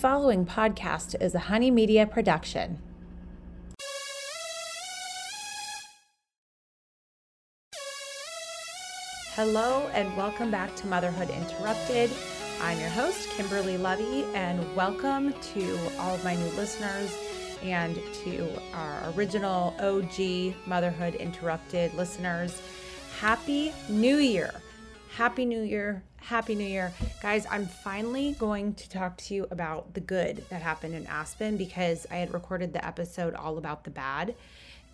following 0.00 0.46
podcast 0.46 1.14
is 1.20 1.34
a 1.34 1.38
Honey 1.38 1.70
Media 1.70 2.06
production. 2.06 2.78
Hello, 9.34 9.90
and 9.92 10.16
welcome 10.16 10.50
back 10.50 10.74
to 10.76 10.86
Motherhood 10.86 11.28
Interrupted. 11.28 12.10
I'm 12.62 12.80
your 12.80 12.88
host, 12.88 13.28
Kimberly 13.36 13.76
Levy, 13.76 14.24
and 14.34 14.64
welcome 14.74 15.34
to 15.34 15.78
all 15.98 16.14
of 16.14 16.24
my 16.24 16.34
new 16.34 16.50
listeners 16.52 17.14
and 17.62 17.94
to 18.24 18.48
our 18.72 19.12
original 19.14 19.74
OG 19.80 20.54
Motherhood 20.66 21.14
Interrupted 21.16 21.92
listeners. 21.92 22.62
Happy 23.18 23.74
New 23.90 24.16
Year! 24.16 24.50
Happy 25.16 25.44
New 25.44 25.62
Year! 25.62 26.02
Happy 26.16 26.54
New 26.54 26.66
Year. 26.66 26.92
Guys, 27.20 27.46
I'm 27.50 27.66
finally 27.66 28.36
going 28.38 28.74
to 28.74 28.88
talk 28.88 29.16
to 29.18 29.34
you 29.34 29.46
about 29.50 29.92
the 29.92 30.00
good 30.00 30.44
that 30.48 30.62
happened 30.62 30.94
in 30.94 31.06
Aspen 31.08 31.56
because 31.56 32.06
I 32.10 32.16
had 32.16 32.32
recorded 32.32 32.72
the 32.72 32.84
episode 32.86 33.34
all 33.34 33.58
about 33.58 33.84
the 33.84 33.90
bad 33.90 34.34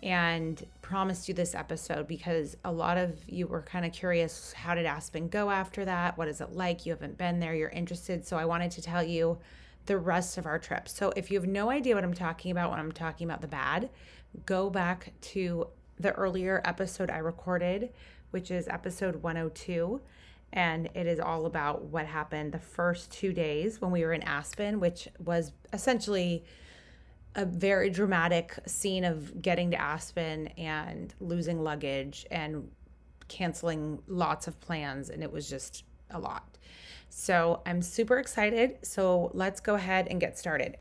and 0.01 0.65
promised 0.81 1.27
you 1.27 1.33
this 1.33 1.53
episode 1.55 2.07
because 2.07 2.57
a 2.65 2.71
lot 2.71 2.97
of 2.97 3.17
you 3.27 3.47
were 3.47 3.61
kind 3.61 3.85
of 3.85 3.93
curious 3.93 4.53
how 4.53 4.73
did 4.75 4.85
Aspen 4.85 5.29
go 5.29 5.49
after 5.49 5.85
that? 5.85 6.17
What 6.17 6.27
is 6.27 6.41
it 6.41 6.51
like? 6.51 6.85
You 6.85 6.93
haven't 6.93 7.17
been 7.17 7.39
there, 7.39 7.53
you're 7.55 7.69
interested. 7.69 8.25
So 8.25 8.37
I 8.37 8.45
wanted 8.45 8.71
to 8.71 8.81
tell 8.81 9.03
you 9.03 9.37
the 9.85 9.97
rest 9.97 10.37
of 10.37 10.45
our 10.45 10.59
trip. 10.59 10.89
So 10.89 11.13
if 11.15 11.31
you 11.31 11.39
have 11.39 11.47
no 11.47 11.69
idea 11.69 11.95
what 11.95 12.03
I'm 12.03 12.13
talking 12.13 12.51
about 12.51 12.71
when 12.71 12.79
I'm 12.79 12.91
talking 12.91 13.27
about 13.27 13.41
the 13.41 13.47
bad, 13.47 13.89
go 14.45 14.69
back 14.69 15.13
to 15.21 15.67
the 15.99 16.11
earlier 16.13 16.61
episode 16.63 17.09
I 17.09 17.17
recorded, 17.17 17.91
which 18.31 18.51
is 18.51 18.67
episode 18.67 19.17
102. 19.17 20.01
And 20.53 20.89
it 20.95 21.07
is 21.07 21.19
all 21.19 21.45
about 21.45 21.83
what 21.83 22.05
happened 22.05 22.53
the 22.53 22.59
first 22.59 23.11
two 23.11 23.33
days 23.33 23.81
when 23.81 23.91
we 23.91 24.03
were 24.03 24.13
in 24.13 24.23
Aspen, 24.23 24.79
which 24.79 25.07
was 25.19 25.51
essentially 25.73 26.45
a 27.35 27.45
very 27.45 27.89
dramatic 27.89 28.57
scene 28.65 29.03
of 29.03 29.41
getting 29.41 29.71
to 29.71 29.79
Aspen 29.79 30.47
and 30.57 31.13
losing 31.19 31.61
luggage 31.63 32.25
and 32.31 32.69
canceling 33.27 33.99
lots 34.07 34.47
of 34.47 34.59
plans. 34.61 35.09
And 35.09 35.21
it 35.21 35.31
was 35.31 35.49
just 35.49 35.83
a 36.11 36.19
lot. 36.19 36.57
So 37.09 37.61
I'm 37.65 37.81
super 37.81 38.17
excited. 38.17 38.77
So 38.83 39.31
let's 39.33 39.59
go 39.59 39.75
ahead 39.75 40.07
and 40.09 40.19
get 40.19 40.37
started. 40.37 40.77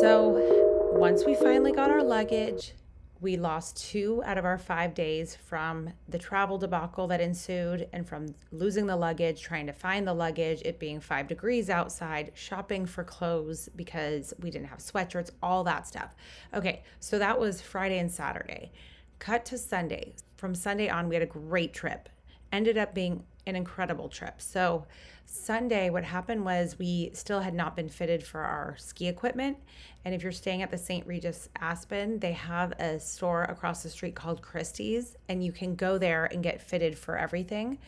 So 0.00 0.92
once 0.92 1.24
we 1.24 1.34
finally 1.34 1.72
got 1.72 1.90
our 1.90 2.02
luggage, 2.02 2.72
we 3.20 3.36
lost 3.36 3.76
two 3.76 4.22
out 4.24 4.38
of 4.38 4.44
our 4.44 4.58
five 4.58 4.94
days 4.94 5.34
from 5.34 5.90
the 6.08 6.18
travel 6.18 6.56
debacle 6.56 7.08
that 7.08 7.20
ensued 7.20 7.88
and 7.92 8.06
from 8.06 8.34
losing 8.52 8.86
the 8.86 8.96
luggage, 8.96 9.40
trying 9.40 9.66
to 9.66 9.72
find 9.72 10.06
the 10.06 10.14
luggage, 10.14 10.62
it 10.64 10.78
being 10.78 11.00
five 11.00 11.26
degrees 11.26 11.68
outside, 11.68 12.30
shopping 12.34 12.86
for 12.86 13.02
clothes 13.02 13.68
because 13.74 14.32
we 14.40 14.50
didn't 14.50 14.68
have 14.68 14.78
sweatshirts, 14.78 15.30
all 15.42 15.64
that 15.64 15.86
stuff. 15.86 16.14
Okay, 16.54 16.82
so 17.00 17.18
that 17.18 17.38
was 17.38 17.60
Friday 17.60 17.98
and 17.98 18.10
Saturday. 18.10 18.70
Cut 19.18 19.44
to 19.46 19.58
Sunday. 19.58 20.14
From 20.36 20.54
Sunday 20.54 20.88
on, 20.88 21.08
we 21.08 21.16
had 21.16 21.22
a 21.22 21.26
great 21.26 21.74
trip. 21.74 22.08
Ended 22.52 22.78
up 22.78 22.94
being 22.94 23.24
an 23.48 23.56
incredible 23.56 24.08
trip. 24.08 24.40
So, 24.40 24.86
Sunday, 25.24 25.90
what 25.90 26.04
happened 26.04 26.44
was 26.44 26.78
we 26.78 27.10
still 27.12 27.40
had 27.40 27.52
not 27.52 27.76
been 27.76 27.88
fitted 27.88 28.22
for 28.22 28.40
our 28.40 28.76
ski 28.78 29.08
equipment. 29.08 29.58
And 30.04 30.14
if 30.14 30.22
you're 30.22 30.32
staying 30.32 30.62
at 30.62 30.70
the 30.70 30.78
St. 30.78 31.06
Regis 31.06 31.50
Aspen, 31.60 32.18
they 32.18 32.32
have 32.32 32.72
a 32.80 32.98
store 32.98 33.44
across 33.44 33.82
the 33.82 33.90
street 33.90 34.14
called 34.14 34.40
Christie's, 34.40 35.16
and 35.28 35.44
you 35.44 35.52
can 35.52 35.74
go 35.74 35.98
there 35.98 36.26
and 36.26 36.42
get 36.42 36.62
fitted 36.62 36.96
for 36.96 37.18
everything 37.18 37.78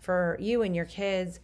for 0.00 0.36
you 0.40 0.62
and 0.62 0.74
your 0.74 0.86
kids. 0.86 1.40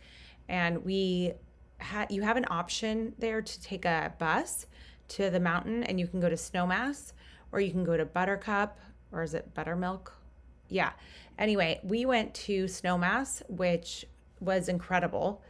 And 0.48 0.84
we 0.84 1.34
had 1.78 2.10
you 2.10 2.22
have 2.22 2.36
an 2.36 2.46
option 2.50 3.14
there 3.18 3.42
to 3.42 3.62
take 3.62 3.84
a 3.84 4.12
bus 4.18 4.66
to 5.08 5.30
the 5.30 5.40
mountain, 5.40 5.84
and 5.84 6.00
you 6.00 6.06
can 6.06 6.20
go 6.20 6.28
to 6.28 6.36
Snowmass, 6.36 7.12
or 7.52 7.60
you 7.60 7.70
can 7.70 7.84
go 7.84 7.96
to 7.96 8.04
Buttercup, 8.04 8.78
or 9.12 9.22
is 9.22 9.34
it 9.34 9.54
Buttermilk? 9.54 10.12
Yeah. 10.68 10.92
Anyway, 11.38 11.80
we 11.82 12.06
went 12.06 12.34
to 12.34 12.64
Snowmass, 12.64 13.42
which 13.48 14.04
was 14.40 14.68
incredible. 14.68 15.42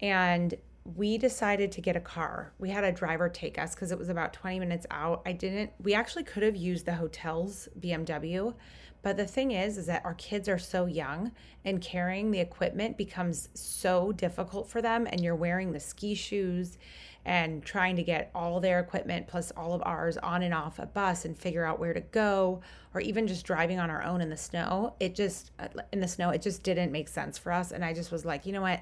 And 0.00 0.54
we 0.84 1.18
decided 1.18 1.72
to 1.72 1.80
get 1.80 1.96
a 1.96 2.00
car. 2.00 2.52
We 2.58 2.70
had 2.70 2.84
a 2.84 2.92
driver 2.92 3.28
take 3.28 3.58
us 3.58 3.74
because 3.74 3.92
it 3.92 3.98
was 3.98 4.08
about 4.08 4.32
20 4.32 4.58
minutes 4.58 4.86
out. 4.90 5.22
I 5.26 5.32
didn't, 5.32 5.72
we 5.80 5.94
actually 5.94 6.24
could 6.24 6.42
have 6.42 6.56
used 6.56 6.86
the 6.86 6.94
hotel's 6.94 7.68
BMW. 7.78 8.54
But 9.02 9.16
the 9.16 9.26
thing 9.26 9.52
is, 9.52 9.78
is 9.78 9.86
that 9.86 10.04
our 10.04 10.14
kids 10.14 10.48
are 10.48 10.58
so 10.58 10.86
young 10.86 11.32
and 11.64 11.80
carrying 11.80 12.30
the 12.30 12.40
equipment 12.40 12.98
becomes 12.98 13.48
so 13.54 14.12
difficult 14.12 14.68
for 14.68 14.82
them. 14.82 15.06
And 15.10 15.22
you're 15.22 15.36
wearing 15.36 15.72
the 15.72 15.80
ski 15.80 16.14
shoes 16.14 16.76
and 17.24 17.62
trying 17.64 17.96
to 17.96 18.02
get 18.02 18.30
all 18.34 18.60
their 18.60 18.80
equipment 18.80 19.26
plus 19.26 19.52
all 19.56 19.74
of 19.74 19.82
ours 19.84 20.16
on 20.18 20.42
and 20.42 20.54
off 20.54 20.78
a 20.78 20.86
bus 20.86 21.24
and 21.24 21.36
figure 21.36 21.64
out 21.64 21.78
where 21.78 21.92
to 21.92 22.00
go 22.00 22.60
or 22.94 23.00
even 23.00 23.26
just 23.26 23.44
driving 23.44 23.78
on 23.78 23.90
our 23.90 24.02
own 24.02 24.20
in 24.20 24.30
the 24.30 24.36
snow. 24.36 24.94
It 25.00 25.14
just 25.14 25.50
uh, 25.58 25.68
in 25.92 26.00
the 26.00 26.08
snow 26.08 26.30
it 26.30 26.42
just 26.42 26.62
didn't 26.62 26.92
make 26.92 27.08
sense 27.08 27.36
for 27.36 27.52
us. 27.52 27.72
And 27.72 27.84
i 27.84 27.92
just 27.92 28.10
was 28.10 28.24
like 28.24 28.46
you 28.46 28.52
know 28.52 28.62
what? 28.62 28.80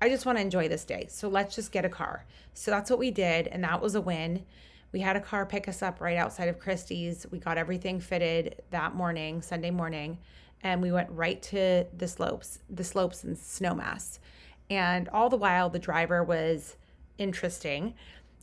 I 0.00 0.08
just 0.08 0.26
want 0.26 0.38
to 0.38 0.42
enjoy 0.42 0.68
this 0.68 0.84
day. 0.84 1.06
So 1.08 1.28
let's 1.28 1.54
just 1.54 1.70
get 1.70 1.84
a 1.84 1.88
car. 1.88 2.24
So 2.54 2.70
that's 2.70 2.90
what 2.90 2.98
we 2.98 3.10
did 3.10 3.46
and 3.48 3.62
that 3.64 3.80
was 3.80 3.94
a 3.94 4.00
win. 4.00 4.44
We 4.92 5.00
had 5.00 5.16
a 5.16 5.20
car 5.20 5.46
pick 5.46 5.68
us 5.68 5.82
up 5.82 6.00
right 6.00 6.16
outside 6.16 6.48
of 6.48 6.58
christie's. 6.58 7.26
We 7.30 7.38
got 7.38 7.58
everything 7.58 8.00
fitted 8.00 8.62
that 8.70 8.94
morning 8.94 9.42
sunday 9.42 9.70
morning 9.70 10.18
and 10.62 10.80
we 10.80 10.92
went 10.92 11.10
right 11.10 11.42
to 11.42 11.86
the 11.96 12.08
slopes 12.08 12.60
the 12.70 12.84
slopes 12.84 13.24
and 13.24 13.36
snowmass 13.36 14.18
and 14.70 15.08
all 15.10 15.28
the 15.28 15.36
while 15.36 15.68
the 15.68 15.78
driver 15.78 16.22
was 16.22 16.76
interesting. 17.22 17.94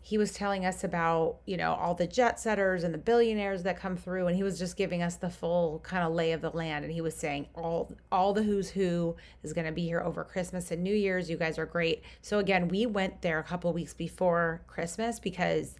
He 0.01 0.17
was 0.17 0.31
telling 0.31 0.65
us 0.65 0.83
about, 0.83 1.37
you 1.45 1.57
know, 1.57 1.73
all 1.73 1.93
the 1.93 2.07
jet 2.07 2.39
setters 2.39 2.83
and 2.83 2.93
the 2.93 2.97
billionaires 2.97 3.63
that 3.63 3.77
come 3.77 3.95
through 3.95 4.27
and 4.27 4.35
he 4.35 4.43
was 4.43 4.57
just 4.57 4.77
giving 4.77 5.03
us 5.03 5.17
the 5.17 5.29
full 5.29 5.79
kind 5.83 6.03
of 6.03 6.13
lay 6.13 6.31
of 6.31 6.41
the 6.41 6.49
land 6.49 6.85
and 6.85 6.91
he 6.93 7.01
was 7.01 7.15
saying 7.15 7.47
all 7.53 7.91
all 8.11 8.33
the 8.33 8.41
who's 8.41 8.69
who 8.69 9.15
is 9.43 9.53
going 9.53 9.67
to 9.67 9.73
be 9.73 9.83
here 9.83 9.99
over 10.01 10.23
Christmas 10.23 10.71
and 10.71 10.81
New 10.81 10.95
Year's. 10.95 11.29
You 11.29 11.37
guys 11.37 11.59
are 11.59 11.65
great. 11.65 12.01
So 12.21 12.39
again, 12.39 12.69
we 12.69 12.85
went 12.85 13.21
there 13.21 13.37
a 13.39 13.43
couple 13.43 13.71
weeks 13.73 13.93
before 13.93 14.61
Christmas 14.67 15.19
because 15.19 15.75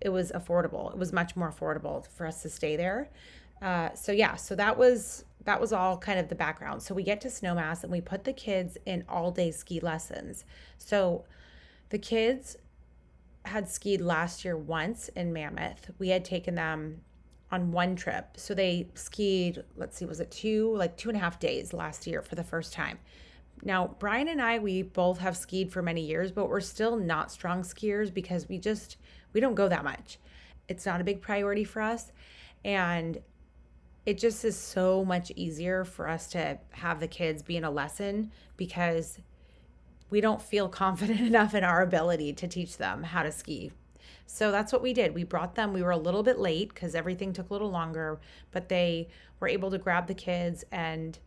it 0.00 0.08
was 0.08 0.32
affordable. 0.32 0.90
It 0.90 0.98
was 0.98 1.12
much 1.12 1.36
more 1.36 1.52
affordable 1.52 2.04
for 2.16 2.26
us 2.26 2.42
to 2.42 2.48
stay 2.48 2.74
there. 2.74 3.10
Uh, 3.60 3.94
so 3.94 4.10
yeah, 4.10 4.34
so 4.34 4.56
that 4.56 4.76
was 4.76 5.24
that 5.44 5.60
was 5.60 5.72
all 5.72 5.96
kind 5.96 6.18
of 6.18 6.28
the 6.28 6.34
background. 6.34 6.82
So 6.82 6.94
we 6.94 7.02
get 7.02 7.20
to 7.22 7.28
Snowmass 7.28 7.82
and 7.82 7.92
we 7.92 8.00
put 8.00 8.24
the 8.24 8.32
kids 8.32 8.76
in 8.86 9.04
all 9.08 9.30
day 9.30 9.50
ski 9.50 9.80
lessons. 9.80 10.44
So 10.78 11.24
the 11.92 11.98
kids 11.98 12.56
had 13.44 13.68
skied 13.68 14.00
last 14.00 14.46
year 14.46 14.56
once 14.56 15.08
in 15.10 15.30
Mammoth. 15.30 15.90
We 15.98 16.08
had 16.08 16.24
taken 16.24 16.54
them 16.54 17.02
on 17.50 17.70
one 17.70 17.96
trip. 17.96 18.28
So 18.38 18.54
they 18.54 18.88
skied, 18.94 19.62
let's 19.76 19.98
see, 19.98 20.06
was 20.06 20.18
it 20.18 20.30
two, 20.30 20.74
like 20.74 20.96
two 20.96 21.10
and 21.10 21.18
a 21.18 21.20
half 21.20 21.38
days 21.38 21.74
last 21.74 22.06
year 22.06 22.22
for 22.22 22.34
the 22.34 22.42
first 22.42 22.72
time. 22.72 22.98
Now, 23.62 23.94
Brian 23.98 24.28
and 24.28 24.40
I, 24.40 24.58
we 24.58 24.80
both 24.80 25.18
have 25.18 25.36
skied 25.36 25.70
for 25.70 25.82
many 25.82 26.00
years, 26.00 26.32
but 26.32 26.48
we're 26.48 26.60
still 26.60 26.96
not 26.96 27.30
strong 27.30 27.60
skiers 27.60 28.12
because 28.12 28.48
we 28.48 28.56
just, 28.56 28.96
we 29.34 29.40
don't 29.40 29.54
go 29.54 29.68
that 29.68 29.84
much. 29.84 30.18
It's 30.68 30.86
not 30.86 31.02
a 31.02 31.04
big 31.04 31.20
priority 31.20 31.64
for 31.64 31.82
us. 31.82 32.10
And 32.64 33.18
it 34.06 34.16
just 34.16 34.46
is 34.46 34.56
so 34.56 35.04
much 35.04 35.30
easier 35.36 35.84
for 35.84 36.08
us 36.08 36.26
to 36.28 36.58
have 36.70 37.00
the 37.00 37.06
kids 37.06 37.42
be 37.42 37.58
in 37.58 37.64
a 37.64 37.70
lesson 37.70 38.32
because 38.56 39.18
we 40.12 40.20
don't 40.20 40.42
feel 40.42 40.68
confident 40.68 41.20
enough 41.32 41.54
in 41.54 41.64
our 41.64 41.82
ability 41.82 42.34
to 42.34 42.46
teach 42.46 42.76
them 42.76 43.02
how 43.02 43.22
to 43.22 43.32
ski. 43.32 43.72
So 44.26 44.52
that's 44.52 44.72
what 44.72 44.82
we 44.82 44.92
did. 44.92 45.14
We 45.14 45.24
brought 45.24 45.54
them. 45.54 45.72
We 45.72 45.82
were 45.82 45.90
a 45.90 45.96
little 45.96 46.22
bit 46.22 46.38
late 46.38 46.68
because 46.68 46.94
everything 46.94 47.32
took 47.32 47.48
a 47.48 47.52
little 47.52 47.70
longer, 47.70 48.20
but 48.50 48.68
they 48.68 49.08
were 49.40 49.48
able 49.48 49.70
to 49.70 49.78
grab 49.78 50.06
the 50.06 50.14
kids 50.14 50.64
and 50.70 51.18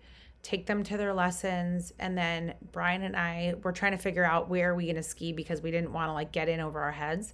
take 0.44 0.68
them 0.68 0.84
to 0.84 0.98
their 0.98 1.14
lessons. 1.14 1.94
And 2.00 2.16
then 2.16 2.54
Brian 2.72 3.02
and 3.02 3.16
I 3.16 3.56
were 3.64 3.72
trying 3.72 3.94
to 3.94 3.98
figure 3.98 4.24
out 4.24 4.50
where 4.50 4.72
are 4.72 4.76
we 4.76 4.86
going 4.86 4.96
to 4.98 5.04
ski 5.04 5.34
because 5.34 5.62
we 5.62 5.72
didn't 5.72 5.92
want 5.92 6.10
to 6.10 6.14
like 6.14 6.32
get 6.32 6.48
in 6.48 6.60
over 6.60 6.80
our 6.80 6.92
heads. 6.92 7.34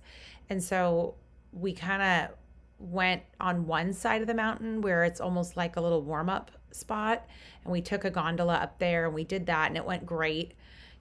And 0.50 0.64
so 0.64 1.16
we 1.52 1.74
kind 1.74 2.02
of 2.02 2.36
went 2.80 3.24
on 3.42 3.68
one 3.68 3.92
side 3.92 4.22
of 4.22 4.28
the 4.28 4.34
mountain 4.34 4.82
where 4.82 5.04
it's 5.04 5.20
almost 5.20 5.58
like 5.58 5.76
a 5.76 5.82
little 5.82 6.02
warm 6.02 6.30
up 6.30 6.52
spot. 6.72 7.28
And 7.66 7.74
we 7.74 7.82
took 7.82 8.06
a 8.06 8.10
gondola 8.10 8.56
up 8.56 8.80
there 8.80 9.06
and 9.06 9.14
we 9.14 9.26
did 9.26 9.48
that 9.48 9.68
and 9.68 9.76
it 9.76 9.86
went 9.86 10.06
great 10.06 10.54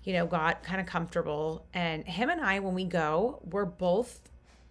you 0.05 0.12
know, 0.12 0.26
got 0.26 0.62
kind 0.62 0.81
of 0.81 0.87
comfortable. 0.87 1.67
And 1.75 2.05
him 2.05 2.31
and 2.31 2.41
I, 2.41 2.61
when 2.61 2.75
we 2.75 2.85
go, 2.85 3.41
we're 3.44 3.64
both, 3.64 4.20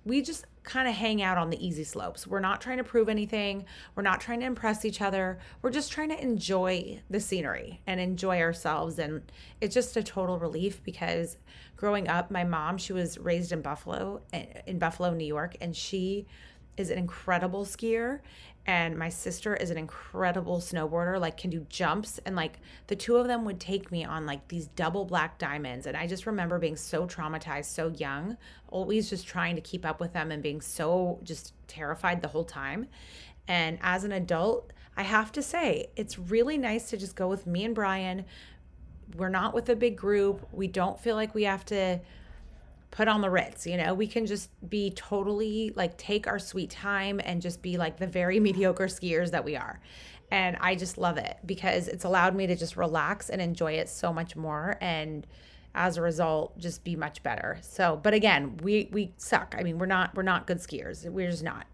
we 0.05 0.21
just 0.21 0.45
kind 0.63 0.87
of 0.87 0.93
hang 0.93 1.21
out 1.21 1.37
on 1.37 1.49
the 1.49 1.65
easy 1.65 1.83
slopes. 1.83 2.27
We're 2.27 2.39
not 2.39 2.61
trying 2.61 2.77
to 2.77 2.83
prove 2.83 3.09
anything. 3.09 3.65
We're 3.95 4.03
not 4.03 4.21
trying 4.21 4.39
to 4.41 4.45
impress 4.45 4.85
each 4.85 5.01
other. 5.01 5.39
We're 5.61 5.71
just 5.71 5.91
trying 5.91 6.09
to 6.09 6.21
enjoy 6.21 7.01
the 7.09 7.19
scenery 7.19 7.81
and 7.87 7.99
enjoy 7.99 8.39
ourselves. 8.39 8.99
And 8.99 9.31
it's 9.61 9.73
just 9.73 9.97
a 9.97 10.03
total 10.03 10.37
relief 10.37 10.83
because 10.83 11.37
growing 11.75 12.07
up, 12.07 12.29
my 12.29 12.43
mom, 12.43 12.77
she 12.77 12.93
was 12.93 13.17
raised 13.17 13.51
in 13.51 13.61
Buffalo, 13.61 14.21
in 14.67 14.79
Buffalo, 14.79 15.13
New 15.13 15.25
York, 15.25 15.55
and 15.61 15.75
she 15.75 16.27
is 16.77 16.89
an 16.89 16.97
incredible 16.97 17.65
skier 17.65 18.19
and 18.65 18.97
my 18.97 19.09
sister 19.09 19.55
is 19.55 19.71
an 19.71 19.77
incredible 19.77 20.57
snowboarder 20.57 21.19
like 21.19 21.37
can 21.37 21.49
do 21.49 21.65
jumps 21.69 22.19
and 22.25 22.35
like 22.35 22.59
the 22.87 22.95
two 22.95 23.15
of 23.15 23.27
them 23.27 23.45
would 23.45 23.59
take 23.59 23.91
me 23.91 24.03
on 24.03 24.25
like 24.25 24.47
these 24.47 24.67
double 24.67 25.05
black 25.05 25.37
diamonds 25.37 25.85
and 25.85 25.95
i 25.95 26.05
just 26.05 26.25
remember 26.25 26.59
being 26.59 26.75
so 26.75 27.07
traumatized 27.07 27.65
so 27.65 27.87
young 27.89 28.37
always 28.67 29.09
just 29.09 29.25
trying 29.25 29.55
to 29.55 29.61
keep 29.61 29.85
up 29.85 29.99
with 29.99 30.13
them 30.13 30.31
and 30.31 30.43
being 30.43 30.61
so 30.61 31.19
just 31.23 31.53
terrified 31.67 32.21
the 32.21 32.27
whole 32.27 32.43
time 32.43 32.87
and 33.47 33.79
as 33.81 34.03
an 34.03 34.11
adult 34.11 34.71
i 34.97 35.03
have 35.03 35.31
to 35.31 35.41
say 35.41 35.87
it's 35.95 36.19
really 36.19 36.57
nice 36.57 36.89
to 36.89 36.97
just 36.97 37.15
go 37.15 37.27
with 37.27 37.47
me 37.47 37.63
and 37.63 37.75
brian. 37.75 38.25
We're 39.15 39.29
not 39.29 39.53
with 39.55 39.69
a 39.69 39.75
big 39.75 39.97
group. 39.97 40.47
We 40.51 40.67
don't 40.67 40.99
feel 40.99 41.15
like 41.15 41.33
we 41.33 41.43
have 41.43 41.65
to 41.65 41.99
put 42.91 43.07
on 43.07 43.21
the 43.21 43.29
ritz 43.29 43.67
you 43.67 43.77
know? 43.77 43.93
We 43.93 44.07
can 44.07 44.25
just 44.25 44.49
be 44.69 44.91
totally 44.91 45.71
like 45.75 45.97
take 45.97 46.27
our 46.27 46.39
sweet 46.39 46.69
time 46.69 47.19
and 47.23 47.41
just 47.41 47.61
be 47.61 47.77
like 47.77 47.97
the 47.97 48.07
very 48.07 48.39
mediocre 48.47 48.87
skiers 48.87 49.31
that 49.31 49.43
we 49.43 49.55
are. 49.55 49.79
And 50.31 50.57
i 50.61 50.75
just 50.75 50.97
love 50.97 51.17
it 51.17 51.37
because 51.45 51.87
it's 51.87 52.03
allowed 52.03 52.35
me 52.35 52.47
to 52.47 52.55
just 52.55 52.77
relax 52.77 53.29
and 53.29 53.41
enjoy 53.41 53.73
it 53.73 53.89
so 53.89 54.13
much 54.13 54.35
more 54.35 54.77
and 54.79 55.25
as 55.75 55.97
a 55.97 56.01
result 56.01 56.57
just 56.57 56.83
be 56.83 56.95
much 56.95 57.21
better. 57.23 57.57
So 57.61 57.99
but 58.01 58.13
again 58.13 58.57
we 58.63 58.89
we 58.91 59.13
suck. 59.17 59.55
I 59.57 59.63
mean 59.63 59.77
we're 59.77 59.85
not 59.85 60.15
we're 60.15 60.23
not 60.23 60.47
good 60.47 60.57
skiers. 60.57 61.09
We're 61.09 61.29
just 61.29 61.43
not. 61.43 61.65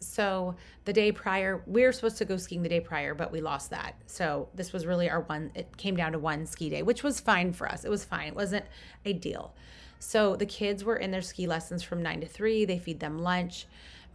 So 0.00 0.56
the 0.84 0.92
day 0.92 1.12
prior 1.12 1.62
we 1.66 1.82
were 1.84 1.92
supposed 1.92 2.18
to 2.18 2.24
go 2.24 2.36
skiing 2.36 2.62
the 2.62 2.68
day 2.68 2.80
prior 2.80 3.14
but 3.14 3.32
we 3.32 3.40
lost 3.40 3.70
that. 3.70 3.94
So 4.06 4.48
this 4.54 4.72
was 4.72 4.86
really 4.86 5.08
our 5.08 5.20
one 5.20 5.52
it 5.54 5.76
came 5.76 5.96
down 5.96 6.12
to 6.12 6.18
one 6.18 6.46
ski 6.46 6.68
day 6.68 6.82
which 6.82 7.02
was 7.02 7.20
fine 7.20 7.52
for 7.52 7.68
us. 7.68 7.84
It 7.84 7.90
was 7.90 8.04
fine. 8.04 8.28
It 8.28 8.36
wasn't 8.36 8.64
ideal 9.06 9.54
so 10.02 10.34
the 10.34 10.46
kids 10.46 10.82
were 10.82 10.96
in 10.96 11.12
their 11.12 11.22
ski 11.22 11.46
lessons 11.46 11.84
from 11.84 12.02
nine 12.02 12.20
to 12.22 12.26
three. 12.26 12.64
They 12.64 12.80
feed 12.80 12.98
them 12.98 13.20
lunch. 13.20 13.66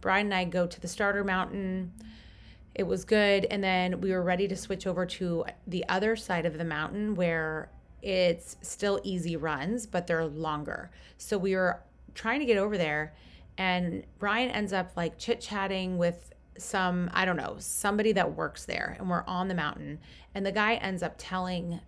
Brian 0.02 0.26
and 0.26 0.34
I 0.34 0.44
go 0.44 0.66
to 0.66 0.80
the 0.80 0.86
starter 0.86 1.24
mountain. 1.24 1.94
It 2.74 2.82
was 2.82 3.06
good. 3.06 3.46
And 3.46 3.64
then 3.64 4.02
we 4.02 4.12
were 4.12 4.22
ready 4.22 4.46
to 4.48 4.54
switch 4.54 4.86
over 4.86 5.06
to 5.06 5.46
the 5.66 5.88
other 5.88 6.14
side 6.14 6.44
of 6.44 6.58
the 6.58 6.64
mountain 6.64 7.14
where 7.14 7.70
it's 8.02 8.58
still 8.60 9.00
easy 9.02 9.34
runs, 9.34 9.86
but 9.86 10.06
they're 10.06 10.26
longer. 10.26 10.90
So 11.16 11.38
we 11.38 11.56
were 11.56 11.80
trying 12.14 12.40
to 12.40 12.46
get 12.46 12.58
over 12.58 12.76
there. 12.76 13.14
And 13.56 14.04
Brian 14.18 14.50
ends 14.50 14.74
up 14.74 14.92
like 14.94 15.18
chit 15.18 15.40
chatting 15.40 15.96
with 15.96 16.34
some, 16.58 17.08
I 17.14 17.24
don't 17.24 17.38
know, 17.38 17.56
somebody 17.60 18.12
that 18.12 18.36
works 18.36 18.66
there. 18.66 18.94
And 18.98 19.08
we're 19.08 19.24
on 19.26 19.48
the 19.48 19.54
mountain. 19.54 20.00
And 20.34 20.44
the 20.44 20.52
guy 20.52 20.74
ends 20.74 21.02
up 21.02 21.14
telling 21.16 21.80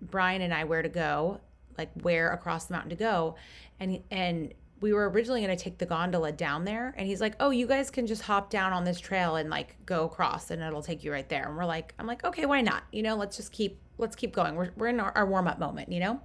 Brian 0.00 0.42
and 0.42 0.54
I 0.54 0.62
where 0.62 0.82
to 0.82 0.88
go 0.88 1.40
like 1.78 1.90
where 2.02 2.30
across 2.30 2.66
the 2.66 2.74
mountain 2.74 2.90
to 2.90 2.96
go. 2.96 3.36
And 3.80 4.02
and 4.10 4.54
we 4.80 4.92
were 4.92 5.08
originally 5.08 5.40
going 5.40 5.56
to 5.56 5.62
take 5.62 5.78
the 5.78 5.86
gondola 5.86 6.32
down 6.32 6.64
there 6.64 6.92
and 6.96 7.06
he's 7.06 7.20
like 7.20 7.36
oh 7.38 7.50
you 7.50 7.68
guys 7.68 7.88
can 7.88 8.06
just 8.06 8.22
hop 8.22 8.50
down 8.50 8.72
on 8.72 8.82
this 8.82 8.98
trail 8.98 9.36
and 9.36 9.48
like 9.48 9.76
go 9.86 10.04
across 10.04 10.50
and 10.50 10.60
it'll 10.60 10.82
take 10.82 11.04
you 11.04 11.12
right 11.12 11.28
there. 11.28 11.46
And 11.46 11.56
we're 11.56 11.64
like 11.64 11.94
i'm 11.98 12.06
like 12.06 12.24
okay 12.24 12.46
why 12.46 12.60
not? 12.60 12.84
You 12.92 13.02
know 13.02 13.16
let's 13.16 13.36
just 13.36 13.52
keep 13.52 13.78
let's 13.98 14.16
keep 14.16 14.34
going. 14.34 14.56
We're, 14.56 14.70
we're 14.76 14.88
in 14.88 15.00
our, 15.00 15.12
our 15.14 15.26
warm-up 15.26 15.58
moment 15.58 15.92
you 15.92 16.00
know? 16.00 16.20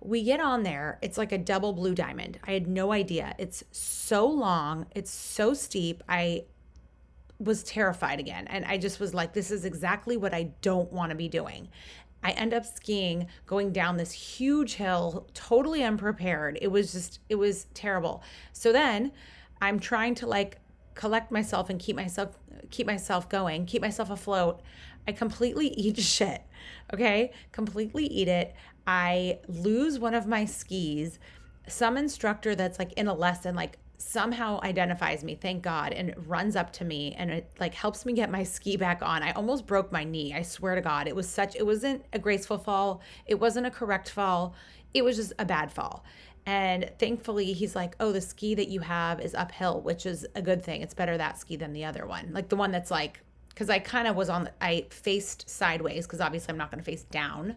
We 0.00 0.22
get 0.22 0.40
on 0.40 0.62
there 0.62 0.98
it's 1.02 1.18
like 1.18 1.32
a 1.32 1.38
double 1.38 1.72
blue 1.72 1.94
diamond. 1.94 2.38
I 2.46 2.52
had 2.52 2.68
no 2.68 2.92
idea. 2.92 3.34
It's 3.38 3.64
so 3.72 4.26
long 4.26 4.86
it's 4.94 5.10
so 5.10 5.54
steep. 5.54 6.02
I 6.08 6.44
was 7.40 7.62
terrified 7.62 8.18
again 8.18 8.46
and 8.48 8.64
i 8.64 8.76
just 8.76 8.98
was 8.98 9.14
like 9.14 9.32
this 9.32 9.50
is 9.50 9.64
exactly 9.64 10.16
what 10.16 10.34
i 10.34 10.42
don't 10.60 10.92
want 10.92 11.10
to 11.10 11.16
be 11.16 11.28
doing 11.28 11.68
I 12.22 12.32
end 12.32 12.52
up 12.52 12.64
skiing, 12.64 13.28
going 13.46 13.72
down 13.72 13.96
this 13.96 14.12
huge 14.12 14.74
hill, 14.74 15.28
totally 15.34 15.82
unprepared. 15.84 16.58
It 16.60 16.68
was 16.68 16.92
just, 16.92 17.20
it 17.28 17.36
was 17.36 17.66
terrible. 17.74 18.22
So 18.52 18.72
then 18.72 19.12
I'm 19.60 19.78
trying 19.78 20.14
to 20.16 20.26
like 20.26 20.58
collect 20.94 21.30
myself 21.30 21.70
and 21.70 21.78
keep 21.78 21.94
myself 21.94 22.36
keep 22.70 22.86
myself 22.86 23.28
going, 23.28 23.66
keep 23.66 23.80
myself 23.80 24.10
afloat. 24.10 24.60
I 25.06 25.12
completely 25.12 25.68
eat 25.76 25.98
shit. 25.98 26.42
Okay? 26.92 27.32
Completely 27.52 28.06
eat 28.06 28.28
it. 28.28 28.54
I 28.86 29.38
lose 29.46 29.98
one 29.98 30.14
of 30.14 30.26
my 30.26 30.44
skis. 30.44 31.18
Some 31.66 31.96
instructor 31.96 32.54
that's 32.54 32.78
like 32.78 32.92
in 32.94 33.06
a 33.06 33.14
lesson 33.14 33.54
like 33.54 33.78
somehow 33.98 34.60
identifies 34.62 35.24
me 35.24 35.34
thank 35.34 35.62
god 35.62 35.92
and 35.92 36.14
runs 36.28 36.54
up 36.54 36.72
to 36.72 36.84
me 36.84 37.14
and 37.18 37.30
it 37.30 37.50
like 37.58 37.74
helps 37.74 38.06
me 38.06 38.12
get 38.12 38.30
my 38.30 38.44
ski 38.44 38.76
back 38.76 39.02
on. 39.02 39.22
I 39.22 39.32
almost 39.32 39.66
broke 39.66 39.90
my 39.90 40.04
knee 40.04 40.32
i 40.34 40.42
swear 40.42 40.76
to 40.76 40.80
god. 40.80 41.08
It 41.08 41.16
was 41.16 41.28
such 41.28 41.56
it 41.56 41.66
wasn't 41.66 42.04
a 42.12 42.18
graceful 42.18 42.58
fall. 42.58 43.02
It 43.26 43.34
wasn't 43.36 43.66
a 43.66 43.70
correct 43.70 44.10
fall. 44.10 44.54
It 44.94 45.04
was 45.04 45.16
just 45.16 45.32
a 45.38 45.44
bad 45.44 45.72
fall. 45.72 46.04
And 46.46 46.90
thankfully 46.98 47.52
he's 47.52 47.74
like 47.74 47.96
oh 47.98 48.12
the 48.12 48.20
ski 48.20 48.54
that 48.54 48.68
you 48.68 48.80
have 48.80 49.20
is 49.20 49.34
uphill 49.34 49.80
which 49.80 50.06
is 50.06 50.26
a 50.34 50.42
good 50.42 50.62
thing. 50.62 50.80
It's 50.82 50.94
better 50.94 51.18
that 51.18 51.38
ski 51.38 51.56
than 51.56 51.72
the 51.72 51.84
other 51.84 52.06
one. 52.06 52.30
Like 52.32 52.48
the 52.48 52.56
one 52.56 52.70
that's 52.70 52.90
like 52.90 53.20
because 53.48 53.68
i 53.68 53.78
kind 53.80 54.06
of 54.06 54.14
was 54.14 54.28
on 54.28 54.48
i 54.60 54.86
faced 54.90 55.50
sideways 55.50 56.06
because 56.06 56.20
obviously 56.20 56.52
i'm 56.52 56.56
not 56.56 56.70
going 56.70 56.78
to 56.78 56.84
face 56.84 57.02
down 57.02 57.56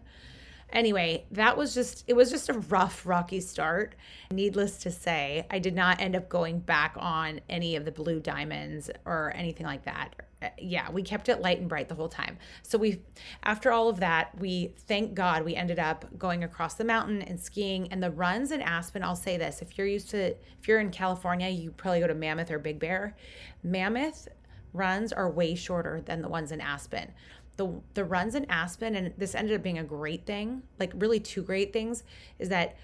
Anyway, 0.72 1.26
that 1.30 1.56
was 1.56 1.74
just, 1.74 2.04
it 2.06 2.14
was 2.14 2.30
just 2.30 2.48
a 2.48 2.54
rough, 2.54 3.04
rocky 3.04 3.40
start. 3.40 3.94
Needless 4.30 4.78
to 4.78 4.90
say, 4.90 5.46
I 5.50 5.58
did 5.58 5.74
not 5.74 6.00
end 6.00 6.16
up 6.16 6.28
going 6.28 6.60
back 6.60 6.94
on 6.96 7.40
any 7.48 7.76
of 7.76 7.84
the 7.84 7.92
blue 7.92 8.20
diamonds 8.20 8.90
or 9.04 9.32
anything 9.36 9.66
like 9.66 9.84
that. 9.84 10.14
Uh, 10.42 10.48
yeah, 10.58 10.90
we 10.90 11.02
kept 11.02 11.28
it 11.28 11.40
light 11.40 11.60
and 11.60 11.68
bright 11.68 11.88
the 11.88 11.94
whole 11.94 12.08
time. 12.08 12.38
So 12.62 12.78
we, 12.78 13.02
after 13.44 13.70
all 13.70 13.88
of 13.88 14.00
that, 14.00 14.36
we, 14.38 14.74
thank 14.88 15.14
God, 15.14 15.44
we 15.44 15.54
ended 15.54 15.78
up 15.78 16.06
going 16.18 16.42
across 16.42 16.74
the 16.74 16.84
mountain 16.84 17.20
and 17.22 17.38
skiing. 17.38 17.92
And 17.92 18.02
the 18.02 18.10
runs 18.10 18.50
in 18.50 18.62
Aspen, 18.62 19.04
I'll 19.04 19.14
say 19.14 19.36
this 19.36 19.60
if 19.60 19.76
you're 19.76 19.86
used 19.86 20.10
to, 20.10 20.30
if 20.30 20.66
you're 20.66 20.80
in 20.80 20.90
California, 20.90 21.48
you 21.48 21.70
probably 21.70 22.00
go 22.00 22.06
to 22.06 22.14
Mammoth 22.14 22.50
or 22.50 22.58
Big 22.58 22.78
Bear. 22.78 23.14
Mammoth 23.62 24.28
runs 24.72 25.12
are 25.12 25.30
way 25.30 25.54
shorter 25.54 26.00
than 26.00 26.22
the 26.22 26.28
ones 26.28 26.50
in 26.50 26.60
Aspen 26.60 27.12
the 27.56 27.80
the 27.94 28.04
runs 28.04 28.34
in 28.34 28.44
Aspen, 28.50 28.94
and 28.94 29.12
this 29.18 29.34
ended 29.34 29.54
up 29.54 29.62
being 29.62 29.78
a 29.78 29.84
great 29.84 30.26
thing, 30.26 30.62
like 30.78 30.92
really 30.94 31.20
two 31.20 31.42
great 31.42 31.72
things, 31.72 32.04
is 32.38 32.48
that 32.48 32.76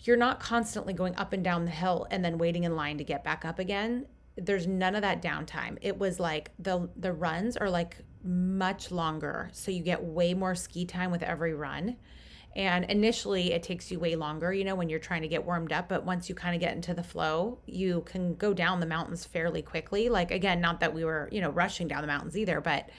you're 0.00 0.16
not 0.16 0.40
constantly 0.40 0.92
going 0.92 1.14
up 1.16 1.32
and 1.32 1.44
down 1.44 1.64
the 1.64 1.70
hill 1.70 2.06
and 2.10 2.24
then 2.24 2.38
waiting 2.38 2.64
in 2.64 2.74
line 2.76 2.98
to 2.98 3.04
get 3.04 3.22
back 3.22 3.44
up 3.44 3.58
again. 3.58 4.06
There's 4.36 4.66
none 4.66 4.94
of 4.94 5.02
that 5.02 5.22
downtime. 5.22 5.78
It 5.80 5.98
was 5.98 6.18
like 6.18 6.50
the 6.58 6.88
the 6.96 7.12
runs 7.12 7.56
are 7.56 7.70
like 7.70 7.96
much 8.24 8.90
longer, 8.90 9.50
so 9.52 9.70
you 9.70 9.82
get 9.82 10.02
way 10.02 10.34
more 10.34 10.54
ski 10.54 10.84
time 10.84 11.10
with 11.10 11.22
every 11.22 11.54
run. 11.54 11.96
And 12.54 12.84
initially, 12.90 13.52
it 13.52 13.62
takes 13.62 13.90
you 13.90 13.98
way 13.98 14.14
longer, 14.14 14.52
you 14.52 14.64
know, 14.64 14.74
when 14.74 14.90
you're 14.90 14.98
trying 14.98 15.22
to 15.22 15.28
get 15.28 15.44
warmed 15.44 15.72
up. 15.72 15.88
But 15.88 16.04
once 16.04 16.28
you 16.28 16.34
kind 16.34 16.54
of 16.54 16.60
get 16.60 16.74
into 16.74 16.92
the 16.92 17.02
flow, 17.02 17.58
you 17.64 18.02
can 18.04 18.34
go 18.34 18.52
down 18.52 18.78
the 18.80 18.86
mountains 18.86 19.24
fairly 19.24 19.62
quickly. 19.62 20.10
Like, 20.10 20.30
again, 20.30 20.60
not 20.60 20.80
that 20.80 20.92
we 20.92 21.02
were, 21.02 21.30
you 21.32 21.40
know, 21.40 21.48
rushing 21.48 21.88
down 21.88 22.02
the 22.02 22.06
mountains 22.06 22.36
either, 22.36 22.60
but 22.60 22.90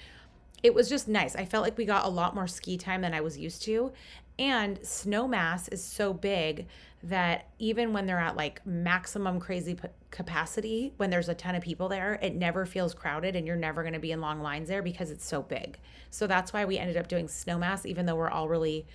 it 0.64 0.74
was 0.74 0.90
just 0.90 1.08
nice. 1.08 1.36
I 1.36 1.46
felt 1.46 1.64
like 1.64 1.78
we 1.78 1.86
got 1.86 2.06
a 2.06 2.10
lot 2.10 2.34
more 2.34 2.48
ski 2.48 2.78
time 2.78 3.02
than 3.02 3.14
I 3.14 3.22
was 3.22 3.38
used 3.38 3.62
to. 3.64 3.92
And 4.40 4.80
Snowmass 4.80 5.72
is 5.72 5.84
so 5.84 6.14
big 6.14 6.66
that 7.04 7.50
even 7.60 7.92
when 7.92 8.06
they're 8.06 8.20
at 8.20 8.38
like 8.38 8.66
maximum 8.66 9.40
crazy 9.40 9.76
p- 9.76 9.90
capacity, 10.10 10.94
when 10.98 11.10
there's 11.10 11.28
a 11.28 11.36
ton 11.36 11.54
of 11.54 11.62
people 11.62 11.90
there, 11.90 12.18
it 12.22 12.34
never 12.34 12.66
feels 12.66 12.94
crowded 12.94 13.36
and 13.36 13.46
you're 13.46 13.58
never 13.58 13.84
going 13.84 13.94
to 13.94 14.00
be 14.00 14.14
in 14.14 14.22
long 14.22 14.42
lines 14.42 14.70
there 14.70 14.82
because 14.82 15.12
it's 15.12 15.26
so 15.26 15.42
big. 15.42 15.78
So 16.10 16.28
that's 16.28 16.54
why 16.54 16.64
we 16.66 16.78
ended 16.78 16.96
up 16.98 17.10
doing 17.10 17.28
Snowmass, 17.28 17.86
even 17.86 18.06
though 18.06 18.16
we're 18.16 18.30
all 18.30 18.48
really 18.48 18.88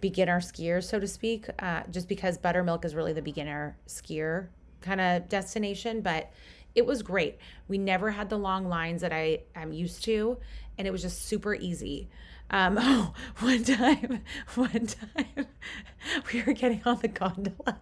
beginner 0.00 0.40
skiers, 0.40 0.84
so 0.84 1.00
to 1.00 1.08
speak, 1.08 1.46
uh, 1.58 1.82
just 1.90 2.08
because 2.08 2.38
Buttermilk 2.38 2.84
is 2.84 2.94
really 2.94 3.12
the 3.12 3.22
beginner 3.22 3.76
skier 3.88 4.46
kind 4.80 5.00
of 5.00 5.28
destination. 5.28 6.00
But 6.00 6.30
it 6.74 6.86
was 6.86 7.02
great. 7.02 7.38
We 7.68 7.78
never 7.78 8.10
had 8.10 8.30
the 8.30 8.38
long 8.38 8.68
lines 8.68 9.02
that 9.02 9.12
I 9.12 9.40
am 9.54 9.72
used 9.72 10.04
to, 10.04 10.38
and 10.78 10.86
it 10.86 10.90
was 10.90 11.02
just 11.02 11.24
super 11.24 11.54
easy. 11.54 12.08
Um, 12.50 12.76
oh, 12.80 13.14
one 13.40 13.64
time, 13.64 14.22
one 14.54 14.86
time, 14.86 15.46
we 16.32 16.42
were 16.42 16.52
getting 16.52 16.82
on 16.84 16.98
the 17.00 17.08
gondola. 17.08 17.80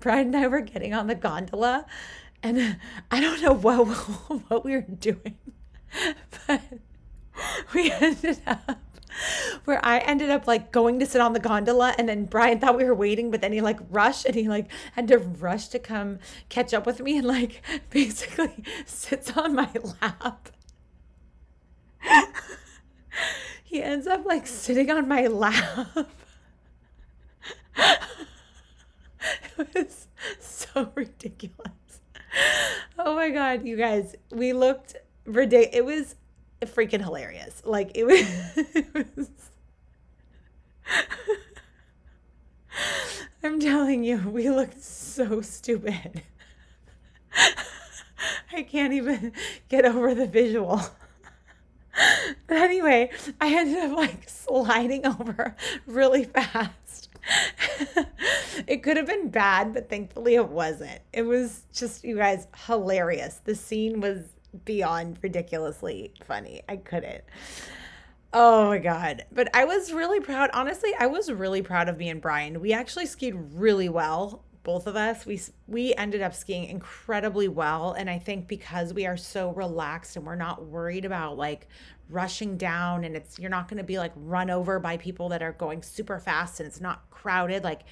Brian 0.00 0.28
and 0.28 0.36
I 0.36 0.46
were 0.46 0.60
getting 0.60 0.94
on 0.94 1.06
the 1.06 1.14
gondola, 1.14 1.86
and 2.42 2.78
I 3.10 3.20
don't 3.20 3.42
know 3.42 3.52
what 3.52 3.86
what 4.48 4.64
we 4.64 4.72
were 4.72 4.82
doing, 4.82 5.36
but 6.46 6.62
we 7.74 7.90
ended 7.90 8.40
up 8.46 8.78
where 9.64 9.84
I 9.84 9.98
ended 9.98 10.30
up 10.30 10.46
like 10.46 10.72
going 10.72 10.98
to 11.00 11.06
sit 11.06 11.20
on 11.20 11.32
the 11.32 11.40
gondola 11.40 11.94
and 11.98 12.08
then 12.08 12.24
Brian 12.24 12.58
thought 12.58 12.76
we 12.76 12.84
were 12.84 12.94
waiting, 12.94 13.30
but 13.30 13.40
then 13.40 13.52
he 13.52 13.60
like 13.60 13.78
rushed 13.90 14.24
and 14.26 14.34
he 14.34 14.48
like 14.48 14.70
had 14.92 15.08
to 15.08 15.18
rush 15.18 15.68
to 15.68 15.78
come 15.78 16.18
catch 16.48 16.74
up 16.74 16.86
with 16.86 17.00
me 17.00 17.18
and 17.18 17.26
like 17.26 17.62
basically 17.90 18.64
sits 18.84 19.36
on 19.36 19.54
my 19.54 19.70
lap. 20.00 20.50
he 23.64 23.82
ends 23.82 24.06
up 24.06 24.24
like 24.24 24.46
sitting 24.46 24.90
on 24.90 25.08
my 25.08 25.26
lap. 25.26 26.08
it 29.58 29.74
was 29.74 30.08
so 30.38 30.90
ridiculous. 30.94 31.70
Oh 32.98 33.14
my 33.16 33.30
god, 33.30 33.66
you 33.66 33.76
guys, 33.76 34.14
we 34.30 34.52
looked 34.52 34.96
ridiculous. 35.24 35.76
It 35.76 35.84
was 35.84 36.14
freaking 36.66 37.02
hilarious. 37.02 37.62
Like 37.64 37.92
it 37.94 38.04
was, 38.04 38.20
it 38.74 39.16
was 39.16 39.30
I'm 43.42 43.60
telling 43.60 44.04
you, 44.04 44.18
we 44.28 44.50
looked 44.50 44.82
so 44.82 45.40
stupid. 45.40 46.22
I 48.52 48.62
can't 48.62 48.92
even 48.92 49.32
get 49.68 49.84
over 49.84 50.14
the 50.14 50.26
visual. 50.26 50.78
but 52.46 52.56
anyway, 52.56 53.10
I 53.40 53.54
ended 53.54 53.78
up 53.78 53.96
like 53.96 54.28
sliding 54.28 55.06
over 55.06 55.54
really 55.86 56.24
fast. 56.24 57.08
it 58.66 58.82
could 58.82 58.96
have 58.96 59.06
been 59.06 59.28
bad, 59.28 59.74
but 59.74 59.88
thankfully 59.88 60.36
it 60.36 60.48
wasn't. 60.48 61.00
It 61.12 61.22
was 61.22 61.62
just, 61.72 62.04
you 62.04 62.16
guys, 62.16 62.46
hilarious. 62.66 63.40
The 63.44 63.54
scene 63.54 64.00
was 64.00 64.20
beyond 64.64 65.18
ridiculously 65.22 66.12
funny. 66.24 66.62
I 66.68 66.76
couldn't. 66.76 67.24
Oh 68.32 68.68
my 68.68 68.78
God. 68.78 69.24
But 69.32 69.54
I 69.54 69.64
was 69.64 69.92
really 69.92 70.20
proud. 70.20 70.50
Honestly, 70.52 70.90
I 70.98 71.06
was 71.06 71.30
really 71.30 71.62
proud 71.62 71.88
of 71.88 71.96
me 71.96 72.08
and 72.08 72.20
Brian. 72.20 72.60
We 72.60 72.72
actually 72.72 73.06
skied 73.06 73.34
really 73.54 73.88
well 73.88 74.44
both 74.66 74.88
of 74.88 74.96
us 74.96 75.24
we 75.24 75.40
we 75.68 75.94
ended 75.94 76.20
up 76.20 76.34
skiing 76.34 76.64
incredibly 76.64 77.46
well 77.46 77.92
and 77.92 78.10
i 78.10 78.18
think 78.18 78.48
because 78.48 78.92
we 78.92 79.06
are 79.06 79.16
so 79.16 79.50
relaxed 79.50 80.16
and 80.16 80.26
we're 80.26 80.34
not 80.34 80.66
worried 80.66 81.04
about 81.04 81.36
like 81.36 81.68
rushing 82.08 82.56
down 82.56 83.04
and 83.04 83.14
it's 83.14 83.38
you're 83.38 83.48
not 83.48 83.68
going 83.68 83.78
to 83.78 83.84
be 83.84 83.96
like 83.96 84.10
run 84.16 84.50
over 84.50 84.80
by 84.80 84.96
people 84.96 85.28
that 85.28 85.40
are 85.40 85.52
going 85.52 85.80
super 85.82 86.18
fast 86.18 86.58
and 86.58 86.66
it's 86.66 86.80
not 86.80 87.08
crowded 87.10 87.62
like 87.62 87.82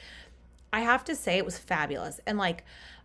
i 0.72 0.80
have 0.80 1.04
to 1.04 1.14
say 1.14 1.38
it 1.38 1.44
was 1.44 1.56
fabulous 1.56 2.18
and 2.26 2.38
like 2.38 2.64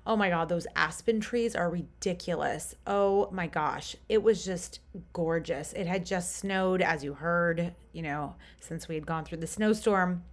oh 0.10 0.18
my 0.18 0.30
god 0.30 0.50
those 0.50 0.68
aspen 0.76 1.22
trees 1.22 1.56
are 1.56 1.70
ridiculous 1.70 2.76
oh 2.86 3.30
my 3.32 3.48
gosh 3.48 3.96
it 4.10 4.22
was 4.22 4.44
just 4.44 4.80
gorgeous 5.14 5.72
it 5.74 5.88
had 5.88 6.06
just 6.06 6.36
snowed 6.36 6.82
as 6.82 7.04
you 7.04 7.14
heard 7.14 7.74
you 7.94 8.02
know 8.02 8.36
since 8.60 8.90
we 8.90 8.96
had 8.96 9.06
gone 9.06 9.24
through 9.24 9.38
the 9.38 9.48
snowstorm 9.48 10.24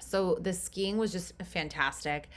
so 0.00 0.38
the 0.40 0.52
skiing 0.52 0.98
was 0.98 1.12
just 1.12 1.34
fantastic 1.42 2.28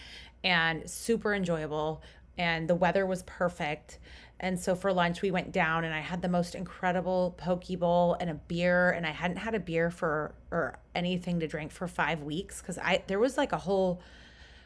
and 0.44 0.90
super 0.90 1.34
enjoyable. 1.34 2.02
And 2.38 2.68
the 2.68 2.76
weather 2.76 3.06
was 3.06 3.24
perfect. 3.24 4.00
And 4.40 4.60
so 4.60 4.76
for 4.76 4.92
lunch, 4.92 5.22
we 5.22 5.32
went 5.32 5.52
down 5.52 5.86
and 5.86 5.94
I 5.94 6.00
had 6.00 6.22
the 6.22 6.30
most 6.30 6.56
incredible 6.56 7.36
poke 7.38 7.68
bowl 7.80 8.18
and 8.20 8.30
a 8.30 8.34
beer. 8.34 8.92
And 8.92 9.06
I 9.06 9.12
hadn't 9.12 9.38
had 9.38 9.56
a 9.56 9.60
beer 9.60 9.90
for 9.90 10.34
or 10.52 10.80
anything 10.96 11.40
to 11.40 11.48
drink 11.48 11.72
for 11.72 11.88
five 11.88 12.24
weeks 12.24 12.62
because 12.62 12.78
I 12.78 13.04
there 13.08 13.20
was 13.20 13.38
like 13.38 13.52
a 13.52 13.58
whole 13.58 14.02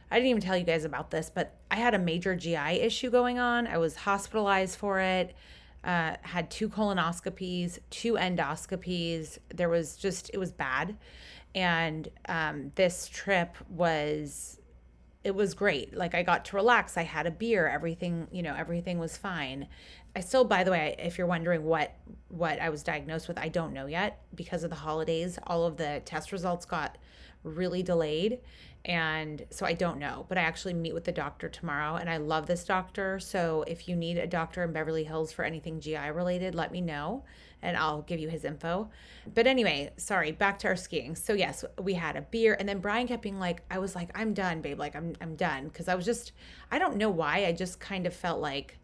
I 0.10 0.16
didn't 0.16 0.30
even 0.30 0.42
tell 0.42 0.58
you 0.58 0.64
guys 0.64 0.86
about 0.86 1.12
this, 1.12 1.30
but 1.34 1.56
I 1.70 1.76
had 1.76 1.94
a 1.94 2.00
major 2.00 2.36
GI 2.36 2.56
issue 2.56 3.10
going 3.10 3.40
on. 3.40 3.68
I 3.68 3.78
was 3.78 3.96
hospitalized 3.96 4.78
for 4.78 5.00
it. 5.00 5.36
Uh, 5.84 6.16
had 6.22 6.50
two 6.50 6.70
colonoscopies, 6.70 7.80
two 7.90 8.14
endoscopies. 8.14 9.38
There 9.54 9.70
was 9.70 9.96
just 9.96 10.32
it 10.34 10.38
was 10.38 10.52
bad, 10.52 10.98
and 11.56 12.10
um, 12.28 12.72
this 12.76 13.08
trip 13.08 13.56
was 13.70 14.60
it 15.24 15.36
was 15.36 15.54
great. 15.54 15.96
Like 15.96 16.16
I 16.16 16.24
got 16.24 16.46
to 16.46 16.56
relax. 16.56 16.98
I 16.98 17.04
had 17.04 17.28
a 17.28 17.32
beer. 17.32 17.68
Everything, 17.68 18.28
you 18.32 18.42
know, 18.42 18.56
everything 18.56 18.98
was 18.98 19.18
fine. 19.18 19.68
I 20.16 20.22
still, 20.22 20.46
by 20.46 20.64
the 20.64 20.72
way, 20.72 20.96
if 20.98 21.18
you're 21.18 21.28
wondering 21.28 21.64
what 21.64 21.94
what 22.30 22.60
I 22.60 22.70
was 22.70 22.82
diagnosed 22.82 23.28
with, 23.28 23.38
I 23.38 23.50
don't 23.50 23.74
know 23.74 23.86
yet 23.86 24.22
because 24.36 24.64
of 24.64 24.70
the 24.70 24.76
holidays. 24.76 25.38
All 25.46 25.66
of 25.66 25.78
the 25.78 26.02
test 26.06 26.32
results 26.32 26.66
got 26.66 26.98
really 27.44 27.84
delayed, 27.84 28.40
and 28.88 29.46
so 29.52 29.66
I 29.66 29.74
don't 29.74 30.00
know. 30.00 30.26
But 30.28 30.38
I 30.38 30.42
actually 30.42 30.74
meet 30.74 30.94
with 30.94 31.04
the 31.04 31.12
doctor 31.12 31.50
tomorrow, 31.50 31.96
and 31.98 32.10
I 32.10 32.18
love 32.18 32.48
this 32.48 32.64
doctor. 32.64 33.20
So 33.20 33.64
if 33.68 33.88
you 33.88 33.96
need 33.96 34.18
a 34.18 34.26
doctor 34.26 34.64
in 34.64 34.72
Beverly 34.72 35.04
Hills 35.04 35.32
for 35.32 35.44
anything 35.44 35.80
GI 35.80 36.12
related, 36.12 36.56
let 36.56 36.72
me 36.72 36.82
know 36.82 37.24
and 37.62 37.76
I'll 37.76 38.04
give 38.04 38.20
you 38.20 38.30
his 38.30 38.46
info. 38.46 38.90
But 39.34 39.48
anyway, 39.48 39.92
sorry, 39.98 40.32
back 40.32 40.60
to 40.60 40.68
our 40.68 40.76
skiing. 40.76 41.16
So 41.16 41.34
yes, 41.34 41.66
we 41.82 41.94
had 41.96 42.16
a 42.16 42.22
beer 42.22 42.56
and 42.60 42.68
then 42.68 42.80
Brian 42.80 43.08
kept 43.08 43.24
being 43.24 43.40
like, 43.40 43.64
I 43.70 43.80
was 43.80 43.96
like, 43.96 44.10
I'm 44.16 44.34
done, 44.34 44.62
babe. 44.62 44.80
Like 44.80 44.96
I'm 44.96 45.16
I'm 45.22 45.36
done. 45.36 45.70
Cause 45.72 45.88
I 45.88 45.96
was 45.96 46.06
just 46.06 46.32
I 46.72 46.80
don't 46.80 46.98
know 46.98 47.10
why. 47.10 47.46
I 47.46 47.52
just 47.52 47.80
kind 47.80 48.06
of 48.06 48.14
felt 48.14 48.40
like 48.40 48.78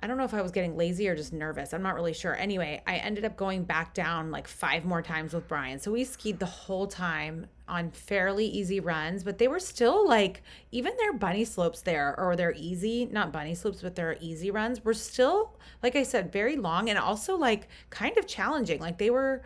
I 0.00 0.06
don't 0.06 0.18
know 0.18 0.24
if 0.24 0.34
I 0.34 0.42
was 0.42 0.50
getting 0.52 0.76
lazy 0.76 1.08
or 1.08 1.14
just 1.14 1.32
nervous. 1.32 1.72
I'm 1.72 1.82
not 1.82 1.94
really 1.94 2.12
sure. 2.12 2.34
Anyway, 2.34 2.82
I 2.86 2.96
ended 2.96 3.24
up 3.24 3.36
going 3.36 3.64
back 3.64 3.94
down 3.94 4.30
like 4.30 4.48
five 4.48 4.84
more 4.84 5.02
times 5.02 5.32
with 5.32 5.48
Brian. 5.48 5.78
So 5.78 5.92
we 5.92 6.04
skied 6.04 6.40
the 6.40 6.46
whole 6.46 6.86
time 6.86 7.46
on 7.68 7.90
fairly 7.90 8.44
easy 8.44 8.80
runs, 8.80 9.24
but 9.24 9.38
they 9.38 9.48
were 9.48 9.60
still 9.60 10.06
like, 10.06 10.42
even 10.72 10.92
their 10.98 11.12
bunny 11.12 11.44
slopes 11.44 11.80
there 11.80 12.14
or 12.18 12.36
their 12.36 12.52
easy, 12.56 13.06
not 13.06 13.32
bunny 13.32 13.54
slopes, 13.54 13.82
but 13.82 13.94
their 13.94 14.16
easy 14.20 14.50
runs 14.50 14.84
were 14.84 14.94
still, 14.94 15.56
like 15.82 15.96
I 15.96 16.02
said, 16.02 16.32
very 16.32 16.56
long 16.56 16.90
and 16.90 16.98
also 16.98 17.36
like 17.36 17.68
kind 17.90 18.18
of 18.18 18.26
challenging. 18.26 18.80
Like 18.80 18.98
they 18.98 19.10
were 19.10 19.42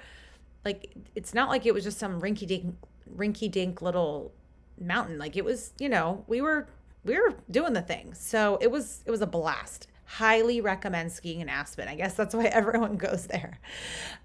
like, 0.65 0.93
it's 1.15 1.35
not 1.35 1.51
like 1.51 1.67
it 1.67 1.75
was 1.75 1.85
just 1.85 1.99
some 1.99 2.21
rinky 2.21 2.47
dink, 2.47 2.75
rinky 3.15 3.51
dink 3.51 3.83
little 3.83 4.33
mountain. 4.81 5.19
Like 5.19 5.37
it 5.37 5.45
was, 5.45 5.73
you 5.79 5.91
know, 5.91 6.25
we 6.27 6.41
were, 6.41 6.69
we 7.05 7.17
were 7.17 7.35
doing 7.51 7.75
the 7.75 7.83
thing. 7.83 8.15
So 8.15 8.59
it 8.61 8.71
was, 8.71 9.03
it 9.05 9.11
was 9.11 9.21
a 9.21 9.27
blast 9.27 9.88
highly 10.09 10.63
recommend 10.63 11.13
skiing 11.13 11.41
in 11.41 11.51
Aspen. 11.51 11.87
I 11.87 11.95
guess 11.95 12.15
that's 12.15 12.35
why 12.35 12.45
everyone 12.47 12.97
goes 12.97 13.27
there. 13.27 13.61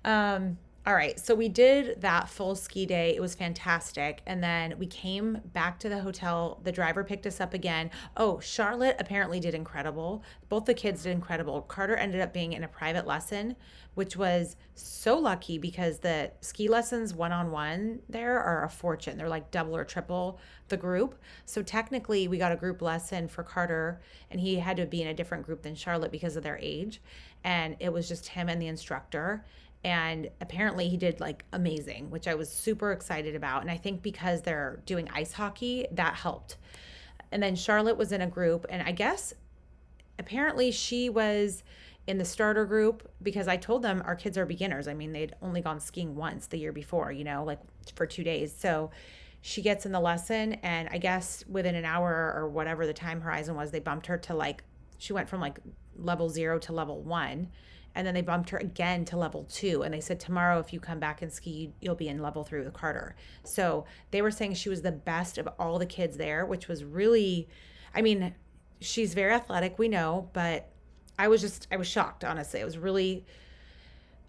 Um, 0.05 0.57
all 0.85 0.95
right, 0.95 1.17
so 1.17 1.33
we 1.33 1.47
did 1.47 2.01
that 2.01 2.27
full 2.27 2.55
ski 2.55 2.85
day. 2.85 3.15
It 3.15 3.21
was 3.21 3.35
fantastic. 3.35 4.21
And 4.25 4.43
then 4.43 4.77
we 4.77 4.85
came 4.85 5.39
back 5.53 5.79
to 5.79 5.87
the 5.87 5.99
hotel. 5.99 6.59
The 6.63 6.73
driver 6.73 7.05
picked 7.05 7.25
us 7.25 7.39
up 7.39 7.53
again. 7.53 7.89
Oh, 8.17 8.41
Charlotte 8.41 8.97
apparently 8.99 9.39
did 9.39 9.55
incredible. 9.55 10.25
Both 10.49 10.65
the 10.65 10.73
kids 10.73 11.03
did 11.03 11.11
incredible. 11.11 11.61
Carter 11.61 11.95
ended 11.95 12.19
up 12.19 12.33
being 12.33 12.51
in 12.51 12.65
a 12.65 12.67
private 12.67 13.07
lesson, 13.07 13.55
which 13.93 14.17
was 14.17 14.57
so 14.75 15.17
lucky 15.17 15.57
because 15.57 15.99
the 15.99 16.31
ski 16.41 16.67
lessons 16.67 17.13
one 17.13 17.31
on 17.31 17.49
one 17.49 17.99
there 18.09 18.37
are 18.41 18.65
a 18.65 18.69
fortune. 18.69 19.17
They're 19.17 19.29
like 19.29 19.51
double 19.51 19.77
or 19.77 19.85
triple 19.85 20.37
the 20.67 20.75
group. 20.75 21.15
So 21.45 21.63
technically, 21.63 22.27
we 22.27 22.37
got 22.37 22.51
a 22.51 22.57
group 22.57 22.81
lesson 22.81 23.29
for 23.29 23.43
Carter, 23.43 24.01
and 24.29 24.41
he 24.41 24.57
had 24.57 24.75
to 24.75 24.85
be 24.85 25.01
in 25.01 25.07
a 25.07 25.13
different 25.13 25.45
group 25.45 25.61
than 25.61 25.75
Charlotte 25.75 26.11
because 26.11 26.35
of 26.35 26.43
their 26.43 26.59
age. 26.61 27.01
And 27.45 27.77
it 27.79 27.93
was 27.93 28.09
just 28.09 28.27
him 28.27 28.49
and 28.49 28.61
the 28.61 28.67
instructor 28.67 29.45
and 29.83 30.29
apparently 30.41 30.87
he 30.87 30.97
did 30.97 31.19
like 31.19 31.43
amazing 31.53 32.09
which 32.09 32.27
i 32.27 32.35
was 32.35 32.49
super 32.49 32.91
excited 32.91 33.35
about. 33.35 33.61
And 33.61 33.71
i 33.71 33.77
think 33.77 34.01
because 34.01 34.41
they're 34.41 34.81
doing 34.85 35.09
ice 35.13 35.33
hockey 35.33 35.87
that 35.91 36.15
helped. 36.15 36.57
And 37.31 37.41
then 37.41 37.55
charlotte 37.55 37.97
was 37.97 38.11
in 38.11 38.21
a 38.21 38.27
group 38.27 38.65
and 38.69 38.81
i 38.87 38.91
guess 38.91 39.33
apparently 40.19 40.71
she 40.71 41.09
was 41.09 41.63
in 42.05 42.17
the 42.17 42.25
starter 42.25 42.65
group 42.65 43.09
because 43.21 43.47
i 43.47 43.57
told 43.57 43.81
them 43.81 44.01
our 44.05 44.15
kids 44.15 44.37
are 44.37 44.45
beginners. 44.45 44.87
I 44.87 44.93
mean 44.93 45.11
they'd 45.11 45.35
only 45.41 45.61
gone 45.61 45.79
skiing 45.79 46.15
once 46.15 46.47
the 46.47 46.57
year 46.57 46.71
before 46.71 47.11
you 47.11 47.23
know 47.23 47.43
like 47.43 47.59
for 47.95 48.05
two 48.05 48.23
days. 48.23 48.53
So 48.57 48.91
she 49.45 49.61
gets 49.61 49.85
in 49.85 49.91
the 49.91 49.99
lesson 49.99 50.53
and 50.63 50.87
i 50.91 50.97
guess 50.97 51.43
within 51.49 51.75
an 51.75 51.83
hour 51.83 52.33
or 52.33 52.47
whatever 52.47 52.87
the 52.87 52.93
time 52.93 53.19
horizon 53.19 53.55
was 53.55 53.71
they 53.71 53.79
bumped 53.79 54.07
her 54.07 54.17
to 54.17 54.33
like 54.33 54.63
she 54.97 55.11
went 55.11 55.27
from 55.27 55.41
like 55.41 55.59
level 55.97 56.29
zero 56.29 56.59
to 56.59 56.73
level 56.73 57.01
one 57.01 57.49
and 57.95 58.07
then 58.07 58.13
they 58.13 58.21
bumped 58.21 58.49
her 58.49 58.57
again 58.57 59.05
to 59.05 59.17
level 59.17 59.45
two 59.45 59.83
and 59.83 59.93
they 59.93 60.01
said 60.01 60.19
tomorrow 60.19 60.59
if 60.59 60.73
you 60.73 60.79
come 60.79 60.99
back 60.99 61.21
and 61.21 61.31
ski 61.31 61.71
you'll 61.79 61.95
be 61.95 62.07
in 62.07 62.21
level 62.21 62.43
three 62.43 62.59
with 62.63 62.73
carter 62.73 63.15
so 63.43 63.85
they 64.11 64.21
were 64.21 64.31
saying 64.31 64.53
she 64.53 64.69
was 64.69 64.81
the 64.81 64.91
best 64.91 65.37
of 65.37 65.47
all 65.59 65.77
the 65.79 65.85
kids 65.85 66.17
there 66.17 66.45
which 66.45 66.67
was 66.67 66.83
really 66.83 67.47
i 67.93 68.01
mean 68.01 68.33
she's 68.79 69.13
very 69.13 69.33
athletic 69.33 69.77
we 69.77 69.87
know 69.87 70.29
but 70.33 70.69
i 71.17 71.27
was 71.27 71.41
just 71.41 71.67
i 71.71 71.77
was 71.77 71.87
shocked 71.87 72.23
honestly 72.23 72.59
it 72.59 72.65
was 72.65 72.77
really 72.77 73.25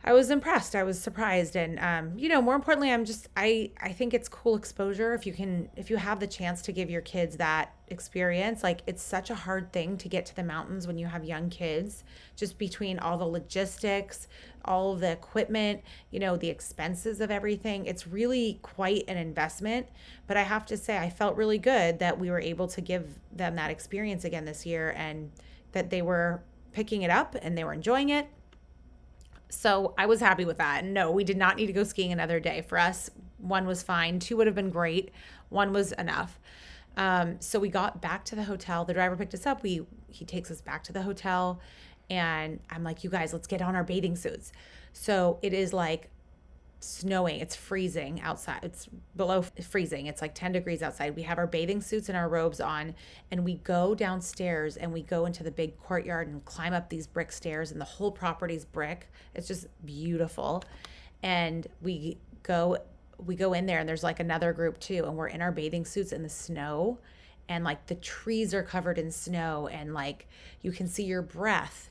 I 0.05 0.13
was 0.13 0.31
impressed. 0.31 0.75
I 0.77 0.83
was 0.83 1.01
surprised, 1.01 1.57
and 1.57 1.79
um, 1.79 2.19
you 2.19 2.29
know, 2.29 2.43
more 2.43 2.55
importantly, 2.55 2.93
I'm 2.93 3.07
just 3.07 3.29
I 3.37 3.71
I 3.81 3.93
think 3.93 4.13
it's 4.13 4.29
cool 4.29 4.55
exposure 4.55 5.15
if 5.15 5.27
you 5.27 5.33
can 5.33 5.71
if 5.77 5.89
you 5.89 5.97
have 5.97 6.21
the 6.21 6.27
chance 6.27 6.61
to 6.63 6.73
give 6.73 6.91
your 6.91 7.01
kids 7.01 7.39
that 7.39 7.74
experience. 7.89 8.63
Like 8.63 8.81
it's 8.87 9.03
such 9.03 9.31
a 9.31 9.35
hard 9.35 9.73
thing 9.73 9.97
to 9.99 10.09
get 10.09 10.27
to 10.27 10.37
the 10.37 10.43
mountains 10.43 10.87
when 10.87 10.99
you 10.99 11.07
have 11.07 11.25
young 11.25 11.51
kids. 11.51 12.05
Just 12.37 12.59
between 12.59 12.99
all 12.99 13.19
the 13.19 13.27
logistics, 13.27 14.29
all 14.65 14.97
the 14.97 15.13
equipment, 15.13 15.83
you 16.11 16.19
know, 16.19 16.37
the 16.37 16.49
expenses 16.49 17.21
of 17.21 17.31
everything, 17.31 17.87
it's 17.87 18.07
really 18.07 18.59
quite 18.63 19.05
an 19.09 19.17
investment. 19.17 19.89
But 20.27 20.37
I 20.37 20.43
have 20.43 20.65
to 20.67 20.77
say, 20.77 20.99
I 20.99 21.11
felt 21.11 21.37
really 21.37 21.59
good 21.59 21.99
that 21.99 22.19
we 22.19 22.31
were 22.31 22.41
able 22.41 22.69
to 22.69 22.81
give 22.81 23.19
them 23.33 23.57
that 23.57 23.71
experience 23.71 24.25
again 24.25 24.45
this 24.45 24.65
year, 24.65 24.95
and 24.97 25.31
that 25.73 25.91
they 25.91 26.03
were 26.03 26.43
picking 26.73 27.03
it 27.03 27.11
up 27.11 27.37
and 27.41 27.57
they 27.57 27.65
were 27.65 27.73
enjoying 27.73 28.09
it 28.09 28.29
so 29.55 29.95
I 29.97 30.07
was 30.07 30.21
happy 30.21 30.45
with 30.45 30.59
that. 30.59 30.85
no, 30.85 31.11
we 31.11 31.25
did 31.25 31.37
not 31.37 31.57
need 31.57 31.67
to 31.67 31.73
go 31.73 31.85
skiing 31.85 32.13
another 32.13 32.41
day. 32.41 32.63
For 32.63 32.79
us, 32.79 33.11
one 33.39 33.67
was 33.67 33.83
fine, 33.83 34.19
two 34.19 34.37
would 34.37 34.47
have 34.47 34.57
been 34.57 34.71
great, 34.71 35.11
one 35.49 35.73
was 35.73 35.93
enough. 35.93 36.39
Um, 36.97 37.41
so 37.41 37.59
we 37.59 37.69
got 37.69 38.01
back 38.01 38.25
to 38.27 38.37
the 38.37 38.45
hotel. 38.45 38.85
The 38.85 38.95
driver 38.95 39.17
picked 39.17 39.35
us 39.35 39.47
up. 39.47 39.63
We 39.63 39.87
he 40.09 40.25
takes 40.25 40.51
us 40.51 40.61
back 40.61 40.85
to 40.85 40.93
the 40.93 41.03
hotel, 41.03 41.61
and 42.09 42.61
I'm 42.71 42.85
like, 42.85 43.05
"You 43.05 43.11
guys, 43.11 43.33
let's 43.33 43.47
get 43.47 43.63
on 43.63 43.75
our 43.75 43.85
bathing 43.85 44.17
suits." 44.17 44.53
So 44.93 45.39
it 45.43 45.53
is 45.53 45.73
like 45.73 46.11
snowing. 46.85 47.41
It's 47.41 47.57
freezing 47.57 48.21
outside. 48.21 48.61
It's 48.63 48.89
below 49.17 49.43
freezing. 49.43 50.07
It's 50.07 50.21
like 50.21 50.35
10 50.35 50.53
degrees 50.53 50.83
outside. 50.83 51.17
We 51.17 51.23
have 51.23 51.39
our 51.39 51.47
bathing 51.47 51.81
suits 51.81 52.09
and 52.11 52.17
our 52.17 52.29
robes 52.29 52.61
on, 52.61 52.95
and 53.31 53.43
we 53.45 53.55
go 53.55 53.95
downstairs 53.95 54.77
and 54.77 54.93
we 54.93 55.03
go 55.03 55.25
into 55.25 55.43
the 55.43 55.51
big 55.51 55.79
courtyard 55.79 56.29
and 56.29 56.45
climb 56.45 56.75
up 56.75 56.91
these 56.91 57.07
brick 57.07 57.33
stairs, 57.33 57.73
and 57.73 57.81
the 57.81 57.87
whole 57.87 58.13
property's 58.13 58.65
brick. 58.65 59.09
It's 59.35 59.49
just 59.49 59.67
beautiful. 59.85 60.63
And 61.23 61.67
we 61.81 62.19
go 62.43 62.77
we 63.19 63.37
go 63.37 63.53
in 63.53 63.67
there 63.67 63.79
and 63.79 63.89
there's 63.89 64.03
like 64.03 64.21
another 64.21 64.53
group 64.53 64.79
too 64.79 65.05
and 65.07 65.17
we're 65.17 65.29
in 65.29 65.43
our 65.43 65.53
bathing 65.53 65.85
suits 65.85 66.13
in 66.13 66.23
the 66.23 66.29
snow 66.29 66.99
and 67.49 67.65
like 67.65 67.87
the 67.87 67.95
trees 67.95 68.55
are 68.55 68.63
covered 68.63 68.99
in 68.99 69.11
snow 69.11 69.69
and 69.69 69.95
like 69.95 70.29
you 70.63 70.73
can 70.73 70.89
see 70.89 71.05
your 71.05 71.23
breath. 71.23 71.91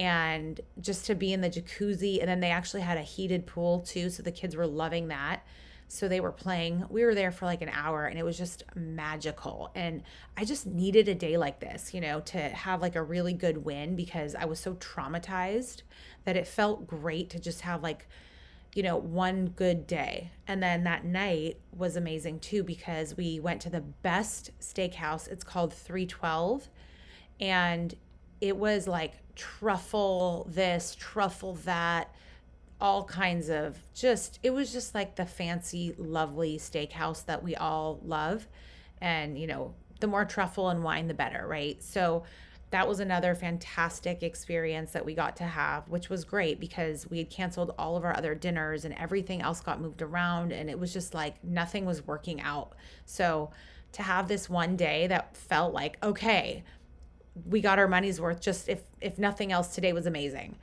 And 0.00 0.60
just 0.80 1.06
to 1.06 1.16
be 1.16 1.32
in 1.32 1.40
the 1.40 1.50
jacuzzi 1.50 2.20
and 2.20 2.28
then 2.28 2.40
they 2.40 2.50
actually 2.50 2.82
had 2.82 2.98
a 2.98 3.02
heated 3.02 3.46
pool 3.46 3.80
too 3.80 4.10
so 4.10 4.22
the 4.22 4.32
kids 4.32 4.56
were 4.56 4.66
loving 4.66 5.08
that. 5.08 5.44
So 5.90 6.06
they 6.06 6.20
were 6.20 6.32
playing. 6.32 6.84
We 6.90 7.04
were 7.04 7.14
there 7.14 7.32
for 7.32 7.46
like 7.46 7.62
an 7.62 7.70
hour 7.70 8.06
and 8.06 8.18
it 8.18 8.24
was 8.24 8.36
just 8.36 8.62
magical. 8.74 9.70
And 9.74 10.02
i 10.36 10.44
just 10.44 10.66
needed 10.66 11.08
a 11.08 11.14
day 11.14 11.36
like 11.36 11.60
this 11.60 11.92
you 11.92 12.00
know 12.00 12.20
to 12.20 12.38
have 12.38 12.80
like 12.80 12.94
a 12.94 13.02
really 13.02 13.32
good 13.32 13.64
win 13.64 13.96
because 13.96 14.36
i 14.36 14.44
was 14.44 14.60
so 14.60 14.74
traumatized 14.74 15.82
that 16.24 16.36
it 16.36 16.46
felt 16.46 16.86
great 16.86 17.28
to 17.30 17.40
just 17.40 17.62
have 17.62 17.82
like 17.82 18.06
you 18.74 18.82
know, 18.82 18.96
one 18.96 19.48
good 19.56 19.86
day. 19.86 20.30
And 20.46 20.62
then 20.62 20.84
that 20.84 21.04
night 21.04 21.58
was 21.76 21.96
amazing 21.96 22.40
too 22.40 22.62
because 22.62 23.16
we 23.16 23.40
went 23.40 23.60
to 23.62 23.70
the 23.70 23.80
best 23.80 24.50
steakhouse. 24.60 25.28
It's 25.28 25.44
called 25.44 25.72
312. 25.72 26.68
And 27.40 27.94
it 28.40 28.56
was 28.56 28.86
like 28.86 29.14
truffle 29.34 30.48
this, 30.50 30.96
truffle 30.98 31.54
that, 31.64 32.14
all 32.80 33.04
kinds 33.04 33.48
of 33.48 33.76
just, 33.92 34.38
it 34.42 34.50
was 34.50 34.72
just 34.72 34.94
like 34.94 35.16
the 35.16 35.26
fancy, 35.26 35.94
lovely 35.98 36.58
steakhouse 36.58 37.24
that 37.24 37.42
we 37.42 37.56
all 37.56 38.00
love. 38.04 38.46
And, 39.00 39.38
you 39.38 39.46
know, 39.46 39.74
the 40.00 40.06
more 40.06 40.24
truffle 40.24 40.68
and 40.68 40.84
wine, 40.84 41.08
the 41.08 41.14
better, 41.14 41.46
right? 41.46 41.82
So, 41.82 42.22
that 42.70 42.86
was 42.86 43.00
another 43.00 43.34
fantastic 43.34 44.22
experience 44.22 44.90
that 44.92 45.04
we 45.04 45.14
got 45.14 45.36
to 45.36 45.44
have, 45.44 45.88
which 45.88 46.10
was 46.10 46.24
great 46.24 46.60
because 46.60 47.08
we 47.08 47.18
had 47.18 47.30
canceled 47.30 47.74
all 47.78 47.96
of 47.96 48.04
our 48.04 48.16
other 48.16 48.34
dinners 48.34 48.84
and 48.84 48.94
everything 48.94 49.40
else 49.40 49.60
got 49.60 49.80
moved 49.80 50.02
around. 50.02 50.52
And 50.52 50.68
it 50.68 50.78
was 50.78 50.92
just 50.92 51.14
like 51.14 51.42
nothing 51.42 51.86
was 51.86 52.06
working 52.06 52.40
out. 52.42 52.74
So 53.06 53.50
to 53.92 54.02
have 54.02 54.28
this 54.28 54.50
one 54.50 54.76
day 54.76 55.06
that 55.06 55.34
felt 55.34 55.72
like, 55.72 55.96
okay, 56.02 56.62
we 57.46 57.60
got 57.60 57.78
our 57.78 57.88
money's 57.88 58.20
worth, 58.20 58.40
just 58.40 58.68
if, 58.68 58.82
if 59.00 59.18
nothing 59.18 59.50
else, 59.50 59.74
today 59.74 59.94
was 59.94 60.06
amazing. 60.06 60.56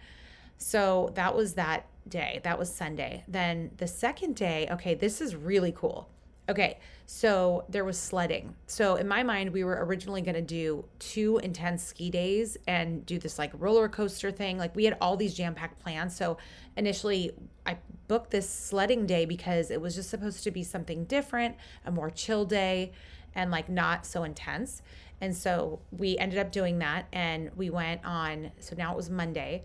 So 0.57 1.11
that 1.15 1.35
was 1.35 1.55
that 1.55 1.87
day. 2.07 2.39
That 2.43 2.59
was 2.59 2.73
Sunday. 2.73 3.23
Then 3.27 3.71
the 3.77 3.87
second 3.87 4.35
day, 4.35 4.67
okay, 4.71 4.93
this 4.93 5.21
is 5.21 5.35
really 5.35 5.71
cool. 5.71 6.09
Okay, 6.47 6.77
so 7.07 7.65
there 7.69 7.83
was 7.83 7.97
sledding. 7.97 8.55
So 8.67 8.95
in 8.95 9.07
my 9.07 9.23
mind, 9.23 9.51
we 9.51 9.63
were 9.63 9.83
originally 9.83 10.21
going 10.21 10.35
to 10.35 10.41
do 10.41 10.85
two 10.99 11.39
intense 11.39 11.83
ski 11.83 12.11
days 12.11 12.55
and 12.67 13.03
do 13.05 13.17
this 13.17 13.39
like 13.39 13.51
roller 13.57 13.89
coaster 13.89 14.31
thing. 14.31 14.59
Like 14.59 14.75
we 14.75 14.85
had 14.85 14.95
all 15.01 15.17
these 15.17 15.33
jam 15.33 15.55
packed 15.55 15.79
plans. 15.79 16.15
So 16.15 16.37
initially, 16.77 17.31
I 17.65 17.77
booked 18.07 18.29
this 18.29 18.47
sledding 18.47 19.07
day 19.07 19.25
because 19.25 19.71
it 19.71 19.81
was 19.81 19.95
just 19.95 20.09
supposed 20.11 20.43
to 20.43 20.51
be 20.51 20.63
something 20.63 21.05
different, 21.05 21.55
a 21.83 21.91
more 21.91 22.11
chill 22.11 22.45
day, 22.45 22.91
and 23.33 23.49
like 23.49 23.67
not 23.67 24.05
so 24.05 24.23
intense. 24.23 24.83
And 25.21 25.35
so 25.35 25.79
we 25.91 26.17
ended 26.17 26.37
up 26.37 26.51
doing 26.51 26.77
that 26.79 27.07
and 27.11 27.49
we 27.55 27.71
went 27.71 28.05
on. 28.05 28.51
So 28.59 28.75
now 28.75 28.93
it 28.93 28.97
was 28.97 29.09
Monday. 29.09 29.63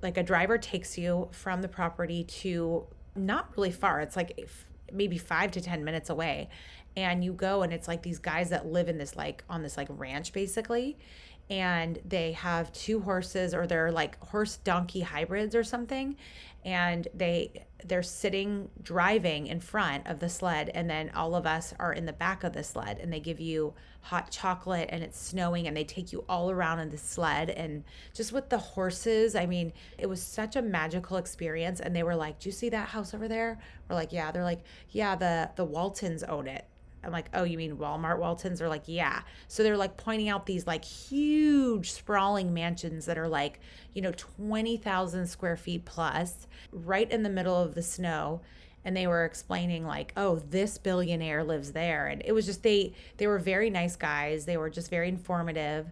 Like 0.00 0.16
a 0.16 0.22
driver 0.22 0.56
takes 0.56 0.96
you 0.96 1.28
from 1.32 1.60
the 1.60 1.68
property 1.68 2.24
to 2.24 2.86
not 3.14 3.50
really 3.56 3.70
far. 3.70 4.00
It's 4.00 4.16
like 4.16 4.32
maybe 4.92 5.18
five 5.18 5.50
to 5.52 5.60
10 5.60 5.84
minutes 5.84 6.10
away. 6.10 6.48
And 6.96 7.24
you 7.24 7.32
go, 7.32 7.62
and 7.62 7.72
it's 7.72 7.88
like 7.88 8.02
these 8.02 8.18
guys 8.18 8.50
that 8.50 8.66
live 8.66 8.88
in 8.88 8.98
this, 8.98 9.16
like, 9.16 9.44
on 9.48 9.62
this, 9.62 9.76
like, 9.76 9.88
ranch 9.90 10.32
basically. 10.32 10.98
And 11.50 11.98
they 12.04 12.32
have 12.32 12.72
two 12.72 13.00
horses, 13.00 13.54
or 13.54 13.66
they're 13.66 13.92
like 13.92 14.18
horse 14.24 14.56
donkey 14.56 15.00
hybrids 15.00 15.54
or 15.54 15.64
something. 15.64 16.16
And 16.64 17.08
they, 17.12 17.64
they're 17.84 18.02
sitting 18.02 18.70
driving 18.82 19.48
in 19.48 19.60
front 19.60 20.06
of 20.06 20.20
the 20.20 20.28
sled 20.28 20.70
and 20.74 20.88
then 20.88 21.10
all 21.10 21.34
of 21.34 21.44
us 21.44 21.74
are 21.80 21.92
in 21.92 22.06
the 22.06 22.12
back 22.12 22.44
of 22.44 22.52
the 22.52 22.62
sled 22.62 22.98
and 23.00 23.12
they 23.12 23.18
give 23.18 23.40
you 23.40 23.74
hot 24.02 24.30
chocolate 24.30 24.88
and 24.92 25.02
it's 25.02 25.20
snowing 25.20 25.66
and 25.66 25.76
they 25.76 25.82
take 25.82 26.12
you 26.12 26.24
all 26.28 26.52
around 26.52 26.78
in 26.78 26.90
the 26.90 26.98
sled 26.98 27.50
and 27.50 27.82
just 28.14 28.32
with 28.32 28.48
the 28.48 28.58
horses 28.58 29.34
i 29.34 29.44
mean 29.44 29.72
it 29.98 30.08
was 30.08 30.22
such 30.22 30.56
a 30.56 30.62
magical 30.62 31.16
experience. 31.16 31.80
And 31.80 31.94
they 31.94 32.02
were 32.02 32.16
like 32.16 32.38
do 32.38 32.48
you 32.48 32.52
see 32.52 32.68
that 32.70 32.88
house 32.88 33.14
over 33.14 33.28
there? 33.28 33.58
We're 33.88 33.96
like 33.96 34.12
yeah. 34.12 34.32
They're 34.32 34.44
like 34.44 34.62
yeah 34.90 35.14
the 35.16 35.50
the 35.56 35.64
waltons 35.64 36.22
own 36.22 36.46
it 36.46 36.66
I'm 37.04 37.12
like, 37.12 37.28
oh, 37.34 37.44
you 37.44 37.58
mean 37.58 37.76
Walmart 37.76 38.18
Waltons? 38.18 38.58
They're 38.58 38.68
like, 38.68 38.84
yeah. 38.86 39.22
So 39.48 39.62
they're 39.62 39.76
like 39.76 39.96
pointing 39.96 40.28
out 40.28 40.46
these 40.46 40.66
like 40.66 40.84
huge 40.84 41.92
sprawling 41.92 42.54
mansions 42.54 43.06
that 43.06 43.18
are 43.18 43.28
like, 43.28 43.60
you 43.92 44.02
know, 44.02 44.12
20,000 44.12 45.26
square 45.26 45.56
feet 45.56 45.84
plus, 45.84 46.46
right 46.72 47.10
in 47.10 47.22
the 47.22 47.30
middle 47.30 47.60
of 47.60 47.74
the 47.74 47.82
snow. 47.82 48.40
And 48.84 48.96
they 48.96 49.06
were 49.06 49.24
explaining 49.24 49.86
like, 49.86 50.12
oh, 50.16 50.40
this 50.50 50.78
billionaire 50.78 51.44
lives 51.44 51.72
there. 51.72 52.06
And 52.06 52.22
it 52.24 52.32
was 52.32 52.46
just 52.46 52.62
they 52.62 52.92
they 53.16 53.26
were 53.26 53.38
very 53.38 53.70
nice 53.70 53.94
guys. 53.94 54.44
They 54.44 54.56
were 54.56 54.70
just 54.70 54.90
very 54.90 55.08
informative. 55.08 55.86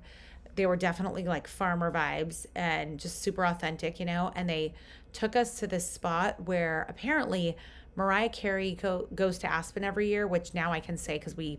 They 0.56 0.66
were 0.66 0.76
definitely 0.76 1.24
like 1.24 1.46
farmer 1.46 1.92
vibes 1.92 2.46
and 2.56 2.98
just 2.98 3.22
super 3.22 3.46
authentic, 3.46 4.00
you 4.00 4.06
know. 4.06 4.32
And 4.34 4.48
they 4.48 4.74
took 5.12 5.36
us 5.36 5.58
to 5.60 5.66
this 5.66 5.88
spot 5.88 6.46
where 6.46 6.86
apparently 6.88 7.56
Mariah 7.96 8.28
Carey 8.28 8.76
co- 8.80 9.08
goes 9.14 9.38
to 9.38 9.50
Aspen 9.50 9.84
every 9.84 10.08
year, 10.08 10.26
which 10.26 10.54
now 10.54 10.72
I 10.72 10.80
can 10.80 10.96
say 10.96 11.18
because 11.18 11.36
we, 11.36 11.58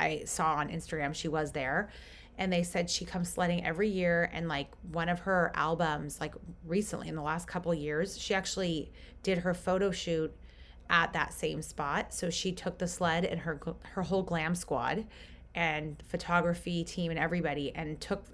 I 0.00 0.22
saw 0.24 0.54
on 0.54 0.68
Instagram 0.68 1.14
she 1.14 1.28
was 1.28 1.52
there, 1.52 1.90
and 2.36 2.52
they 2.52 2.62
said 2.62 2.88
she 2.88 3.04
comes 3.04 3.28
sledding 3.28 3.64
every 3.64 3.88
year. 3.88 4.30
And 4.32 4.48
like 4.48 4.68
one 4.90 5.08
of 5.08 5.20
her 5.20 5.52
albums, 5.54 6.20
like 6.20 6.34
recently 6.64 7.08
in 7.08 7.16
the 7.16 7.22
last 7.22 7.46
couple 7.46 7.74
years, 7.74 8.18
she 8.18 8.34
actually 8.34 8.92
did 9.22 9.38
her 9.38 9.54
photo 9.54 9.90
shoot 9.90 10.34
at 10.90 11.12
that 11.12 11.32
same 11.32 11.62
spot. 11.62 12.14
So 12.14 12.30
she 12.30 12.52
took 12.52 12.78
the 12.78 12.88
sled 12.88 13.24
and 13.24 13.40
her 13.40 13.60
her 13.82 14.02
whole 14.02 14.22
glam 14.22 14.54
squad 14.54 15.06
and 15.54 16.02
photography 16.06 16.84
team 16.84 17.10
and 17.10 17.18
everybody 17.18 17.74
and 17.74 18.00
took 18.00 18.24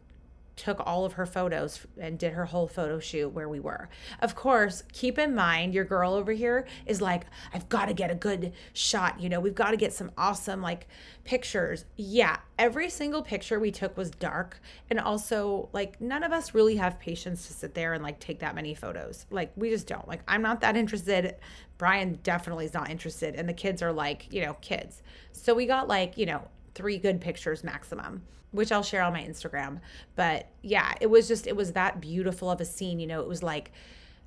took 0.56 0.80
all 0.86 1.04
of 1.04 1.14
her 1.14 1.26
photos 1.26 1.86
and 2.00 2.18
did 2.18 2.32
her 2.32 2.44
whole 2.44 2.68
photo 2.68 2.98
shoot 2.98 3.28
where 3.28 3.48
we 3.48 3.60
were. 3.60 3.88
Of 4.20 4.34
course, 4.34 4.82
keep 4.92 5.18
in 5.18 5.34
mind 5.34 5.74
your 5.74 5.84
girl 5.84 6.14
over 6.14 6.32
here 6.32 6.66
is 6.86 7.00
like, 7.00 7.24
I've 7.52 7.68
got 7.68 7.86
to 7.86 7.94
get 7.94 8.10
a 8.10 8.14
good 8.14 8.52
shot. 8.72 9.20
You 9.20 9.28
know, 9.28 9.40
we've 9.40 9.54
got 9.54 9.72
to 9.72 9.76
get 9.76 9.92
some 9.92 10.10
awesome 10.16 10.62
like 10.62 10.86
pictures. 11.24 11.84
Yeah, 11.96 12.38
every 12.58 12.90
single 12.90 13.22
picture 13.22 13.58
we 13.58 13.70
took 13.70 13.96
was 13.96 14.10
dark. 14.10 14.60
And 14.90 15.00
also, 15.00 15.68
like, 15.72 16.00
none 16.00 16.22
of 16.22 16.32
us 16.32 16.54
really 16.54 16.76
have 16.76 16.98
patience 16.98 17.46
to 17.48 17.52
sit 17.52 17.74
there 17.74 17.94
and 17.94 18.02
like 18.02 18.20
take 18.20 18.38
that 18.40 18.54
many 18.54 18.74
photos. 18.74 19.26
Like, 19.30 19.52
we 19.56 19.70
just 19.70 19.86
don't. 19.86 20.06
Like, 20.06 20.22
I'm 20.28 20.42
not 20.42 20.60
that 20.60 20.76
interested. 20.76 21.36
Brian 21.78 22.18
definitely 22.22 22.66
is 22.66 22.74
not 22.74 22.90
interested. 22.90 23.34
And 23.34 23.48
the 23.48 23.54
kids 23.54 23.82
are 23.82 23.92
like, 23.92 24.32
you 24.32 24.42
know, 24.42 24.54
kids. 24.60 25.02
So 25.32 25.54
we 25.54 25.66
got 25.66 25.88
like, 25.88 26.16
you 26.16 26.26
know, 26.26 26.46
three 26.74 26.98
good 26.98 27.20
pictures 27.20 27.64
maximum 27.64 28.22
which 28.54 28.70
I'll 28.70 28.84
share 28.84 29.02
on 29.02 29.12
my 29.12 29.22
Instagram. 29.22 29.80
But 30.14 30.48
yeah, 30.62 30.94
it 31.00 31.08
was 31.08 31.26
just, 31.26 31.48
it 31.48 31.56
was 31.56 31.72
that 31.72 32.00
beautiful 32.00 32.50
of 32.50 32.60
a 32.60 32.64
scene. 32.64 33.00
You 33.00 33.08
know, 33.08 33.20
it 33.20 33.26
was 33.26 33.42
like 33.42 33.72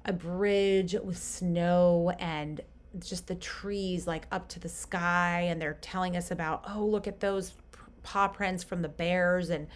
a 0.03 0.11
bridge 0.11 0.95
with 1.01 1.17
snow 1.17 2.11
and 2.19 2.59
just 2.99 3.27
the 3.27 3.35
trees 3.35 4.05
like 4.05 4.27
up 4.31 4.49
to 4.49 4.59
the 4.59 4.67
sky. 4.67 5.45
And 5.47 5.61
they're 5.61 5.77
telling 5.79 6.17
us 6.17 6.29
about, 6.29 6.65
oh, 6.69 6.85
look 6.85 7.07
at 7.07 7.21
those 7.21 7.53
paw 8.03 8.27
prints 8.27 8.65
from 8.65 8.81
the 8.81 8.89
bears. 8.89 9.49
And 9.49 9.67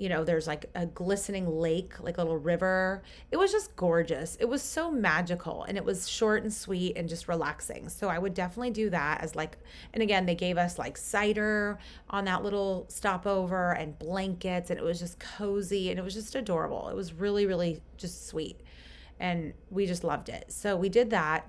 you 0.00 0.08
know, 0.08 0.24
there's 0.24 0.46
like 0.46 0.64
a 0.74 0.86
glistening 0.86 1.46
lake, 1.46 2.00
like 2.00 2.16
a 2.16 2.22
little 2.22 2.38
river. 2.38 3.02
It 3.30 3.36
was 3.36 3.52
just 3.52 3.76
gorgeous. 3.76 4.34
It 4.40 4.46
was 4.46 4.62
so 4.62 4.90
magical 4.90 5.64
and 5.64 5.76
it 5.76 5.84
was 5.84 6.08
short 6.08 6.42
and 6.42 6.50
sweet 6.50 6.96
and 6.96 7.06
just 7.06 7.28
relaxing. 7.28 7.90
So 7.90 8.08
I 8.08 8.18
would 8.18 8.32
definitely 8.32 8.70
do 8.70 8.88
that 8.88 9.20
as 9.20 9.36
like, 9.36 9.58
and 9.92 10.02
again, 10.02 10.24
they 10.24 10.34
gave 10.34 10.56
us 10.56 10.78
like 10.78 10.96
cider 10.96 11.78
on 12.08 12.24
that 12.24 12.42
little 12.42 12.86
stopover 12.88 13.72
and 13.72 13.98
blankets 13.98 14.70
and 14.70 14.78
it 14.78 14.82
was 14.82 14.98
just 14.98 15.20
cozy 15.20 15.90
and 15.90 15.98
it 15.98 16.02
was 16.02 16.14
just 16.14 16.34
adorable. 16.34 16.88
It 16.88 16.96
was 16.96 17.12
really, 17.12 17.44
really 17.44 17.82
just 17.98 18.26
sweet. 18.26 18.58
And 19.18 19.52
we 19.68 19.84
just 19.84 20.02
loved 20.02 20.30
it. 20.30 20.46
So 20.48 20.78
we 20.78 20.88
did 20.88 21.10
that. 21.10 21.46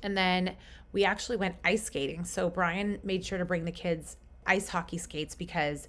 And 0.00 0.16
then 0.16 0.54
we 0.92 1.04
actually 1.04 1.38
went 1.38 1.56
ice 1.64 1.82
skating. 1.82 2.24
So 2.24 2.48
Brian 2.48 3.00
made 3.02 3.26
sure 3.26 3.38
to 3.38 3.44
bring 3.44 3.64
the 3.64 3.72
kids 3.72 4.16
ice 4.46 4.68
hockey 4.68 4.98
skates 4.98 5.34
because 5.34 5.88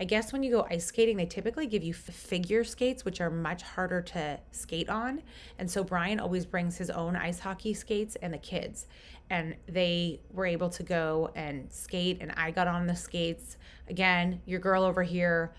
I 0.00 0.04
guess 0.04 0.32
when 0.32 0.42
you 0.42 0.50
go 0.50 0.66
ice 0.70 0.86
skating, 0.86 1.18
they 1.18 1.26
typically 1.26 1.66
give 1.66 1.84
you 1.84 1.92
figure 1.92 2.64
skates, 2.64 3.04
which 3.04 3.20
are 3.20 3.28
much 3.28 3.62
harder 3.62 4.00
to 4.00 4.40
skate 4.50 4.88
on. 4.88 5.22
And 5.58 5.70
so 5.70 5.84
Brian 5.84 6.18
always 6.18 6.46
brings 6.46 6.78
his 6.78 6.88
own 6.88 7.16
ice 7.16 7.38
hockey 7.38 7.74
skates 7.74 8.16
and 8.16 8.32
the 8.32 8.38
kids. 8.38 8.86
And 9.28 9.56
they 9.68 10.20
were 10.32 10.46
able 10.46 10.70
to 10.70 10.82
go 10.82 11.30
and 11.34 11.70
skate, 11.70 12.18
and 12.22 12.32
I 12.32 12.50
got 12.50 12.66
on 12.66 12.86
the 12.86 12.96
skates. 12.96 13.58
Again, 13.88 14.40
your 14.46 14.58
girl 14.58 14.84
over 14.84 15.02
here, 15.02 15.52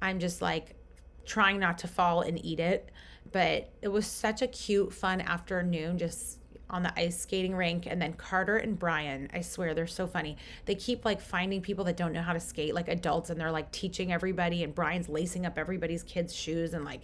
I'm 0.00 0.18
just 0.18 0.40
like 0.40 0.74
trying 1.26 1.60
not 1.60 1.76
to 1.78 1.86
fall 1.86 2.22
and 2.22 2.42
eat 2.42 2.60
it. 2.60 2.90
But 3.30 3.70
it 3.82 3.88
was 3.88 4.06
such 4.06 4.40
a 4.40 4.46
cute, 4.46 4.94
fun 4.94 5.20
afternoon, 5.20 5.98
just 5.98 6.38
on 6.72 6.82
the 6.82 6.98
ice 6.98 7.20
skating 7.20 7.54
rink 7.54 7.86
and 7.86 8.00
then 8.00 8.14
Carter 8.14 8.56
and 8.56 8.78
Brian, 8.78 9.28
I 9.32 9.42
swear 9.42 9.74
they're 9.74 9.86
so 9.86 10.06
funny. 10.06 10.36
They 10.64 10.74
keep 10.74 11.04
like 11.04 11.20
finding 11.20 11.60
people 11.60 11.84
that 11.84 11.96
don't 11.96 12.12
know 12.12 12.22
how 12.22 12.32
to 12.32 12.40
skate, 12.40 12.74
like 12.74 12.88
adults, 12.88 13.30
and 13.30 13.38
they're 13.38 13.52
like 13.52 13.70
teaching 13.70 14.12
everybody 14.12 14.64
and 14.64 14.74
Brian's 14.74 15.08
lacing 15.08 15.44
up 15.44 15.58
everybody's 15.58 16.02
kids' 16.02 16.34
shoes 16.34 16.72
and 16.72 16.84
like 16.84 17.02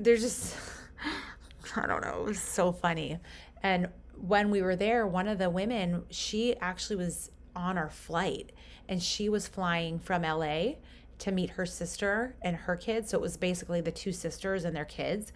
they're 0.00 0.16
just 0.16 0.56
I 1.76 1.86
don't 1.86 2.02
know, 2.02 2.22
it 2.22 2.26
was 2.26 2.40
so 2.40 2.72
funny. 2.72 3.18
And 3.62 3.88
when 4.16 4.50
we 4.50 4.62
were 4.62 4.76
there, 4.76 5.06
one 5.06 5.28
of 5.28 5.38
the 5.38 5.48
women, 5.48 6.04
she 6.10 6.56
actually 6.56 6.96
was 6.96 7.30
on 7.54 7.78
our 7.78 7.90
flight 7.90 8.50
and 8.88 9.02
she 9.02 9.28
was 9.28 9.46
flying 9.46 9.98
from 9.98 10.22
LA 10.22 10.74
to 11.18 11.30
meet 11.30 11.50
her 11.50 11.64
sister 11.64 12.34
and 12.42 12.56
her 12.56 12.76
kids. 12.76 13.10
So 13.10 13.18
it 13.18 13.20
was 13.20 13.36
basically 13.36 13.80
the 13.80 13.92
two 13.92 14.12
sisters 14.12 14.64
and 14.64 14.74
their 14.74 14.84
kids. 14.84 15.32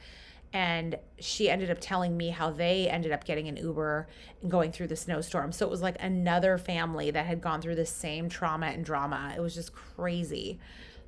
And 0.52 0.96
she 1.18 1.50
ended 1.50 1.70
up 1.70 1.78
telling 1.80 2.16
me 2.16 2.30
how 2.30 2.50
they 2.50 2.88
ended 2.88 3.12
up 3.12 3.24
getting 3.24 3.48
an 3.48 3.56
Uber 3.56 4.09
and 4.40 4.50
going 4.50 4.72
through 4.72 4.87
the 4.87 4.96
snowstorm. 4.96 5.52
So 5.52 5.66
it 5.66 5.70
was 5.70 5.82
like 5.82 5.96
another 6.00 6.56
family 6.56 7.11
that 7.11 7.26
had 7.26 7.40
gone 7.40 7.61
through 7.61 7.74
the 7.74 7.87
same 7.87 8.28
trauma 8.28 8.66
and 8.66 8.85
drama. 8.85 9.35
It 9.37 9.40
was 9.40 9.54
just 9.54 9.74
crazy. 9.74 10.59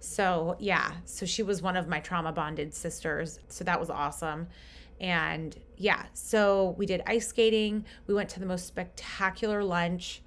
So, 0.01 0.57
yeah, 0.59 0.93
so 1.05 1.25
she 1.25 1.43
was 1.43 1.63
one 1.63 1.77
of 1.77 1.89
my 1.89 2.01
trauma 2.01 2.33
bonded 2.33 2.75
sisters. 2.75 3.39
So 3.49 3.65
that 3.65 3.81
was 3.81 3.91
awesome. 3.91 4.49
And 5.01 5.57
yeah, 5.77 6.07
so 6.13 6.75
we 6.77 6.85
did 6.85 7.03
ice 7.07 7.29
skating. 7.29 7.85
We 8.07 8.15
went 8.15 8.29
to 8.31 8.41
the 8.41 8.47
most 8.47 8.67
spectacular 8.67 9.65
lunch. 9.65 10.23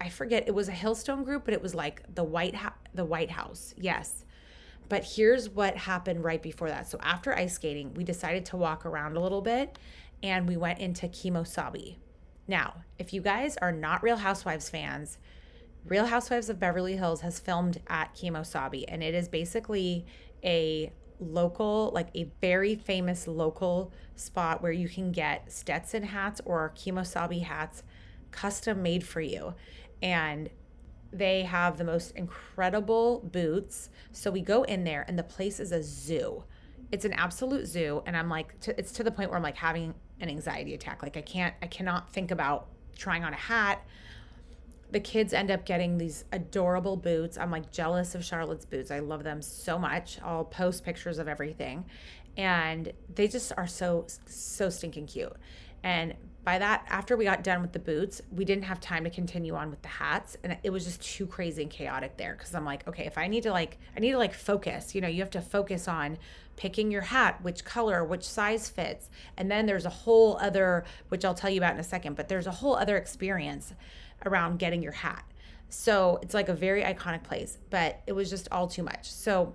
I 0.00 0.08
forget 0.08 0.44
it 0.46 0.54
was 0.54 0.68
a 0.68 0.72
Hillstone 0.72 1.24
group, 1.24 1.44
but 1.44 1.54
it 1.54 1.60
was 1.60 1.74
like 1.74 2.02
the 2.14 2.24
White. 2.24 2.54
The 2.94 3.04
White 3.04 3.30
House, 3.30 3.74
yes. 3.76 4.24
But 4.88 5.04
here's 5.04 5.50
what 5.50 5.76
happened 5.76 6.24
right 6.24 6.42
before 6.42 6.68
that. 6.68 6.88
So 6.88 6.98
after 7.02 7.36
ice 7.36 7.54
skating, 7.54 7.94
we 7.94 8.04
decided 8.04 8.46
to 8.46 8.56
walk 8.56 8.86
around 8.86 9.16
a 9.16 9.20
little 9.20 9.42
bit, 9.42 9.78
and 10.22 10.48
we 10.48 10.56
went 10.56 10.78
into 10.78 11.08
Kemo 11.08 11.46
Sabe. 11.46 11.96
Now, 12.46 12.82
if 12.98 13.12
you 13.12 13.20
guys 13.20 13.56
are 13.58 13.72
not 13.72 14.02
Real 14.02 14.16
Housewives 14.16 14.70
fans, 14.70 15.18
Real 15.84 16.06
Housewives 16.06 16.48
of 16.48 16.58
Beverly 16.58 16.96
Hills 16.96 17.20
has 17.20 17.38
filmed 17.38 17.80
at 17.88 18.14
Kemo 18.14 18.44
Sabe, 18.44 18.84
and 18.88 19.02
it 19.02 19.14
is 19.14 19.28
basically 19.28 20.06
a 20.42 20.92
local, 21.20 21.90
like 21.94 22.08
a 22.14 22.30
very 22.40 22.74
famous 22.74 23.26
local 23.26 23.92
spot 24.16 24.62
where 24.62 24.72
you 24.72 24.88
can 24.88 25.12
get 25.12 25.50
Stetson 25.52 26.02
hats 26.04 26.40
or 26.44 26.72
Kemo 26.76 27.06
Sabe 27.06 27.42
hats 27.42 27.82
custom 28.30 28.82
made 28.82 29.04
for 29.04 29.20
you. 29.20 29.54
And 30.02 30.48
they 31.12 31.42
have 31.42 31.78
the 31.78 31.84
most 31.84 32.12
incredible 32.12 33.20
boots. 33.32 33.90
So 34.12 34.30
we 34.30 34.40
go 34.40 34.62
in 34.64 34.84
there, 34.84 35.04
and 35.08 35.18
the 35.18 35.22
place 35.22 35.60
is 35.60 35.72
a 35.72 35.82
zoo. 35.82 36.44
It's 36.92 37.04
an 37.04 37.12
absolute 37.12 37.66
zoo. 37.66 38.02
And 38.06 38.16
I'm 38.16 38.28
like, 38.28 38.58
to, 38.60 38.78
it's 38.78 38.92
to 38.92 39.04
the 39.04 39.10
point 39.10 39.30
where 39.30 39.36
I'm 39.36 39.42
like 39.42 39.56
having 39.56 39.94
an 40.20 40.28
anxiety 40.28 40.74
attack. 40.74 41.02
Like, 41.02 41.16
I 41.16 41.22
can't, 41.22 41.54
I 41.62 41.66
cannot 41.66 42.10
think 42.10 42.30
about 42.30 42.68
trying 42.96 43.24
on 43.24 43.32
a 43.32 43.36
hat 43.36 43.82
the 44.90 45.00
kids 45.00 45.32
end 45.32 45.50
up 45.50 45.64
getting 45.66 45.98
these 45.98 46.24
adorable 46.32 46.96
boots. 46.96 47.36
I'm 47.36 47.50
like 47.50 47.70
jealous 47.70 48.14
of 48.14 48.24
Charlotte's 48.24 48.64
boots. 48.64 48.90
I 48.90 49.00
love 49.00 49.22
them 49.22 49.42
so 49.42 49.78
much. 49.78 50.18
I'll 50.22 50.44
post 50.44 50.84
pictures 50.84 51.18
of 51.18 51.28
everything. 51.28 51.84
And 52.38 52.92
they 53.14 53.28
just 53.28 53.52
are 53.56 53.66
so, 53.66 54.06
so 54.26 54.70
stinking 54.70 55.08
cute. 55.08 55.34
And 55.82 56.14
by 56.44 56.58
that, 56.58 56.86
after 56.88 57.14
we 57.14 57.24
got 57.24 57.44
done 57.44 57.60
with 57.60 57.72
the 57.72 57.78
boots, 57.78 58.22
we 58.32 58.44
didn't 58.44 58.64
have 58.64 58.80
time 58.80 59.04
to 59.04 59.10
continue 59.10 59.54
on 59.54 59.68
with 59.68 59.82
the 59.82 59.88
hats. 59.88 60.36
And 60.42 60.56
it 60.62 60.70
was 60.70 60.84
just 60.84 61.02
too 61.02 61.26
crazy 61.26 61.62
and 61.62 61.70
chaotic 61.70 62.16
there. 62.16 62.34
Cause 62.36 62.54
I'm 62.54 62.64
like, 62.64 62.88
okay, 62.88 63.04
if 63.04 63.18
I 63.18 63.26
need 63.26 63.42
to 63.42 63.50
like, 63.50 63.76
I 63.94 64.00
need 64.00 64.12
to 64.12 64.18
like 64.18 64.32
focus, 64.32 64.94
you 64.94 65.02
know, 65.02 65.08
you 65.08 65.20
have 65.20 65.30
to 65.32 65.42
focus 65.42 65.88
on 65.88 66.16
picking 66.56 66.90
your 66.90 67.02
hat, 67.02 67.42
which 67.42 67.64
color, 67.64 68.02
which 68.02 68.24
size 68.24 68.70
fits. 68.70 69.10
And 69.36 69.50
then 69.50 69.66
there's 69.66 69.84
a 69.84 69.90
whole 69.90 70.38
other, 70.38 70.84
which 71.08 71.24
I'll 71.24 71.34
tell 71.34 71.50
you 71.50 71.58
about 71.58 71.74
in 71.74 71.80
a 71.80 71.84
second, 71.84 72.16
but 72.16 72.28
there's 72.28 72.46
a 72.46 72.52
whole 72.52 72.76
other 72.76 72.96
experience 72.96 73.74
around 74.24 74.58
getting 74.58 74.82
your 74.82 74.92
hat. 74.92 75.24
So 75.68 76.18
it's 76.22 76.32
like 76.34 76.48
a 76.48 76.54
very 76.54 76.82
iconic 76.82 77.24
place, 77.24 77.58
but 77.68 78.00
it 78.06 78.12
was 78.12 78.30
just 78.30 78.48
all 78.50 78.68
too 78.68 78.82
much. 78.82 79.10
So 79.10 79.54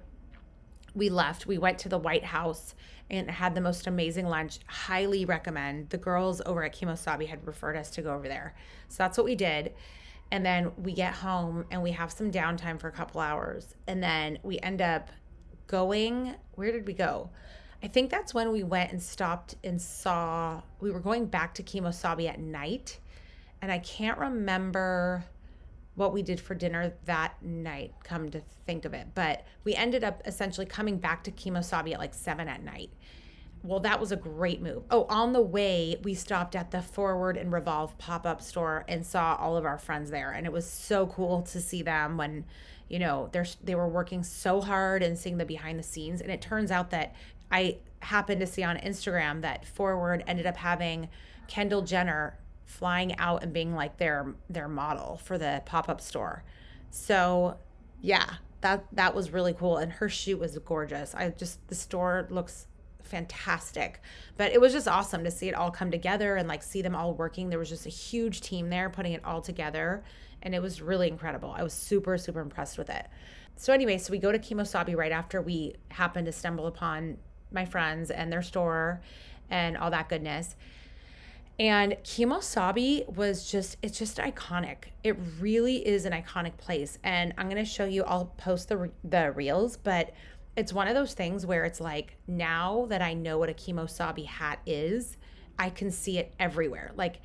we 0.93 1.09
left. 1.09 1.45
We 1.45 1.57
went 1.57 1.79
to 1.79 1.89
the 1.89 1.97
White 1.97 2.23
House 2.23 2.75
and 3.09 3.29
had 3.29 3.55
the 3.55 3.61
most 3.61 3.87
amazing 3.87 4.27
lunch. 4.27 4.59
Highly 4.67 5.25
recommend. 5.25 5.89
The 5.89 5.97
girls 5.97 6.41
over 6.45 6.63
at 6.63 6.73
Kemo 6.73 6.97
Sabe 6.97 7.25
had 7.25 7.45
referred 7.45 7.75
us 7.75 7.89
to 7.91 8.01
go 8.01 8.13
over 8.13 8.27
there. 8.27 8.55
So 8.89 8.97
that's 9.03 9.17
what 9.17 9.25
we 9.25 9.35
did. 9.35 9.73
And 10.31 10.45
then 10.45 10.71
we 10.77 10.93
get 10.93 11.13
home 11.13 11.65
and 11.69 11.83
we 11.83 11.91
have 11.91 12.11
some 12.11 12.31
downtime 12.31 12.79
for 12.79 12.87
a 12.87 12.91
couple 12.91 13.21
hours. 13.21 13.75
And 13.87 14.01
then 14.01 14.39
we 14.43 14.59
end 14.59 14.81
up 14.81 15.09
going, 15.67 16.35
where 16.53 16.71
did 16.71 16.87
we 16.87 16.93
go? 16.93 17.29
I 17.83 17.87
think 17.87 18.09
that's 18.09 18.33
when 18.33 18.51
we 18.51 18.63
went 18.63 18.91
and 18.91 19.01
stopped 19.01 19.55
and 19.63 19.81
saw, 19.81 20.61
we 20.79 20.89
were 20.89 21.01
going 21.01 21.25
back 21.25 21.53
to 21.55 21.63
Kemo 21.63 21.93
Sabe 21.93 22.27
at 22.27 22.39
night 22.39 22.99
and 23.63 23.71
I 23.71 23.79
can't 23.79 24.17
remember 24.17 25.23
what 25.95 26.13
we 26.13 26.23
did 26.23 26.39
for 26.39 26.55
dinner 26.55 26.93
that 27.05 27.41
night, 27.41 27.93
come 28.03 28.29
to 28.31 28.41
think 28.65 28.85
of 28.85 28.93
it. 28.93 29.07
But 29.13 29.45
we 29.63 29.75
ended 29.75 30.03
up 30.03 30.21
essentially 30.25 30.65
coming 30.65 30.97
back 30.97 31.23
to 31.25 31.31
Kemo 31.31 31.63
Sabe 31.63 31.93
at 31.93 31.99
like 31.99 32.13
seven 32.13 32.47
at 32.47 32.63
night. 32.63 32.89
Well, 33.61 33.79
that 33.81 33.99
was 33.99 34.11
a 34.11 34.17
great 34.17 34.61
move. 34.61 34.83
Oh, 34.91 35.05
on 35.05 35.31
the 35.31 35.41
way, 35.41 35.97
we 36.03 36.15
stopped 36.15 36.55
at 36.55 36.71
the 36.71 36.81
Forward 36.81 37.37
and 37.37 37.53
Revolve 37.53 37.97
pop 37.97 38.25
up 38.25 38.41
store 38.41 38.83
and 38.89 39.05
saw 39.05 39.37
all 39.39 39.55
of 39.55 39.63
our 39.63 39.77
friends 39.77 40.09
there. 40.09 40.31
And 40.31 40.45
it 40.45 40.51
was 40.51 40.69
so 40.69 41.07
cool 41.07 41.43
to 41.43 41.61
see 41.61 41.81
them 41.81 42.17
when, 42.17 42.43
you 42.89 42.99
know, 42.99 43.29
they're, 43.31 43.45
they 43.63 43.75
were 43.75 43.87
working 43.87 44.21
so 44.23 44.59
hard 44.59 45.01
and 45.01 45.17
seeing 45.17 45.37
the 45.37 45.45
behind 45.45 45.79
the 45.79 45.83
scenes. 45.83 46.19
And 46.19 46.29
it 46.29 46.41
turns 46.41 46.71
out 46.71 46.89
that 46.89 47.15
I 47.51 47.77
happened 47.99 48.41
to 48.41 48.47
see 48.47 48.63
on 48.63 48.75
Instagram 48.77 49.41
that 49.41 49.65
Forward 49.65 50.25
ended 50.27 50.45
up 50.45 50.57
having 50.57 51.07
Kendall 51.47 51.83
Jenner 51.83 52.37
flying 52.65 53.17
out 53.17 53.43
and 53.43 53.53
being 53.53 53.73
like 53.75 53.97
their 53.97 54.35
their 54.49 54.67
model 54.67 55.19
for 55.23 55.37
the 55.37 55.61
pop-up 55.65 56.01
store. 56.01 56.43
So, 56.89 57.57
yeah, 58.01 58.35
that 58.61 58.85
that 58.93 59.13
was 59.13 59.31
really 59.31 59.53
cool 59.53 59.77
and 59.77 59.91
her 59.91 60.09
shoot 60.09 60.39
was 60.39 60.57
gorgeous. 60.59 61.13
I 61.13 61.29
just 61.29 61.67
the 61.67 61.75
store 61.75 62.27
looks 62.29 62.67
fantastic. 63.03 64.01
But 64.37 64.53
it 64.53 64.61
was 64.61 64.73
just 64.73 64.87
awesome 64.87 65.23
to 65.23 65.31
see 65.31 65.49
it 65.49 65.53
all 65.55 65.69
come 65.69 65.91
together 65.91 66.35
and 66.35 66.47
like 66.47 66.63
see 66.63 66.81
them 66.81 66.95
all 66.95 67.13
working. 67.13 67.49
There 67.49 67.59
was 67.59 67.69
just 67.69 67.85
a 67.85 67.89
huge 67.89 68.41
team 68.41 68.69
there 68.69 68.89
putting 68.89 69.13
it 69.13 69.23
all 69.23 69.41
together 69.41 70.03
and 70.41 70.55
it 70.55 70.61
was 70.61 70.81
really 70.81 71.07
incredible. 71.07 71.53
I 71.55 71.63
was 71.63 71.73
super 71.73 72.17
super 72.17 72.39
impressed 72.39 72.77
with 72.77 72.89
it. 72.89 73.07
So 73.55 73.71
anyway, 73.71 73.97
so 73.97 74.11
we 74.11 74.17
go 74.17 74.31
to 74.31 74.39
Kemo 74.39 74.65
Sabe 74.65 74.95
right 74.95 75.11
after 75.11 75.41
we 75.41 75.75
happen 75.89 76.25
to 76.25 76.31
stumble 76.31 76.65
upon 76.65 77.17
my 77.51 77.65
friends 77.65 78.09
and 78.09 78.31
their 78.31 78.41
store 78.41 79.01
and 79.49 79.77
all 79.77 79.91
that 79.91 80.09
goodness. 80.09 80.55
And 81.59 81.93
Kemo 82.03 82.41
Sabe 82.41 83.05
was 83.07 83.49
just, 83.49 83.77
it's 83.83 83.97
just 83.97 84.17
iconic. 84.17 84.85
It 85.03 85.15
really 85.39 85.87
is 85.87 86.05
an 86.05 86.13
iconic 86.13 86.57
place. 86.57 86.97
And 87.03 87.33
I'm 87.37 87.47
going 87.47 87.63
to 87.63 87.69
show 87.69 87.85
you, 87.85 88.03
I'll 88.05 88.33
post 88.37 88.69
the, 88.69 88.89
the 89.03 89.31
reels, 89.31 89.77
but 89.77 90.11
it's 90.55 90.73
one 90.73 90.87
of 90.87 90.95
those 90.95 91.13
things 91.13 91.45
where 91.45 91.63
it's 91.65 91.79
like, 91.79 92.17
now 92.27 92.87
that 92.89 93.01
I 93.01 93.13
know 93.13 93.37
what 93.37 93.49
a 93.49 93.53
Kemo 93.53 93.89
Sabe 93.89 94.25
hat 94.25 94.59
is, 94.65 95.17
I 95.59 95.69
can 95.69 95.91
see 95.91 96.17
it 96.17 96.33
everywhere. 96.39 96.91
Like, 96.95 97.21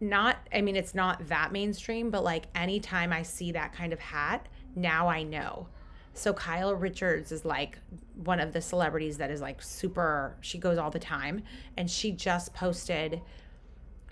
not, 0.00 0.38
I 0.52 0.60
mean, 0.60 0.76
it's 0.76 0.94
not 0.94 1.28
that 1.28 1.52
mainstream, 1.52 2.10
but 2.10 2.24
like 2.24 2.46
anytime 2.54 3.12
I 3.12 3.22
see 3.22 3.52
that 3.52 3.72
kind 3.72 3.92
of 3.92 3.98
hat, 3.98 4.48
now 4.74 5.08
I 5.08 5.24
know. 5.24 5.68
So 6.14 6.32
Kyle 6.32 6.74
Richards 6.74 7.32
is 7.32 7.44
like 7.44 7.78
one 8.24 8.40
of 8.40 8.52
the 8.52 8.60
celebrities 8.60 9.18
that 9.18 9.30
is 9.30 9.40
like 9.40 9.62
super 9.62 10.36
she 10.40 10.58
goes 10.58 10.76
all 10.76 10.90
the 10.90 10.98
time 10.98 11.42
and 11.76 11.90
she 11.90 12.12
just 12.12 12.52
posted 12.52 13.22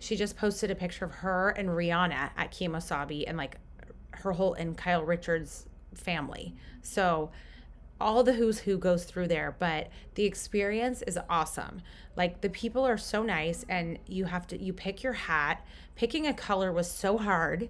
she 0.01 0.17
just 0.17 0.37
posted 0.37 0.71
a 0.71 0.75
picture 0.75 1.05
of 1.05 1.11
her 1.11 1.51
and 1.51 1.69
Rihanna 1.69 2.31
at 2.37 2.53
Kemo 2.53 2.81
Sabe 2.81 3.25
and 3.27 3.37
like 3.37 3.59
her 4.13 4.33
whole 4.33 4.55
and 4.55 4.77
Kyle 4.77 5.03
Richards 5.03 5.67
family. 5.95 6.55
So 6.83 7.31
all 8.01 8.23
the 8.23 8.35
who's 8.35 8.61
who 8.61 8.79
goes 8.79 9.05
through 9.05 9.27
there, 9.27 9.57
but 9.59 9.89
the 10.15 10.25
experience 10.25 11.03
is 11.03 11.19
awesome. 11.29 11.83
Like 12.17 12.41
the 12.41 12.51
people 12.51 12.87
are 12.87 12.99
so 12.99 13.23
nice 13.23 13.65
and 13.69 13.99
you 14.07 14.27
have 14.27 14.47
to 14.49 14.63
you 14.63 14.73
pick 14.73 15.03
your 15.03 15.15
hat. 15.15 15.67
Picking 15.97 16.27
a 16.27 16.35
color 16.35 16.73
was 16.73 16.91
so 16.91 17.19
hard 17.19 17.69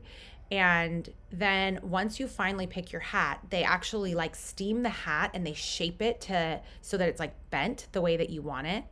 and 0.51 1.11
then 1.31 1.79
once 1.83 2.19
you 2.19 2.27
finally 2.27 2.67
pick 2.67 2.91
your 2.91 3.01
hat 3.01 3.41
they 3.51 3.63
actually 3.63 4.15
like 4.15 4.35
steam 4.35 4.83
the 4.83 4.89
hat 4.89 5.31
and 5.35 5.47
they 5.47 5.53
shape 5.53 6.01
it 6.01 6.21
to 6.21 6.61
so 6.81 6.97
that 6.97 7.09
it's 7.09 7.21
like 7.21 7.35
bent 7.51 7.87
the 7.93 8.01
way 8.01 8.17
that 8.17 8.31
you 8.31 8.41
want 8.41 8.67
it 8.67 8.85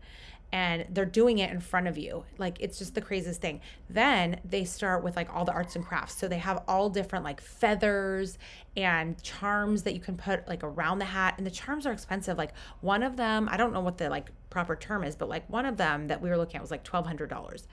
and 0.53 0.87
they're 0.91 1.05
doing 1.05 1.39
it 1.39 1.51
in 1.51 1.61
front 1.61 1.89
of 1.89 1.99
you. 1.99 2.25
Like 2.39 2.59
it's 2.61 2.79
just 2.79 2.95
the 2.95 3.01
craziest 3.01 3.41
thing. 3.41 3.61
Then 3.91 4.41
they 4.45 4.65
start 4.65 5.03
with 5.03 5.17
like 5.17 5.33
all 5.35 5.45
the 5.45 5.53
arts 5.53 5.77
and 5.77 5.85
crafts. 5.85 6.17
So 6.17 6.29
they 6.29 6.39
have 6.39 6.63
all 6.69 6.89
different 6.89 7.25
like 7.25 7.41
feathers 7.41 8.39
and 8.77 9.21
charms 9.23 9.83
that 9.83 9.95
you 9.95 10.01
can 10.01 10.17
put 10.17 10.47
like 10.47 10.63
around 10.63 10.99
the 11.01 11.05
hat. 11.05 11.35
And 11.37 11.47
the 11.47 11.51
charms 11.51 11.87
are 11.87 11.93
expensive. 11.93 12.39
Like 12.39 12.53
one 12.81 13.03
of 13.03 13.17
them, 13.17 13.49
I 13.51 13.57
don't 13.57 13.73
know 13.73 13.81
what 13.81 13.99
the 13.99 14.09
like 14.09 14.31
proper 14.49 14.77
term 14.77 15.03
is, 15.03 15.17
but 15.17 15.29
like 15.29 15.49
one 15.51 15.67
of 15.67 15.77
them 15.77 16.07
that 16.09 16.23
we 16.23 16.31
were 16.31 16.37
looking 16.37 16.57
at 16.57 16.63
was 16.63 16.71
like 16.71 16.85
twelve 16.85 17.07
hundred 17.07 17.29
dollars, 17.29 17.67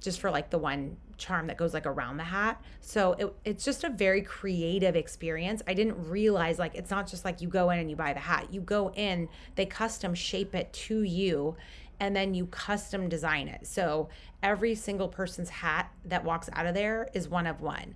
just 0.00 0.20
for 0.20 0.30
like 0.30 0.50
the 0.50 0.58
one 0.58 0.96
charm 1.16 1.46
that 1.46 1.56
goes 1.56 1.72
like 1.72 1.86
around 1.86 2.16
the 2.16 2.24
hat. 2.24 2.60
So 2.80 3.12
it, 3.14 3.34
it's 3.44 3.64
just 3.64 3.84
a 3.84 3.88
very 3.88 4.20
creative 4.20 4.96
experience. 4.96 5.62
I 5.66 5.74
didn't 5.74 6.08
realize 6.10 6.58
like 6.58 6.74
it's 6.74 6.90
not 6.90 7.08
just 7.08 7.24
like 7.24 7.40
you 7.40 7.48
go 7.48 7.70
in 7.70 7.78
and 7.78 7.88
you 7.88 7.96
buy 7.96 8.12
the 8.12 8.20
hat. 8.20 8.48
You 8.50 8.60
go 8.60 8.90
in, 8.90 9.28
they 9.54 9.64
custom 9.64 10.14
shape 10.14 10.54
it 10.54 10.72
to 10.72 11.02
you 11.02 11.56
and 12.00 12.14
then 12.14 12.34
you 12.34 12.46
custom 12.46 13.08
design 13.08 13.48
it. 13.48 13.66
So 13.66 14.08
every 14.42 14.74
single 14.74 15.08
person's 15.08 15.48
hat 15.48 15.90
that 16.04 16.24
walks 16.24 16.48
out 16.52 16.66
of 16.66 16.74
there 16.74 17.08
is 17.14 17.28
one 17.28 17.46
of 17.46 17.60
one. 17.60 17.94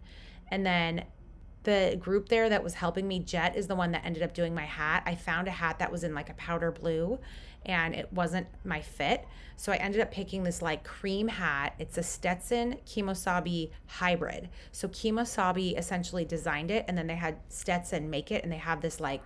And 0.48 0.64
then 0.64 1.04
the 1.62 1.96
group 2.00 2.28
there 2.28 2.48
that 2.48 2.64
was 2.64 2.74
helping 2.74 3.06
me, 3.06 3.18
Jet, 3.18 3.54
is 3.56 3.66
the 3.66 3.74
one 3.74 3.92
that 3.92 4.04
ended 4.04 4.22
up 4.22 4.32
doing 4.32 4.54
my 4.54 4.64
hat. 4.64 5.02
I 5.04 5.14
found 5.14 5.46
a 5.46 5.50
hat 5.50 5.78
that 5.78 5.92
was 5.92 6.04
in 6.04 6.14
like 6.14 6.30
a 6.30 6.34
powder 6.34 6.72
blue 6.72 7.18
and 7.66 7.94
it 7.94 8.10
wasn't 8.12 8.46
my 8.64 8.80
fit. 8.80 9.26
So 9.56 9.70
I 9.70 9.76
ended 9.76 10.00
up 10.00 10.10
picking 10.10 10.42
this 10.42 10.62
like 10.62 10.84
cream 10.84 11.28
hat. 11.28 11.74
It's 11.78 11.98
a 11.98 12.02
Stetson 12.02 12.76
Kemo 12.86 13.14
Sabe 13.14 13.70
hybrid. 13.86 14.48
So 14.72 14.88
Kemo 14.88 15.26
Sabe 15.26 15.76
essentially 15.76 16.24
designed 16.24 16.70
it 16.70 16.86
and 16.88 16.96
then 16.96 17.06
they 17.06 17.16
had 17.16 17.36
Stetson 17.50 18.08
make 18.08 18.30
it 18.30 18.42
and 18.42 18.50
they 18.50 18.56
have 18.56 18.80
this 18.80 18.98
like 18.98 19.22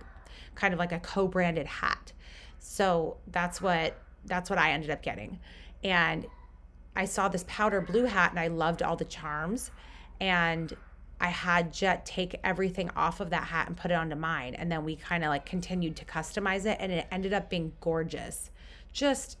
kind 0.55 0.73
of 0.73 0.79
like 0.79 0.91
a 0.91 0.99
co-branded 0.99 1.67
hat. 1.67 2.11
So 2.59 3.17
that's 3.27 3.61
what 3.61 3.97
that's 4.25 4.49
what 4.49 4.59
I 4.59 4.71
ended 4.71 4.89
up 4.89 5.01
getting. 5.01 5.39
And 5.83 6.25
I 6.95 7.05
saw 7.05 7.27
this 7.27 7.45
powder 7.47 7.81
blue 7.81 8.05
hat 8.05 8.31
and 8.31 8.39
I 8.39 8.47
loved 8.47 8.81
all 8.81 8.95
the 8.95 9.05
charms 9.05 9.71
and 10.19 10.73
I 11.19 11.27
had 11.27 11.73
Jet 11.73 12.05
take 12.05 12.39
everything 12.43 12.89
off 12.95 13.19
of 13.19 13.29
that 13.29 13.45
hat 13.45 13.67
and 13.67 13.77
put 13.77 13.91
it 13.91 13.95
onto 13.95 14.15
mine. 14.15 14.53
And 14.55 14.71
then 14.71 14.83
we 14.83 14.95
kind 14.95 15.23
of 15.23 15.29
like 15.29 15.45
continued 15.45 15.95
to 15.97 16.05
customize 16.05 16.65
it 16.65 16.77
and 16.79 16.91
it 16.91 17.07
ended 17.11 17.33
up 17.33 17.49
being 17.49 17.73
gorgeous. 17.79 18.51
Just 18.91 19.37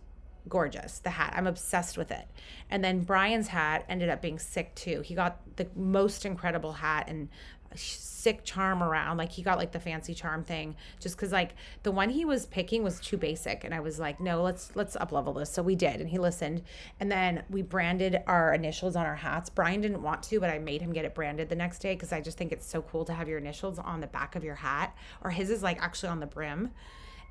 gorgeous, 0.47 0.99
the 0.99 1.09
hat. 1.09 1.33
I'm 1.35 1.47
obsessed 1.47 1.97
with 1.97 2.11
it. 2.11 2.27
And 2.69 2.83
then 2.83 3.01
Brian's 3.01 3.47
hat 3.47 3.85
ended 3.89 4.09
up 4.09 4.21
being 4.21 4.39
sick 4.39 4.73
too. 4.75 5.01
He 5.01 5.15
got 5.15 5.39
the 5.57 5.67
most 5.75 6.25
incredible 6.25 6.73
hat 6.73 7.05
and 7.07 7.29
sick 7.77 8.43
charm 8.43 8.81
around. 8.81 9.17
Like 9.17 9.31
he 9.31 9.41
got 9.41 9.57
like 9.57 9.71
the 9.71 9.79
fancy 9.79 10.13
charm 10.13 10.43
thing 10.43 10.75
just 10.99 11.17
cuz 11.17 11.31
like 11.31 11.55
the 11.83 11.91
one 11.91 12.09
he 12.09 12.25
was 12.25 12.45
picking 12.45 12.83
was 12.83 12.99
too 12.99 13.17
basic 13.17 13.63
and 13.63 13.73
I 13.73 13.79
was 13.79 13.99
like, 13.99 14.19
"No, 14.19 14.41
let's 14.41 14.75
let's 14.75 14.95
up 14.95 15.11
level 15.11 15.33
this." 15.33 15.49
So 15.49 15.61
we 15.61 15.75
did 15.75 16.01
and 16.01 16.09
he 16.09 16.17
listened. 16.17 16.63
And 16.99 17.11
then 17.11 17.43
we 17.49 17.61
branded 17.61 18.23
our 18.27 18.53
initials 18.53 18.95
on 18.95 19.05
our 19.05 19.15
hats. 19.15 19.49
Brian 19.49 19.81
didn't 19.81 20.01
want 20.01 20.23
to, 20.23 20.39
but 20.39 20.49
I 20.49 20.59
made 20.59 20.81
him 20.81 20.93
get 20.93 21.05
it 21.05 21.13
branded 21.13 21.49
the 21.49 21.55
next 21.55 21.79
day 21.79 21.95
cuz 21.95 22.11
I 22.11 22.21
just 22.21 22.37
think 22.37 22.51
it's 22.51 22.65
so 22.65 22.81
cool 22.81 23.05
to 23.05 23.13
have 23.13 23.27
your 23.29 23.37
initials 23.37 23.79
on 23.79 24.01
the 24.01 24.07
back 24.07 24.35
of 24.35 24.43
your 24.43 24.55
hat 24.55 24.95
or 25.23 25.31
his 25.31 25.49
is 25.49 25.61
like 25.63 25.81
actually 25.81 26.09
on 26.09 26.19
the 26.19 26.27
brim. 26.27 26.71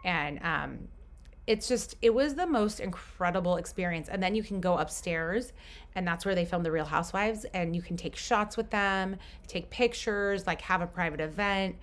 And 0.04 0.40
um 0.42 0.88
it's 1.46 1.68
just 1.68 1.96
it 2.00 2.14
was 2.14 2.35
the 2.35 2.46
most 2.46 2.80
incredible 2.80 3.57
experience. 3.57 4.09
And 4.09 4.22
then 4.22 4.35
you 4.35 4.42
can 4.42 4.61
go 4.61 4.78
upstairs 4.78 5.52
and 5.94 6.07
that's 6.07 6.24
where 6.24 6.35
they 6.35 6.44
film 6.44 6.62
the 6.62 6.72
real 6.72 6.85
housewives 6.85 7.44
and 7.54 7.74
you 7.74 7.83
can 7.83 7.96
take 7.96 8.16
shots 8.16 8.57
with 8.57 8.70
them 8.70 9.16
take 9.46 9.70
pictures 9.70 10.46
like 10.46 10.61
have 10.62 10.80
a 10.80 10.87
private 10.87 11.20
event 11.20 11.76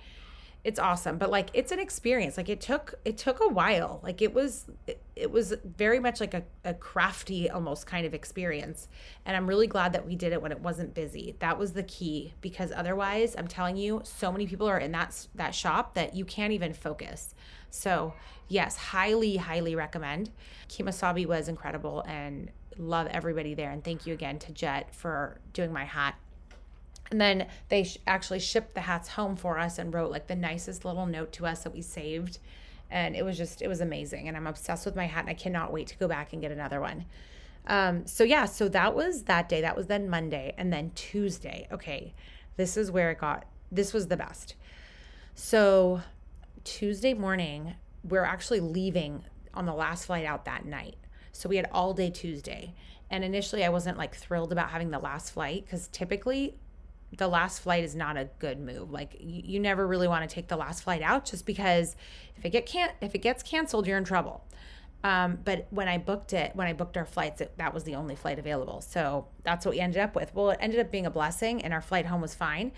it's 0.64 0.80
awesome 0.80 1.18
but 1.18 1.32
like 1.32 1.50
it's 1.54 1.72
an 1.72 1.80
experience. 1.80 2.38
Like 2.38 2.50
it 2.50 2.62
took 2.62 2.96
it 3.04 3.18
took 3.18 3.40
a 3.42 3.48
while. 3.48 4.00
Like 4.04 4.22
it 4.22 4.34
was 4.34 4.66
it, 4.86 5.02
it 5.16 5.32
was 5.32 5.54
very 5.64 6.00
much 6.00 6.20
like 6.20 6.34
a, 6.34 6.44
a 6.64 6.74
crafty 6.74 7.50
almost 7.50 7.88
kind 7.88 8.06
of 8.06 8.14
experience 8.14 8.88
and 9.26 9.36
i'm 9.36 9.46
really 9.46 9.68
glad 9.68 9.94
that 9.94 10.06
we 10.06 10.16
did 10.16 10.34
it 10.34 10.42
when 10.42 10.52
it 10.52 10.60
wasn't 10.60 10.94
busy. 10.94 11.36
That 11.40 11.58
was 11.58 11.74
the 11.74 11.84
key 11.84 12.34
because 12.42 12.72
otherwise 12.72 13.36
i'm 13.38 13.48
telling 13.48 13.76
you 13.78 14.02
so 14.04 14.32
many 14.32 14.46
people 14.46 14.68
are 14.68 14.78
in 14.78 14.92
that 14.92 15.28
that 15.36 15.56
shop 15.56 15.96
that 15.96 16.16
you 16.16 16.26
can't 16.26 16.54
even 16.54 16.74
focus. 16.74 17.34
So 17.70 18.14
yes 18.48 18.78
highly 18.78 19.38
highly 19.38 19.76
recommend. 19.76 20.30
Kemo 20.70 20.94
Sabe 20.94 21.26
was 21.26 21.48
incredible 21.48 22.04
and 22.08 22.52
love 22.78 23.08
everybody 23.08 23.54
there 23.54 23.72
and 23.72 23.84
thank 23.84 24.06
you 24.06 24.14
again 24.14 24.38
to 24.40 24.52
jet 24.52 24.94
for 24.94 25.40
doing 25.54 25.74
my 25.74 25.86
hat 25.86 26.16
and 27.12 27.20
then 27.20 27.48
they 27.68 27.84
sh- 27.84 27.98
actually 28.08 28.40
shipped 28.40 28.74
the 28.74 28.82
hats 28.82 29.10
home 29.10 29.36
for 29.36 29.60
us 29.60 29.78
and 29.78 29.94
wrote 29.94 30.12
like 30.12 30.28
the 30.28 30.36
nicest 30.36 30.86
little 30.86 31.06
note 31.06 31.34
to 31.34 31.46
us 31.46 31.64
that 31.64 31.74
we 31.74 31.82
saved. 31.82 32.40
And 32.90 33.16
it 33.16 33.24
was 33.24 33.38
just, 33.38 33.62
it 33.62 33.68
was 33.68 33.82
amazing. 33.82 34.28
And 34.28 34.36
I'm 34.36 34.48
obsessed 34.48 34.86
with 34.86 34.96
my 34.96 35.06
hat 35.06 35.22
and 35.22 35.30
I 35.30 35.34
cannot 35.34 35.74
wait 35.74 35.88
to 35.88 35.98
go 35.98 36.08
back 36.08 36.34
and 36.34 36.42
get 36.42 36.52
another 36.52 36.80
one. 36.80 37.06
Um, 37.68 38.08
so 38.08 38.24
yeah, 38.24 38.46
so 38.46 38.70
that 38.70 38.96
was 38.96 39.24
that 39.24 39.50
day. 39.50 39.62
That 39.62 39.76
was 39.76 39.88
then 39.88 40.10
Monday. 40.10 40.56
And 40.58 40.72
then 40.72 40.92
Tuesday. 40.96 41.68
Okay. 41.72 42.14
This 42.56 42.78
is 42.78 42.90
where 42.90 43.12
it 43.12 43.20
got, 43.20 43.46
this 43.72 43.94
was 43.94 44.08
the 44.08 44.18
best. 44.18 44.56
So 45.36 46.02
Tuesday 46.64 47.14
morning, 47.14 47.76
we're 48.04 48.24
actually 48.24 48.62
leaving 48.62 49.24
on 49.54 49.66
the 49.66 49.74
last 49.74 50.06
flight 50.06 50.26
out 50.26 50.46
that 50.46 50.66
night. 50.66 50.96
So 51.34 51.50
we 51.50 51.58
had 51.58 51.70
all 51.72 51.94
day 51.94 52.10
Tuesday. 52.10 52.74
And 53.10 53.26
initially, 53.26 53.66
I 53.66 53.70
wasn't 53.70 53.98
like 53.98 54.16
thrilled 54.16 54.54
about 54.54 54.70
having 54.70 54.92
the 54.92 55.00
last 55.00 55.34
flight 55.34 55.66
because 55.66 55.90
typically 55.90 56.56
the 57.18 57.28
last 57.28 57.60
flight 57.60 57.84
is 57.84 57.96
not 57.96 58.18
a 58.18 58.30
good 58.40 58.60
move. 58.60 58.92
Like 58.92 59.18
you, 59.20 59.42
you 59.46 59.60
never 59.60 59.86
really 59.86 60.08
want 60.08 60.28
to 60.28 60.34
take 60.34 60.48
the 60.48 60.58
last 60.58 60.84
flight 60.84 61.02
out 61.02 61.26
just 61.26 61.46
because 61.46 61.96
if 62.38 62.46
it 62.46 62.52
get 62.52 62.66
can't 62.66 62.94
if 63.02 63.16
it 63.16 63.20
gets 63.20 63.44
canceled, 63.44 63.88
you're 63.88 63.98
in 63.98 64.04
trouble. 64.04 64.44
Um, 65.04 65.40
but 65.44 65.68
when 65.72 65.88
I 65.88 65.98
booked 65.98 66.34
it, 66.34 66.56
when 66.56 66.68
I 66.68 66.74
booked 66.74 66.96
our 66.96 67.06
flights, 67.06 67.42
it, 67.42 67.58
that 67.58 67.74
was 67.74 67.84
the 67.84 67.96
only 67.96 68.16
flight 68.16 68.38
available. 68.38 68.82
So 68.82 69.28
that's 69.44 69.66
what 69.66 69.74
we 69.74 69.80
ended 69.80 70.02
up 70.02 70.16
with. 70.16 70.34
Well, 70.36 70.52
it 70.52 70.60
ended 70.62 70.80
up 70.80 70.92
being 70.92 71.08
a 71.08 71.12
blessing, 71.12 71.64
and 71.64 71.74
our 71.74 71.82
flight 71.82 72.06
home 72.06 72.22
was 72.22 72.36
fine. 72.36 72.72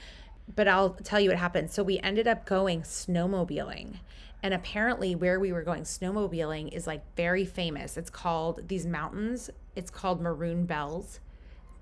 But 0.53 0.67
I'll 0.67 0.91
tell 0.91 1.19
you 1.19 1.29
what 1.29 1.37
happened. 1.37 1.71
So 1.71 1.83
we 1.83 1.99
ended 1.99 2.27
up 2.27 2.45
going 2.45 2.81
snowmobiling. 2.81 3.99
And 4.41 4.53
apparently, 4.53 5.15
where 5.15 5.39
we 5.39 5.53
were 5.53 5.63
going 5.63 5.83
snowmobiling 5.83 6.73
is 6.73 6.85
like 6.87 7.01
very 7.15 7.45
famous. 7.45 7.97
It's 7.97 8.09
called 8.09 8.67
these 8.67 8.85
mountains, 8.85 9.49
it's 9.75 9.89
called 9.89 10.21
Maroon 10.21 10.65
Bells. 10.65 11.19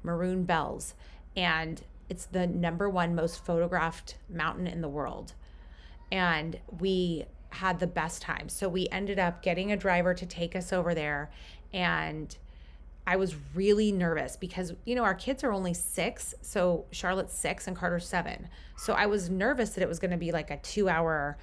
Maroon 0.03 0.43
Bells. 0.43 0.95
And 1.35 1.81
it's 2.11 2.25
the 2.25 2.45
number 2.45 2.89
one 2.89 3.15
most 3.15 3.45
photographed 3.45 4.17
mountain 4.29 4.67
in 4.67 4.81
the 4.81 4.89
world. 4.89 5.31
And 6.11 6.59
we 6.81 7.23
had 7.51 7.79
the 7.79 7.87
best 7.87 8.21
time. 8.21 8.49
So 8.49 8.67
we 8.67 8.89
ended 8.91 9.17
up 9.17 9.41
getting 9.41 9.71
a 9.71 9.77
driver 9.77 10.13
to 10.15 10.25
take 10.25 10.53
us 10.53 10.73
over 10.73 10.93
there. 10.93 11.31
And 11.71 12.35
I 13.07 13.15
was 13.15 13.37
really 13.55 13.93
nervous 13.93 14.35
because, 14.35 14.73
you 14.83 14.93
know, 14.93 15.05
our 15.05 15.15
kids 15.15 15.41
are 15.45 15.53
only 15.53 15.73
six. 15.73 16.35
So 16.41 16.83
Charlotte's 16.91 17.33
six 17.33 17.65
and 17.65 17.77
Carter's 17.77 18.09
seven. 18.09 18.49
So 18.75 18.91
I 18.91 19.05
was 19.05 19.29
nervous 19.29 19.69
that 19.69 19.81
it 19.81 19.87
was 19.87 19.99
going 19.99 20.11
to 20.11 20.17
be 20.17 20.33
like 20.33 20.51
a 20.51 20.57
two 20.57 20.89
hour 20.89 21.37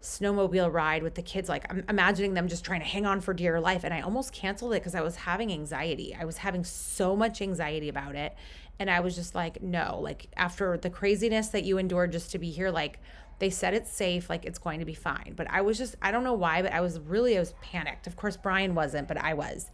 snowmobile 0.00 0.72
ride 0.72 1.02
with 1.02 1.14
the 1.14 1.22
kids. 1.22 1.48
Like 1.48 1.70
I'm 1.70 1.84
imagining 1.90 2.32
them 2.32 2.48
just 2.48 2.64
trying 2.64 2.80
to 2.80 2.86
hang 2.86 3.04
on 3.04 3.20
for 3.20 3.34
dear 3.34 3.60
life. 3.60 3.84
And 3.84 3.92
I 3.92 4.00
almost 4.00 4.32
canceled 4.32 4.72
it 4.72 4.80
because 4.80 4.94
I 4.94 5.02
was 5.02 5.16
having 5.16 5.52
anxiety. 5.52 6.16
I 6.18 6.24
was 6.24 6.38
having 6.38 6.64
so 6.64 7.14
much 7.14 7.42
anxiety 7.42 7.90
about 7.90 8.14
it. 8.14 8.34
And 8.78 8.90
I 8.90 9.00
was 9.00 9.14
just 9.14 9.34
like, 9.34 9.62
no, 9.62 9.98
like 10.02 10.28
after 10.36 10.76
the 10.76 10.90
craziness 10.90 11.48
that 11.48 11.64
you 11.64 11.78
endured 11.78 12.12
just 12.12 12.30
to 12.32 12.38
be 12.38 12.50
here, 12.50 12.70
like 12.70 12.98
they 13.38 13.50
said 13.50 13.74
it's 13.74 13.90
safe, 13.90 14.30
like 14.30 14.44
it's 14.44 14.58
going 14.58 14.80
to 14.80 14.86
be 14.86 14.94
fine. 14.94 15.34
But 15.36 15.50
I 15.50 15.60
was 15.60 15.78
just, 15.78 15.96
I 16.02 16.10
don't 16.10 16.24
know 16.24 16.34
why, 16.34 16.62
but 16.62 16.72
I 16.72 16.80
was 16.80 16.98
really, 17.00 17.36
I 17.36 17.40
was 17.40 17.54
panicked. 17.60 18.06
Of 18.06 18.16
course, 18.16 18.36
Brian 18.36 18.74
wasn't, 18.74 19.08
but 19.08 19.18
I 19.18 19.34
was. 19.34 19.70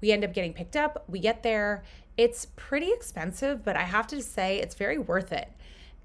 We 0.00 0.12
end 0.12 0.24
up 0.24 0.32
getting 0.32 0.52
picked 0.52 0.76
up. 0.76 1.04
We 1.08 1.18
get 1.18 1.42
there. 1.42 1.84
It's 2.16 2.46
pretty 2.56 2.90
expensive, 2.92 3.64
but 3.64 3.76
I 3.76 3.82
have 3.82 4.06
to 4.08 4.22
say 4.22 4.58
it's 4.58 4.74
very 4.74 4.98
worth 4.98 5.32
it. 5.32 5.48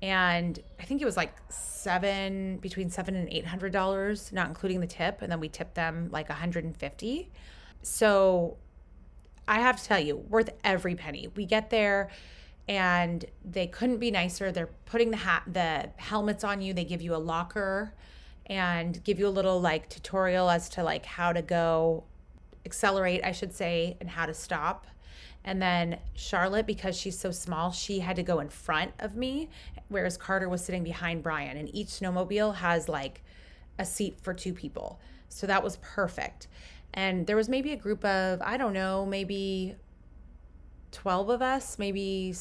And 0.02 0.60
I 0.80 0.84
think 0.84 1.02
it 1.02 1.06
was 1.06 1.18
like 1.18 1.34
seven, 1.50 2.58
between 2.58 2.90
seven 2.90 3.16
and 3.16 3.30
eight 3.30 3.46
hundred 3.46 3.72
dollars, 3.72 4.32
not 4.34 4.48
including 4.48 4.80
the 4.80 4.88
tip. 4.88 5.22
And 5.22 5.32
then 5.32 5.40
we 5.40 5.50
tipped 5.50 5.76
them 5.76 6.10
like 6.12 6.30
150. 6.30 7.32
So 7.82 8.58
I 9.48 9.60
have 9.60 9.82
to 9.82 9.84
tell 9.84 10.00
you, 10.00 10.18
worth 10.18 10.50
every 10.64 10.96
penny. 10.96 11.28
We 11.36 11.46
get 11.46 11.70
there 11.70 12.10
and 12.68 13.26
they 13.44 13.68
couldn't 13.68 13.98
be 13.98 14.12
nicer. 14.12 14.52
They're 14.52 14.70
putting 14.86 15.12
the 15.12 15.18
hat 15.18 15.44
the 15.52 15.90
helmets 15.98 16.44
on 16.44 16.62
you. 16.62 16.74
They 16.74 16.86
give 16.86 17.02
you 17.02 17.16
a 17.16 17.18
locker 17.18 17.94
and 18.46 19.04
give 19.04 19.20
you 19.20 19.28
a 19.28 19.30
little 19.30 19.60
like 19.60 19.90
tutorial 19.90 20.50
as 20.50 20.70
to 20.70 20.84
like 20.84 21.06
how 21.06 21.34
to 21.34 21.42
go 21.42 22.04
accelerate, 22.66 23.22
I 23.24 23.32
should 23.32 23.54
say, 23.54 23.98
and 24.00 24.10
how 24.10 24.26
to 24.26 24.34
stop. 24.34 24.88
And 25.46 25.62
then 25.62 26.00
Charlotte, 26.14 26.66
because 26.66 26.98
she's 26.98 27.20
so 27.20 27.32
small, 27.32 27.72
she 27.72 28.00
had 28.00 28.16
to 28.16 28.24
go 28.24 28.40
in 28.40 28.48
front 28.48 28.94
of 29.00 29.18
me, 29.18 29.50
whereas 29.90 30.16
Carter 30.16 30.48
was 30.48 30.64
sitting 30.64 30.84
behind 30.84 31.22
Brian. 31.22 31.58
And 31.58 31.74
each 31.76 31.88
snowmobile 31.88 32.56
has 32.56 32.88
like 32.88 33.22
a 33.78 33.86
seat 33.86 34.20
for 34.22 34.34
two 34.34 34.54
people. 34.54 35.02
So 35.28 35.48
that 35.48 35.64
was 35.64 35.78
perfect 35.82 36.48
and 36.94 37.28
there 37.28 37.36
was 37.36 37.50
maybe 37.50 37.72
a 37.72 37.78
group 37.78 38.04
of 38.06 38.42
i 38.42 38.58
don't 38.58 38.74
know 38.74 39.06
maybe 39.06 39.76
12 40.92 41.30
of 41.30 41.42
us 41.42 41.80
maybe 41.80 42.32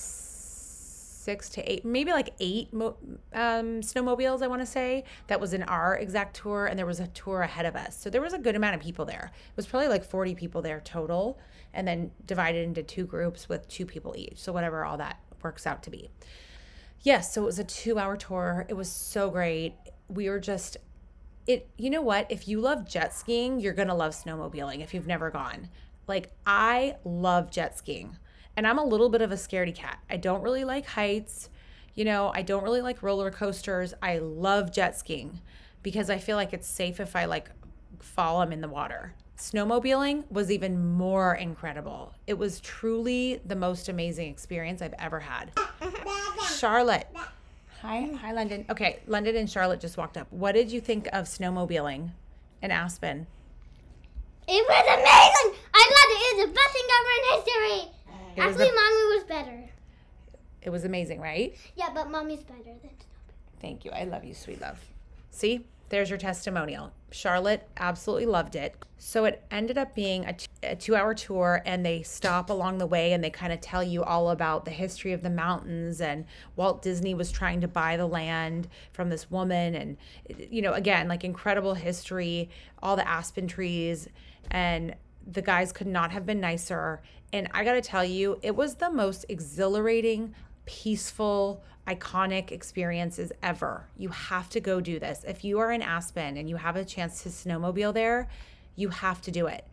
six 1.22 1.48
to 1.48 1.72
eight 1.72 1.84
maybe 1.84 2.10
like 2.10 2.30
eight 2.40 2.68
um, 2.72 3.80
snowmobiles 3.80 4.42
i 4.42 4.46
want 4.46 4.60
to 4.60 4.66
say 4.66 5.04
that 5.28 5.40
was 5.40 5.52
in 5.52 5.62
our 5.64 5.96
exact 5.96 6.34
tour 6.36 6.66
and 6.66 6.78
there 6.78 6.86
was 6.86 7.00
a 7.00 7.06
tour 7.08 7.42
ahead 7.42 7.64
of 7.64 7.76
us. 7.76 7.96
So 7.96 8.10
there 8.10 8.20
was 8.20 8.32
a 8.32 8.38
good 8.38 8.56
amount 8.56 8.74
of 8.74 8.80
people 8.80 9.04
there. 9.04 9.30
It 9.32 9.56
was 9.56 9.66
probably 9.66 9.88
like 9.88 10.04
40 10.04 10.34
people 10.34 10.62
there 10.62 10.80
total 10.80 11.38
and 11.72 11.86
then 11.86 12.10
divided 12.26 12.64
into 12.64 12.82
two 12.82 13.06
groups 13.06 13.48
with 13.48 13.68
two 13.68 13.86
people 13.86 14.14
each. 14.16 14.38
So 14.38 14.52
whatever 14.52 14.84
all 14.84 14.98
that 14.98 15.20
works 15.42 15.66
out 15.66 15.82
to 15.84 15.90
be. 15.90 16.10
Yes 17.00 17.32
so 17.32 17.42
it 17.42 17.46
was 17.46 17.58
a 17.58 17.64
two 17.64 17.98
hour 17.98 18.16
tour. 18.16 18.66
It 18.68 18.74
was 18.74 18.90
so 18.90 19.30
great. 19.30 19.74
We 20.08 20.28
were 20.28 20.40
just 20.40 20.76
it 21.46 21.68
you 21.76 21.90
know 21.90 22.02
what? 22.02 22.30
If 22.30 22.48
you 22.48 22.60
love 22.60 22.88
jet 22.88 23.14
skiing 23.14 23.60
you're 23.60 23.72
gonna 23.72 23.94
love 23.94 24.12
snowmobiling 24.12 24.82
if 24.82 24.94
you've 24.94 25.06
never 25.06 25.30
gone. 25.30 25.68
Like 26.06 26.30
i 26.46 26.96
love 27.04 27.50
jet 27.50 27.76
skiing 27.78 28.16
and 28.56 28.66
i'm 28.66 28.78
a 28.78 28.84
little 28.84 29.08
bit 29.08 29.22
of 29.22 29.32
a 29.32 29.36
scaredy 29.36 29.74
cat. 29.74 29.98
I 30.10 30.16
don't 30.16 30.42
really 30.42 30.64
like 30.64 30.86
heights 30.86 31.48
you 31.94 32.04
know 32.04 32.32
i 32.34 32.42
don't 32.42 32.64
really 32.64 32.80
like 32.80 33.02
roller 33.02 33.30
coasters. 33.30 33.94
I 34.02 34.18
love 34.18 34.72
jet 34.72 34.98
skiing 34.98 35.40
because 35.82 36.10
i 36.10 36.18
feel 36.18 36.36
like 36.36 36.52
it's 36.52 36.68
safe 36.68 37.00
if 37.00 37.14
i 37.16 37.24
like 37.24 37.50
fall 38.00 38.42
i'm 38.42 38.52
in 38.52 38.60
the 38.60 38.68
water. 38.68 39.14
Snowmobiling 39.38 40.30
was 40.30 40.52
even 40.52 40.92
more 40.92 41.34
incredible. 41.34 42.14
It 42.28 42.38
was 42.38 42.60
truly 42.60 43.40
the 43.44 43.56
most 43.56 43.88
amazing 43.88 44.30
experience 44.30 44.80
i've 44.82 44.94
ever 44.98 45.18
had. 45.18 45.50
Charlotte 46.56 47.08
Hi, 47.82 48.08
hi, 48.20 48.32
London. 48.32 48.64
Okay, 48.70 49.00
London 49.08 49.34
and 49.36 49.50
Charlotte 49.50 49.80
just 49.80 49.96
walked 49.96 50.16
up. 50.16 50.28
What 50.30 50.52
did 50.52 50.70
you 50.70 50.80
think 50.80 51.08
of 51.12 51.24
snowmobiling 51.26 52.10
in 52.62 52.70
Aspen? 52.70 53.26
It 54.46 54.64
was 54.68 54.84
amazing. 54.86 55.60
I 55.74 55.90
loved 55.90 56.12
it. 56.12 56.22
It 56.22 56.36
was 56.36 56.46
the 56.46 56.52
best 56.54 56.72
thing 56.72 56.88
ever 56.98 57.12
in 57.18 57.34
history. 57.34 57.92
It 58.36 58.46
was 58.46 58.54
Actually, 58.54 58.70
the- 58.70 58.74
mommy 58.74 59.16
was 59.16 59.24
better. 59.24 59.68
It 60.62 60.70
was 60.70 60.84
amazing, 60.84 61.20
right? 61.20 61.56
Yeah, 61.74 61.90
but 61.92 62.08
mommy's 62.08 62.44
better 62.44 62.62
than. 62.62 62.90
Thank 63.60 63.84
you. 63.84 63.90
I 63.90 64.04
love 64.04 64.24
you, 64.24 64.34
sweet 64.34 64.60
love. 64.60 64.78
See, 65.30 65.66
there's 65.88 66.08
your 66.08 66.18
testimonial. 66.20 66.92
Charlotte 67.12 67.68
absolutely 67.76 68.26
loved 68.26 68.56
it. 68.56 68.74
So 68.98 69.24
it 69.24 69.44
ended 69.50 69.78
up 69.78 69.94
being 69.94 70.24
a, 70.62 70.76
two 70.76 70.94
hour 70.94 71.12
tour, 71.12 71.60
and 71.66 71.84
they 71.84 72.02
stop 72.02 72.50
along 72.50 72.78
the 72.78 72.86
way 72.86 73.12
and 73.12 73.22
they 73.22 73.30
kind 73.30 73.52
of 73.52 73.60
tell 73.60 73.82
you 73.82 74.04
all 74.04 74.30
about 74.30 74.64
the 74.64 74.70
history 74.70 75.12
of 75.12 75.22
the 75.22 75.30
mountains. 75.30 76.00
And 76.00 76.24
Walt 76.54 76.82
Disney 76.82 77.12
was 77.14 77.32
trying 77.32 77.60
to 77.62 77.68
buy 77.68 77.96
the 77.96 78.06
land 78.06 78.68
from 78.92 79.08
this 79.10 79.30
woman. 79.30 79.74
And, 79.74 79.96
you 80.50 80.62
know, 80.62 80.72
again, 80.72 81.08
like 81.08 81.24
incredible 81.24 81.74
history, 81.74 82.48
all 82.82 82.94
the 82.94 83.08
aspen 83.08 83.48
trees. 83.48 84.08
And 84.50 84.94
the 85.26 85.42
guys 85.42 85.72
could 85.72 85.86
not 85.86 86.12
have 86.12 86.24
been 86.24 86.40
nicer. 86.40 87.02
And 87.32 87.48
I 87.52 87.64
got 87.64 87.72
to 87.72 87.82
tell 87.82 88.04
you, 88.04 88.38
it 88.42 88.54
was 88.54 88.76
the 88.76 88.90
most 88.90 89.24
exhilarating, 89.28 90.34
peaceful, 90.64 91.62
iconic 91.86 92.52
experiences 92.52 93.32
ever. 93.42 93.86
You 93.96 94.10
have 94.10 94.48
to 94.50 94.60
go 94.60 94.80
do 94.80 94.98
this. 94.98 95.24
If 95.26 95.44
you 95.44 95.58
are 95.58 95.72
in 95.72 95.82
Aspen 95.82 96.36
and 96.36 96.48
you 96.48 96.56
have 96.56 96.76
a 96.76 96.84
chance 96.84 97.22
to 97.22 97.28
snowmobile 97.28 97.94
there, 97.94 98.28
you 98.76 98.88
have 98.88 99.20
to 99.22 99.30
do 99.30 99.46
it. 99.46 99.66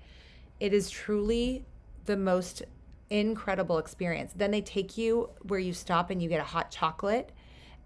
It 0.60 0.74
is 0.74 0.90
truly 0.90 1.66
the 2.06 2.18
most 2.18 2.64
incredible 3.10 3.78
experience. 3.78 4.34
Then 4.36 4.52
they 4.52 4.62
take 4.62 4.98
you 4.98 5.30
where 5.44 5.60
you 5.60 5.74
stop 5.74 6.10
and 6.10 6.22
you 6.22 6.30
get 6.30 6.40
a 6.40 6.44
hot 6.44 6.72
chocolate 6.72 7.32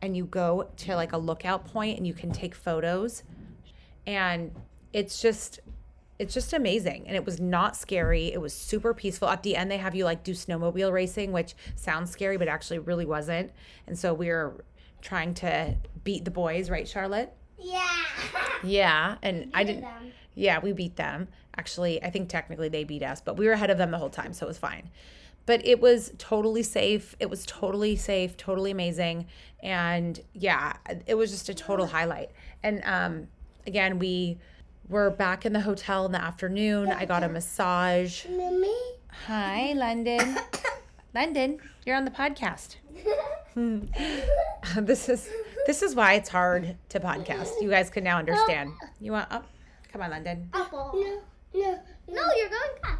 and 0.02 0.18
you 0.18 0.26
go 0.26 0.70
to 0.78 0.96
like 0.96 1.14
a 1.14 1.18
lookout 1.18 1.66
point 1.66 1.98
and 1.98 2.06
you 2.06 2.14
can 2.14 2.32
take 2.32 2.56
photos 2.56 3.24
and 4.06 4.52
it's 4.92 5.22
just 5.22 5.60
it's 6.20 6.34
just 6.34 6.54
amazing. 6.54 7.06
And 7.08 7.16
it 7.16 7.26
was 7.26 7.40
not 7.40 7.76
scary. 7.76 8.32
It 8.32 8.40
was 8.40 8.54
super 8.54 8.94
peaceful. 8.94 9.30
At 9.30 9.44
the 9.44 9.56
end 9.56 9.72
they 9.72 9.78
have 9.78 9.96
you 9.96 10.06
like 10.06 10.24
do 10.24 10.34
snowmobile 10.34 10.92
racing 10.92 11.32
which 11.32 11.56
sounds 11.76 12.12
scary 12.12 12.38
but 12.38 12.48
actually 12.48 12.80
really 12.80 13.06
wasn't. 13.06 13.52
And 13.88 13.98
so 13.98 14.14
we 14.14 14.30
were 14.30 14.64
trying 15.02 15.34
to 15.36 15.76
beat 16.04 16.26
the 16.26 16.32
boys 16.32 16.70
right 16.70 16.88
charlotte? 16.88 17.34
Yeah. 17.60 17.88
yeah 18.64 19.16
and 19.22 19.50
i 19.54 19.64
didn't 19.64 19.82
them. 19.82 20.12
yeah 20.34 20.60
we 20.60 20.72
beat 20.74 20.96
them. 20.96 21.28
Actually 21.58 22.02
i 22.04 22.10
think 22.10 22.30
technically 22.30 22.70
they 22.70 22.84
beat 22.84 23.04
us 23.04 23.22
but 23.22 23.38
we 23.38 23.46
were 23.46 23.52
ahead 23.54 23.70
of 23.70 23.78
them 23.78 23.92
the 23.92 23.98
whole 23.98 24.10
time 24.10 24.34
so 24.34 24.46
it 24.46 24.50
was 24.50 24.58
fine. 24.58 24.90
But 25.46 25.68
it 25.68 25.82
was 25.82 26.14
totally 26.18 26.64
safe. 26.64 27.18
It 27.20 27.30
was 27.30 27.46
totally 27.46 27.98
safe 27.98 28.38
totally 28.38 28.72
amazing. 28.72 29.28
And 29.62 30.20
yeah 30.34 30.74
it 31.06 31.16
was 31.16 31.32
just 31.32 31.50
a 31.50 31.54
total 31.54 31.88
highlight. 31.88 32.32
And 32.64 32.82
um 32.86 33.28
again 33.68 34.00
we 34.00 34.38
were 34.90 35.10
back 35.10 35.46
in 35.46 35.54
the 35.54 35.62
hotel 35.62 36.06
in 36.06 36.12
the 36.12 36.22
afternoon 36.22 36.90
i 36.90 37.06
got 37.06 37.24
a 37.24 37.30
massage 37.30 38.26
Mommy. 38.28 38.76
hi 39.26 39.74
london 39.74 40.38
london 41.16 41.60
you're 41.86 41.96
on 41.96 42.06
the 42.06 42.12
podcast 42.12 42.76
this 44.78 45.10
is 45.10 45.30
this 45.68 45.82
is 45.82 45.96
why 45.96 46.14
it's 46.14 46.30
hard 46.30 46.76
to 46.90 47.00
podcast 47.00 47.50
you 47.62 47.70
guys 47.70 47.90
can 47.90 48.04
now 48.04 48.18
understand 48.18 48.72
you 49.00 49.12
want 49.12 49.32
up 49.32 49.48
come 49.92 50.02
on 50.02 50.10
london 50.10 50.50
Apple. 50.54 50.92
No, 50.96 51.22
no, 51.54 51.80
no. 52.10 52.22
You're 52.36 52.50
going 52.50 52.78
up. 52.84 53.00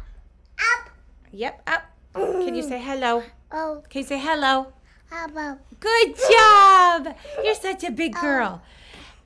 Up. 0.58 0.90
Yep, 1.32 1.62
up. 1.66 1.82
Can 2.14 2.54
you 2.54 2.62
say 2.62 2.80
hello? 2.80 3.22
Oh, 3.50 3.82
Can 3.88 4.02
you 4.02 4.06
say 4.06 4.18
hello? 4.18 4.72
apple. 5.10 5.58
Good 5.80 6.14
job. 6.30 7.16
You're 7.42 7.54
such 7.54 7.84
a 7.84 7.90
big 7.90 8.14
oh. 8.16 8.20
girl. 8.20 8.62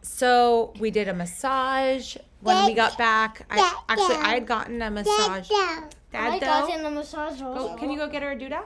So 0.02 0.72
we 0.80 0.90
did 0.90 1.08
a 1.08 1.14
massage 1.14 2.16
when 2.40 2.66
we 2.66 2.74
got 2.74 2.96
back. 2.98 3.46
I 3.50 3.82
actually 3.88 4.16
I 4.16 4.34
had 4.34 4.46
gotten 4.46 4.80
a 4.82 4.90
massage. 4.90 5.48
I 5.50 5.88
Dad 6.10 6.40
though. 6.40 6.74
in 6.74 6.82
the 6.82 6.90
massage 6.90 7.40
Go, 7.40 7.52
also. 7.52 7.76
can 7.76 7.90
you 7.90 7.98
go 7.98 8.08
get 8.08 8.22
her 8.22 8.32
a 8.32 8.36
doodah? 8.36 8.62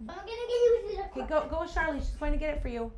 I'm 0.00 0.06
gonna 0.06 0.26
get 0.26 0.28
you 0.28 0.82
the 0.96 1.20
Okay, 1.20 1.28
go 1.28 1.46
go 1.48 1.60
with 1.62 1.72
Charlie. 1.72 2.00
She's 2.00 2.10
going 2.10 2.32
to 2.32 2.38
get 2.38 2.56
it 2.56 2.62
for 2.62 2.68
you. 2.68 2.92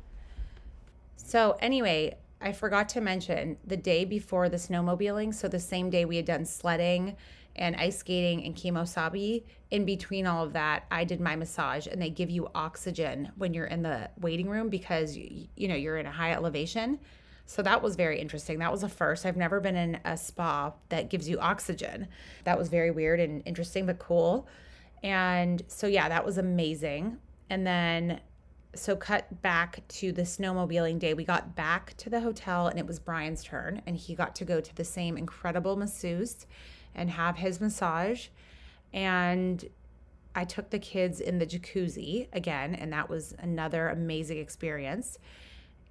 So 1.15 1.57
anyway, 1.59 2.17
I 2.41 2.51
forgot 2.51 2.89
to 2.89 3.01
mention 3.01 3.57
the 3.65 3.77
day 3.77 4.05
before 4.05 4.49
the 4.49 4.57
snowmobiling. 4.57 5.33
So 5.33 5.47
the 5.47 5.59
same 5.59 5.89
day 5.89 6.05
we 6.05 6.17
had 6.17 6.25
done 6.25 6.45
sledding 6.45 7.15
and 7.55 7.75
ice 7.77 7.97
skating 7.99 8.43
and 8.43 8.55
Kemo 8.55 8.87
Sabe. 8.87 9.43
In 9.71 9.85
between 9.85 10.27
all 10.27 10.43
of 10.43 10.53
that, 10.53 10.85
I 10.91 11.03
did 11.05 11.19
my 11.19 11.35
massage, 11.35 11.87
and 11.87 12.01
they 12.01 12.09
give 12.09 12.29
you 12.29 12.49
oxygen 12.53 13.31
when 13.37 13.53
you're 13.53 13.65
in 13.65 13.81
the 13.81 14.09
waiting 14.19 14.49
room 14.49 14.69
because 14.69 15.15
you, 15.15 15.47
you 15.55 15.67
know 15.67 15.75
you're 15.75 15.97
in 15.97 16.05
a 16.05 16.11
high 16.11 16.33
elevation. 16.33 16.99
So 17.45 17.61
that 17.61 17.81
was 17.81 17.95
very 17.95 18.19
interesting. 18.19 18.59
That 18.59 18.71
was 18.71 18.83
a 18.83 18.89
first. 18.89 19.25
I've 19.25 19.37
never 19.37 19.59
been 19.59 19.75
in 19.75 19.99
a 20.03 20.17
spa 20.17 20.73
that 20.89 21.09
gives 21.09 21.29
you 21.29 21.39
oxygen. 21.39 22.07
That 22.43 22.57
was 22.57 22.69
very 22.69 22.91
weird 22.91 23.19
and 23.19 23.43
interesting, 23.45 23.85
but 23.85 23.99
cool. 23.99 24.47
And 25.03 25.61
so, 25.67 25.85
yeah, 25.85 26.09
that 26.09 26.25
was 26.25 26.37
amazing. 26.37 27.17
And 27.49 27.65
then, 27.65 28.19
so 28.73 28.95
cut 28.95 29.41
back 29.41 29.87
to 29.87 30.11
the 30.11 30.23
snowmobiling 30.23 30.99
day. 30.99 31.13
We 31.13 31.23
got 31.23 31.55
back 31.55 31.95
to 31.97 32.09
the 32.09 32.19
hotel 32.19 32.67
and 32.67 32.79
it 32.79 32.87
was 32.87 32.99
Brian's 32.99 33.43
turn, 33.43 33.81
and 33.85 33.95
he 33.95 34.15
got 34.15 34.35
to 34.35 34.45
go 34.45 34.59
to 34.59 34.75
the 34.75 34.83
same 34.83 35.17
incredible 35.17 35.75
masseuse 35.75 36.45
and 36.95 37.09
have 37.11 37.37
his 37.37 37.61
massage. 37.61 38.27
And 38.91 39.63
I 40.33 40.43
took 40.43 40.71
the 40.71 40.79
kids 40.79 41.21
in 41.21 41.37
the 41.37 41.45
jacuzzi 41.45 42.27
again, 42.33 42.75
and 42.75 42.91
that 42.91 43.09
was 43.09 43.33
another 43.39 43.87
amazing 43.89 44.39
experience. 44.39 45.19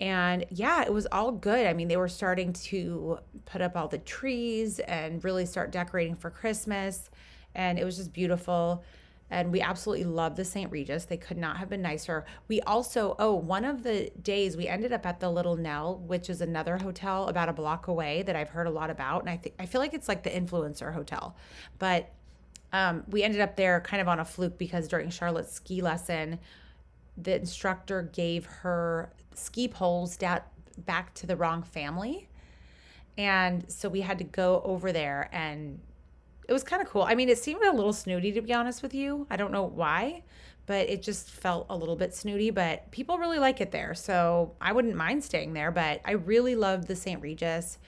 And 0.05 0.45
yeah, 0.51 0.83
it 0.83 0.93
was 0.93 1.07
all 1.11 1.33
good. 1.33 1.67
I 1.67 1.73
mean, 1.73 1.89
they 1.89 1.97
were 1.97 2.11
starting 2.11 2.53
to 2.53 3.21
put 3.47 3.63
up 3.63 3.75
all 3.75 3.89
the 3.89 3.97
trees 3.97 4.79
and 4.81 5.25
really 5.25 5.47
start 5.47 5.73
decorating 5.73 6.15
for 6.15 6.29
Christmas. 6.29 7.09
And 7.55 7.79
it 7.79 7.85
was 7.87 7.97
just 7.97 8.13
beautiful. 8.13 8.85
And 9.31 9.51
we 9.51 9.63
absolutely 9.63 10.05
loved 10.05 10.37
the 10.37 10.45
St. 10.45 10.71
Regis. 10.71 11.07
They 11.07 11.17
could 11.17 11.39
not 11.39 11.57
have 11.57 11.71
been 11.71 11.81
nicer. 11.81 12.27
We 12.49 12.61
also, 12.61 13.17
oh, 13.19 13.35
one 13.35 13.65
of 13.65 13.83
the 13.83 14.11
days 14.21 14.59
we 14.59 14.69
ended 14.69 14.93
up 14.93 15.07
at 15.07 15.21
the 15.21 15.31
Little 15.31 15.57
Nell, 15.57 15.97
which 16.07 16.29
is 16.29 16.43
another 16.43 16.77
hotel 16.77 17.29
about 17.29 17.49
a 17.49 17.55
block 17.55 17.89
away 17.89 18.21
that 18.25 18.37
I've 18.37 18.51
heard 18.51 18.67
a 18.67 18.71
lot 18.71 18.91
about. 18.91 19.23
And 19.23 19.31
I 19.31 19.39
think 19.39 19.55
I 19.59 19.65
feel 19.65 19.81
like 19.81 19.95
it's 19.95 20.07
like 20.07 20.23
the 20.23 20.29
influencer 20.29 20.93
hotel. 20.93 21.35
But 21.79 22.13
um, 22.75 23.05
we 23.09 23.23
ended 23.23 23.41
up 23.41 23.57
there 23.57 23.81
kind 23.81 24.03
of 24.03 24.09
on 24.09 24.21
a 24.21 24.25
fluke 24.27 24.59
because 24.59 24.87
during 24.87 25.09
Charlotte's 25.09 25.55
ski 25.55 25.81
lesson, 25.81 26.41
the 27.17 27.37
instructor 27.37 28.03
gave 28.03 28.45
her 28.45 29.11
ski 29.35 29.69
poles 29.69 30.17
down 30.17 30.41
back 30.79 31.15
to 31.15 31.27
the 31.27 31.37
wrong 31.37 31.63
family. 31.63 32.29
And 33.17 33.71
so 33.71 33.89
we 33.89 34.01
had 34.01 34.19
to 34.19 34.25
go 34.25 34.61
over 34.65 34.93
there 34.93 35.29
and 35.33 35.79
it 36.49 36.53
was 36.53 36.65
kind 36.65 36.83
of 36.83 36.89
cool. 36.89 37.03
I 37.03 37.15
mean, 37.15 37.29
it 37.29 37.39
seemed 37.39 37.63
a 37.63 37.73
little 37.73 37.93
snooty 37.93 38.33
to 38.33 38.41
be 38.41 38.53
honest 38.53 38.83
with 38.83 38.95
you. 38.95 39.27
I 39.31 39.37
don't 39.37 39.53
know 39.53 39.63
why, 39.63 40.23
but 40.67 40.89
it 40.89 41.03
just 41.03 41.31
felt 41.31 41.67
a 41.71 41.77
little 41.77 41.97
bit 41.97 42.15
snooty, 42.15 42.51
but 42.51 42.91
people 42.91 43.19
really 43.19 43.39
like 43.39 43.61
it 43.61 43.71
there. 43.71 43.95
So 43.95 44.55
I 44.61 44.73
wouldn't 44.73 44.97
mind 44.97 45.25
staying 45.25 45.53
there, 45.53 45.71
but 45.71 46.01
I 46.05 46.13
really 46.13 46.55
loved 46.55 46.89
the 46.89 46.97
St. 46.97 47.21
Regis. 47.23 47.79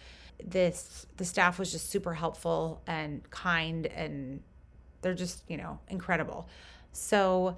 This 0.44 1.06
the 1.16 1.24
staff 1.24 1.58
was 1.58 1.72
just 1.72 1.90
super 1.90 2.14
helpful 2.14 2.82
and 2.86 3.28
kind 3.30 3.86
and 3.86 4.42
they're 5.02 5.14
just, 5.14 5.42
you 5.48 5.56
know, 5.56 5.78
incredible. 5.88 6.48
So 6.92 7.56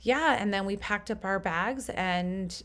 yeah, 0.00 0.36
and 0.38 0.52
then 0.52 0.66
we 0.66 0.76
packed 0.76 1.10
up 1.10 1.24
our 1.24 1.38
bags 1.38 1.88
and 1.90 2.62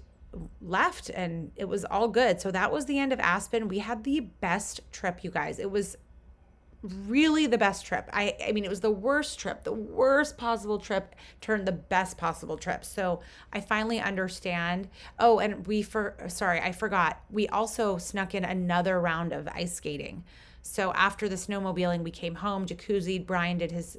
left 0.62 1.10
and 1.10 1.52
it 1.56 1.66
was 1.66 1.86
all 1.86 2.08
good. 2.08 2.42
So 2.42 2.52
that 2.52 2.72
was 2.72 2.86
the 2.86 3.00
end 3.00 3.14
of 3.14 3.20
Aspen. 3.20 3.68
We 3.68 3.80
had 3.80 4.04
the 4.04 4.20
best 4.20 4.82
trip, 4.92 5.24
you 5.24 5.32
guys. 5.32 5.60
It 5.60 5.72
was 5.72 5.98
really 6.84 7.48
the 7.48 7.58
best 7.58 7.86
trip. 7.86 8.10
I 8.14 8.36
I 8.46 8.52
mean 8.52 8.64
it 8.64 8.70
was 8.70 8.82
the 8.82 8.92
worst 8.92 9.40
trip, 9.40 9.64
the 9.64 9.74
worst 9.74 10.38
possible 10.38 10.78
trip 10.78 11.16
turned 11.42 11.68
the 11.68 11.72
best 11.72 12.18
possible 12.18 12.58
trip. 12.58 12.86
So 12.86 13.22
I 13.52 13.62
finally 13.62 14.00
understand. 14.00 14.88
Oh, 15.20 15.40
and 15.40 15.66
we 15.68 15.82
for 15.82 16.16
sorry, 16.28 16.62
I 16.62 16.72
forgot. 16.72 17.22
We 17.30 17.48
also 17.48 17.98
snuck 17.98 18.36
in 18.36 18.46
another 18.46 19.00
round 19.00 19.34
of 19.34 19.48
ice 19.48 19.74
skating. 19.74 20.24
So 20.62 20.92
after 20.94 21.30
the 21.30 21.36
snowmobiling, 21.36 22.04
we 22.04 22.12
came 22.12 22.36
home, 22.36 22.66
jacuzzi, 22.66 23.26
Brian 23.26 23.58
did 23.58 23.72
his 23.72 23.98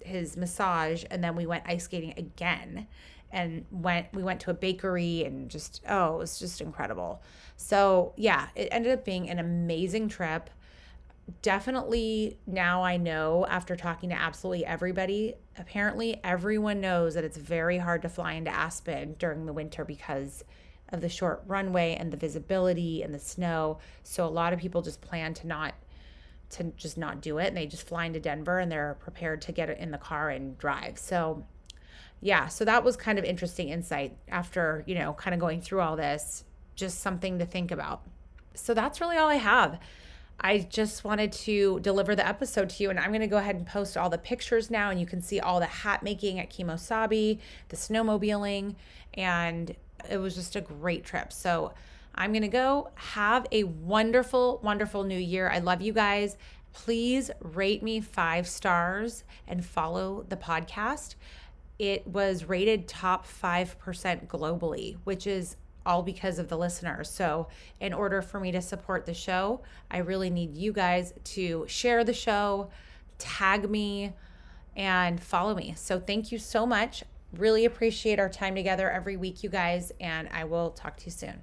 his 0.00 0.36
massage 0.36 1.04
and 1.10 1.22
then 1.22 1.36
we 1.36 1.46
went 1.46 1.64
ice 1.66 1.84
skating 1.84 2.14
again 2.16 2.86
and 3.32 3.64
went 3.70 4.06
we 4.12 4.22
went 4.22 4.40
to 4.40 4.50
a 4.50 4.54
bakery 4.54 5.24
and 5.24 5.50
just 5.50 5.82
oh 5.88 6.14
it 6.14 6.18
was 6.18 6.38
just 6.38 6.60
incredible. 6.60 7.22
So 7.56 8.12
yeah 8.16 8.48
it 8.54 8.68
ended 8.70 8.92
up 8.92 9.04
being 9.04 9.28
an 9.30 9.38
amazing 9.38 10.08
trip. 10.08 10.50
Definitely 11.40 12.38
now 12.46 12.82
i 12.82 12.96
know 12.96 13.46
after 13.48 13.76
talking 13.76 14.10
to 14.10 14.14
absolutely 14.16 14.66
everybody 14.66 15.34
apparently 15.56 16.20
everyone 16.24 16.80
knows 16.80 17.14
that 17.14 17.22
it's 17.22 17.36
very 17.36 17.78
hard 17.78 18.02
to 18.02 18.08
fly 18.08 18.32
into 18.32 18.50
aspen 18.50 19.14
during 19.18 19.46
the 19.46 19.52
winter 19.52 19.84
because 19.84 20.44
of 20.92 21.00
the 21.00 21.08
short 21.08 21.42
runway 21.46 21.96
and 21.98 22.12
the 22.12 22.16
visibility 22.16 23.02
and 23.02 23.12
the 23.12 23.18
snow. 23.18 23.78
So 24.02 24.26
a 24.26 24.28
lot 24.28 24.52
of 24.52 24.58
people 24.58 24.82
just 24.82 25.00
plan 25.00 25.34
to 25.34 25.46
not 25.46 25.74
to 26.50 26.64
just 26.76 26.98
not 26.98 27.22
do 27.22 27.38
it. 27.38 27.48
And 27.48 27.56
they 27.56 27.66
just 27.66 27.86
fly 27.86 28.04
into 28.04 28.20
Denver 28.20 28.58
and 28.58 28.70
they're 28.70 28.98
prepared 29.00 29.40
to 29.42 29.52
get 29.52 29.70
in 29.70 29.90
the 29.90 29.98
car 29.98 30.28
and 30.28 30.56
drive. 30.58 30.98
So 30.98 31.46
yeah, 32.22 32.46
so 32.46 32.64
that 32.64 32.84
was 32.84 32.96
kind 32.96 33.18
of 33.18 33.24
interesting 33.24 33.68
insight 33.68 34.16
after, 34.28 34.84
you 34.86 34.94
know, 34.94 35.12
kind 35.12 35.34
of 35.34 35.40
going 35.40 35.60
through 35.60 35.80
all 35.80 35.96
this. 35.96 36.44
just 36.74 37.00
something 37.00 37.38
to 37.38 37.46
think 37.46 37.70
about. 37.70 38.02
So 38.54 38.74
that's 38.74 39.00
really 39.00 39.16
all 39.16 39.28
I 39.28 39.36
have. 39.36 39.78
I 40.40 40.58
just 40.58 41.04
wanted 41.04 41.30
to 41.32 41.78
deliver 41.80 42.16
the 42.16 42.26
episode 42.26 42.70
to 42.70 42.82
you, 42.82 42.90
and 42.90 42.98
I'm 42.98 43.10
going 43.10 43.20
to 43.20 43.26
go 43.26 43.36
ahead 43.36 43.54
and 43.54 43.66
post 43.66 43.96
all 43.96 44.10
the 44.10 44.18
pictures 44.18 44.70
now, 44.70 44.90
and 44.90 44.98
you 44.98 45.06
can 45.06 45.22
see 45.22 45.38
all 45.38 45.60
the 45.60 45.66
hat 45.66 46.02
making 46.02 46.40
at 46.40 46.50
Kemo 46.50 46.78
Sabe, 46.78 47.38
the 47.68 47.76
snowmobiling, 47.76 48.74
and 49.14 49.76
it 50.10 50.16
was 50.16 50.34
just 50.34 50.56
a 50.56 50.60
great 50.60 51.04
trip. 51.04 51.32
So 51.32 51.74
I'm 52.14 52.32
going 52.32 52.42
to 52.42 52.48
go 52.48 52.90
have 52.94 53.46
a 53.52 53.64
wonderful, 53.64 54.60
wonderful 54.62 55.04
new 55.04 55.18
year. 55.18 55.48
I 55.48 55.58
love 55.58 55.80
you 55.80 55.92
guys. 55.92 56.36
Please 56.72 57.30
rate 57.40 57.82
me 57.82 58.00
five 58.00 58.48
stars 58.48 59.24
and 59.46 59.64
follow 59.64 60.24
the 60.28 60.36
podcast. 60.36 61.14
It 61.78 62.06
was 62.06 62.44
rated 62.44 62.86
top 62.86 63.26
5% 63.26 64.26
globally, 64.26 64.96
which 65.04 65.26
is 65.26 65.56
all 65.84 66.02
because 66.02 66.38
of 66.38 66.48
the 66.48 66.56
listeners. 66.56 67.10
So, 67.10 67.48
in 67.80 67.92
order 67.92 68.22
for 68.22 68.38
me 68.38 68.52
to 68.52 68.62
support 68.62 69.04
the 69.04 69.14
show, 69.14 69.62
I 69.90 69.98
really 69.98 70.30
need 70.30 70.54
you 70.54 70.72
guys 70.72 71.12
to 71.24 71.64
share 71.66 72.04
the 72.04 72.12
show, 72.12 72.70
tag 73.18 73.68
me, 73.68 74.12
and 74.76 75.20
follow 75.20 75.54
me. 75.54 75.74
So, 75.76 75.98
thank 75.98 76.30
you 76.30 76.38
so 76.38 76.66
much. 76.66 77.02
Really 77.36 77.64
appreciate 77.64 78.20
our 78.20 78.28
time 78.28 78.54
together 78.54 78.90
every 78.90 79.16
week, 79.16 79.42
you 79.42 79.48
guys, 79.48 79.90
and 80.00 80.28
I 80.32 80.44
will 80.44 80.70
talk 80.70 80.96
to 80.98 81.06
you 81.06 81.12
soon. 81.12 81.42